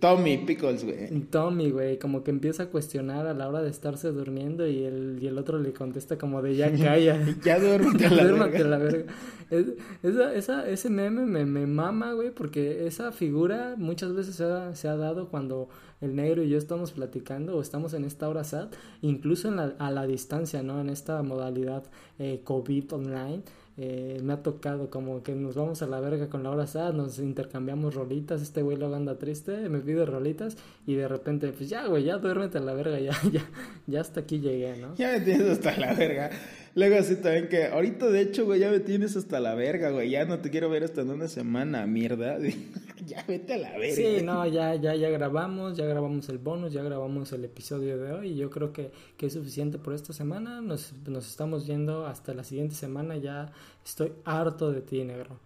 Tommy 0.00 0.38
Pickles, 0.38 0.84
güey. 0.84 1.20
Tommy, 1.30 1.70
güey, 1.70 1.98
como 1.98 2.24
que 2.24 2.30
empieza 2.32 2.64
a 2.64 2.66
cuestionar 2.66 3.26
a 3.28 3.34
la 3.34 3.48
hora 3.48 3.62
de 3.62 3.70
estarse 3.70 4.10
durmiendo 4.10 4.66
y 4.66 4.82
el, 4.82 5.18
y 5.22 5.26
el 5.28 5.38
otro 5.38 5.58
le 5.58 5.72
contesta 5.72 6.18
como 6.18 6.42
de 6.42 6.56
ya 6.56 6.70
calla. 6.76 7.24
Ya 7.44 7.58
duérmete 7.60 8.10
la 8.10 8.24
Duérmate 8.28 8.50
verga. 8.62 8.66
a 8.66 8.68
la 8.70 8.78
verga. 8.78 9.12
Es- 9.50 9.66
esa, 10.02 10.34
esa, 10.34 10.68
ese 10.68 10.90
meme 10.90 11.24
me, 11.26 11.46
me 11.46 11.66
mama, 11.66 12.12
güey, 12.12 12.30
porque 12.32 12.86
esa 12.86 13.12
figura 13.12 13.74
muchas 13.78 14.12
veces 14.14 14.34
se 14.34 14.44
ha, 14.44 14.74
se 14.74 14.88
ha 14.88 14.96
dado 14.96 15.28
cuando 15.28 15.68
el 16.00 16.16
negro 16.16 16.42
y 16.42 16.48
yo 16.50 16.58
estamos 16.58 16.90
platicando 16.92 17.56
o 17.56 17.60
estamos 17.62 17.94
en 17.94 18.04
esta 18.04 18.28
hora 18.28 18.42
SAT, 18.44 18.74
incluso 19.02 19.48
en 19.48 19.56
la, 19.56 19.74
a 19.78 19.90
la 19.92 20.06
distancia, 20.06 20.62
¿no? 20.64 20.80
En 20.80 20.88
esta 20.90 21.22
modalidad 21.22 21.84
eh, 22.18 22.40
COVID 22.42 22.92
online. 22.94 23.42
Eh, 23.78 24.20
me 24.22 24.32
ha 24.32 24.42
tocado 24.42 24.88
como 24.88 25.22
que 25.22 25.34
nos 25.34 25.54
vamos 25.54 25.82
a 25.82 25.86
la 25.86 26.00
verga 26.00 26.28
con 26.28 26.42
la 26.42 26.50
hora 26.50 26.66
SAT, 26.66 26.94
nos 26.94 27.18
intercambiamos 27.18 27.94
rolitas, 27.94 28.40
este 28.40 28.62
güey 28.62 28.78
luego 28.78 28.94
anda 28.94 29.18
triste, 29.18 29.68
me 29.68 29.80
pide 29.80 30.06
rolitas 30.06 30.56
y 30.86 30.94
de 30.94 31.06
repente, 31.06 31.48
pues 31.48 31.68
ya, 31.68 31.86
güey, 31.86 32.04
ya 32.04 32.16
duérmete 32.16 32.56
a 32.56 32.62
la 32.62 32.72
verga, 32.72 32.98
ya, 32.98 33.12
ya, 33.32 33.44
ya 33.86 34.00
hasta 34.00 34.20
aquí 34.20 34.40
llegué, 34.40 34.78
¿no? 34.78 34.94
Ya 34.96 35.12
me 35.12 35.20
tienes 35.20 35.48
hasta 35.48 35.76
la 35.76 35.92
verga. 35.92 36.30
Luego 36.76 36.96
así 36.96 37.16
también 37.16 37.48
que, 37.48 37.68
ahorita 37.68 38.06
de 38.08 38.20
hecho, 38.20 38.44
güey, 38.44 38.60
ya 38.60 38.70
me 38.70 38.80
tienes 38.80 39.16
hasta 39.16 39.40
la 39.40 39.54
verga, 39.54 39.88
güey, 39.88 40.10
ya 40.10 40.26
no 40.26 40.40
te 40.40 40.50
quiero 40.50 40.68
ver 40.68 40.84
hasta 40.84 41.00
en 41.00 41.08
una 41.08 41.26
semana, 41.26 41.86
mierda. 41.86 42.36
ya 43.06 43.24
vete 43.26 43.54
a 43.54 43.56
la 43.56 43.78
verga. 43.78 43.96
Sí, 43.96 44.18
no, 44.22 44.46
ya, 44.46 44.74
ya, 44.74 44.94
ya 44.94 45.08
grabamos, 45.08 45.74
ya 45.74 45.86
grabamos 45.86 46.28
el 46.28 46.36
bonus, 46.36 46.74
ya 46.74 46.82
grabamos 46.82 47.32
el 47.32 47.46
episodio 47.46 47.96
de 47.96 48.12
hoy 48.12 48.28
y 48.28 48.36
yo 48.36 48.50
creo 48.50 48.74
que, 48.74 48.90
que 49.16 49.24
es 49.24 49.32
suficiente 49.32 49.78
por 49.78 49.94
esta 49.94 50.12
semana. 50.12 50.60
Nos, 50.60 50.92
nos 51.06 51.26
estamos 51.26 51.66
yendo 51.66 52.06
hasta 52.06 52.34
la 52.34 52.44
siguiente 52.44 52.74
semana, 52.74 53.16
ya 53.16 53.50
estoy 53.82 54.12
harto 54.26 54.70
de 54.70 54.82
ti, 54.82 55.02
negro 55.02 55.40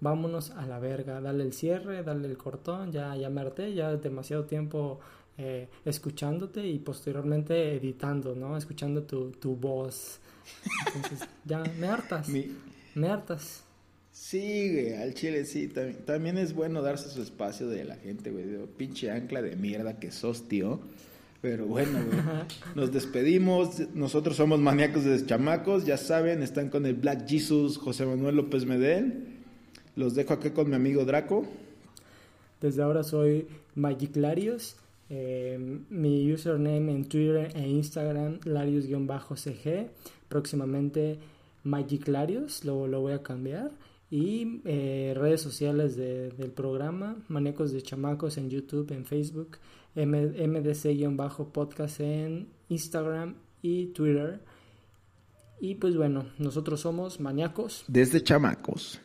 vámonos 0.00 0.50
a 0.52 0.64
la 0.64 0.78
verga, 0.78 1.20
dale 1.20 1.44
el 1.44 1.52
cierre, 1.52 2.02
dale 2.02 2.26
el 2.26 2.38
cortón, 2.38 2.90
ya, 2.90 3.14
ya 3.16 3.28
me 3.28 3.42
harté, 3.42 3.74
ya 3.74 3.94
demasiado 3.96 4.44
tiempo 4.44 4.98
eh, 5.36 5.68
escuchándote 5.84 6.66
y 6.66 6.78
posteriormente 6.78 7.74
editando, 7.74 8.34
¿no? 8.34 8.56
Escuchando 8.56 9.02
tu, 9.02 9.30
tu 9.32 9.56
voz. 9.56 10.20
Entonces, 10.94 11.28
ya 11.44 11.62
me 11.78 11.86
hartas. 11.86 12.28
Me 12.94 13.08
hartas. 13.08 13.64
Sí, 14.12 14.72
güey, 14.72 14.94
al 14.94 15.14
chile 15.14 15.44
sí. 15.44 15.68
También, 15.68 16.04
también, 16.04 16.38
es 16.38 16.52
bueno 16.54 16.82
darse 16.82 17.08
su 17.08 17.22
espacio 17.22 17.68
de 17.68 17.84
la 17.84 17.96
gente, 17.96 18.30
güey. 18.30 18.44
Pinche 18.76 19.10
ancla 19.10 19.42
de 19.42 19.56
mierda 19.56 19.98
que 19.98 20.12
sos, 20.12 20.48
tío. 20.48 20.80
Pero 21.40 21.66
bueno, 21.66 21.98
güey. 22.04 22.20
Nos 22.74 22.92
despedimos. 22.92 23.80
Nosotros 23.94 24.36
somos 24.36 24.60
maníacos 24.60 25.04
de 25.04 25.24
chamacos. 25.24 25.86
Ya 25.86 25.96
saben, 25.96 26.42
están 26.42 26.68
con 26.68 26.86
el 26.86 26.94
Black 26.94 27.28
Jesus 27.28 27.78
José 27.78 28.04
Manuel 28.04 28.36
López 28.36 28.66
Medel. 28.66 29.38
Los 29.96 30.14
dejo 30.14 30.34
aquí 30.34 30.50
con 30.50 30.68
mi 30.68 30.76
amigo 30.76 31.04
Draco. 31.04 31.46
Desde 32.60 32.82
ahora 32.82 33.02
soy 33.02 33.46
Magiclarios. 33.74 34.76
Eh, 35.08 35.58
mi 35.88 36.32
username 36.32 36.92
en 36.92 37.04
Twitter 37.04 37.50
e 37.56 37.68
Instagram, 37.68 38.38
Larios-CG. 38.44 39.88
Próximamente 40.30 41.18
Magiclarios, 41.62 42.64
lo, 42.64 42.86
lo 42.86 43.02
voy 43.02 43.12
a 43.12 43.22
cambiar. 43.22 43.72
Y 44.10 44.62
eh, 44.64 45.12
redes 45.14 45.42
sociales 45.42 45.94
del 45.96 46.52
programa, 46.52 47.16
Manecos 47.28 47.72
de 47.72 47.82
Chamacos 47.82 48.38
en 48.38 48.48
YouTube, 48.50 48.90
en 48.92 49.04
Facebook, 49.04 49.58
MDC-podcast 49.94 52.00
en 52.00 52.48
Instagram 52.68 53.36
y 53.62 53.86
Twitter. 53.88 54.40
Y 55.60 55.74
pues 55.76 55.96
bueno, 55.96 56.24
nosotros 56.38 56.80
somos 56.80 57.20
maníacos. 57.20 57.84
Desde 57.86 58.24
chamacos. 58.24 59.00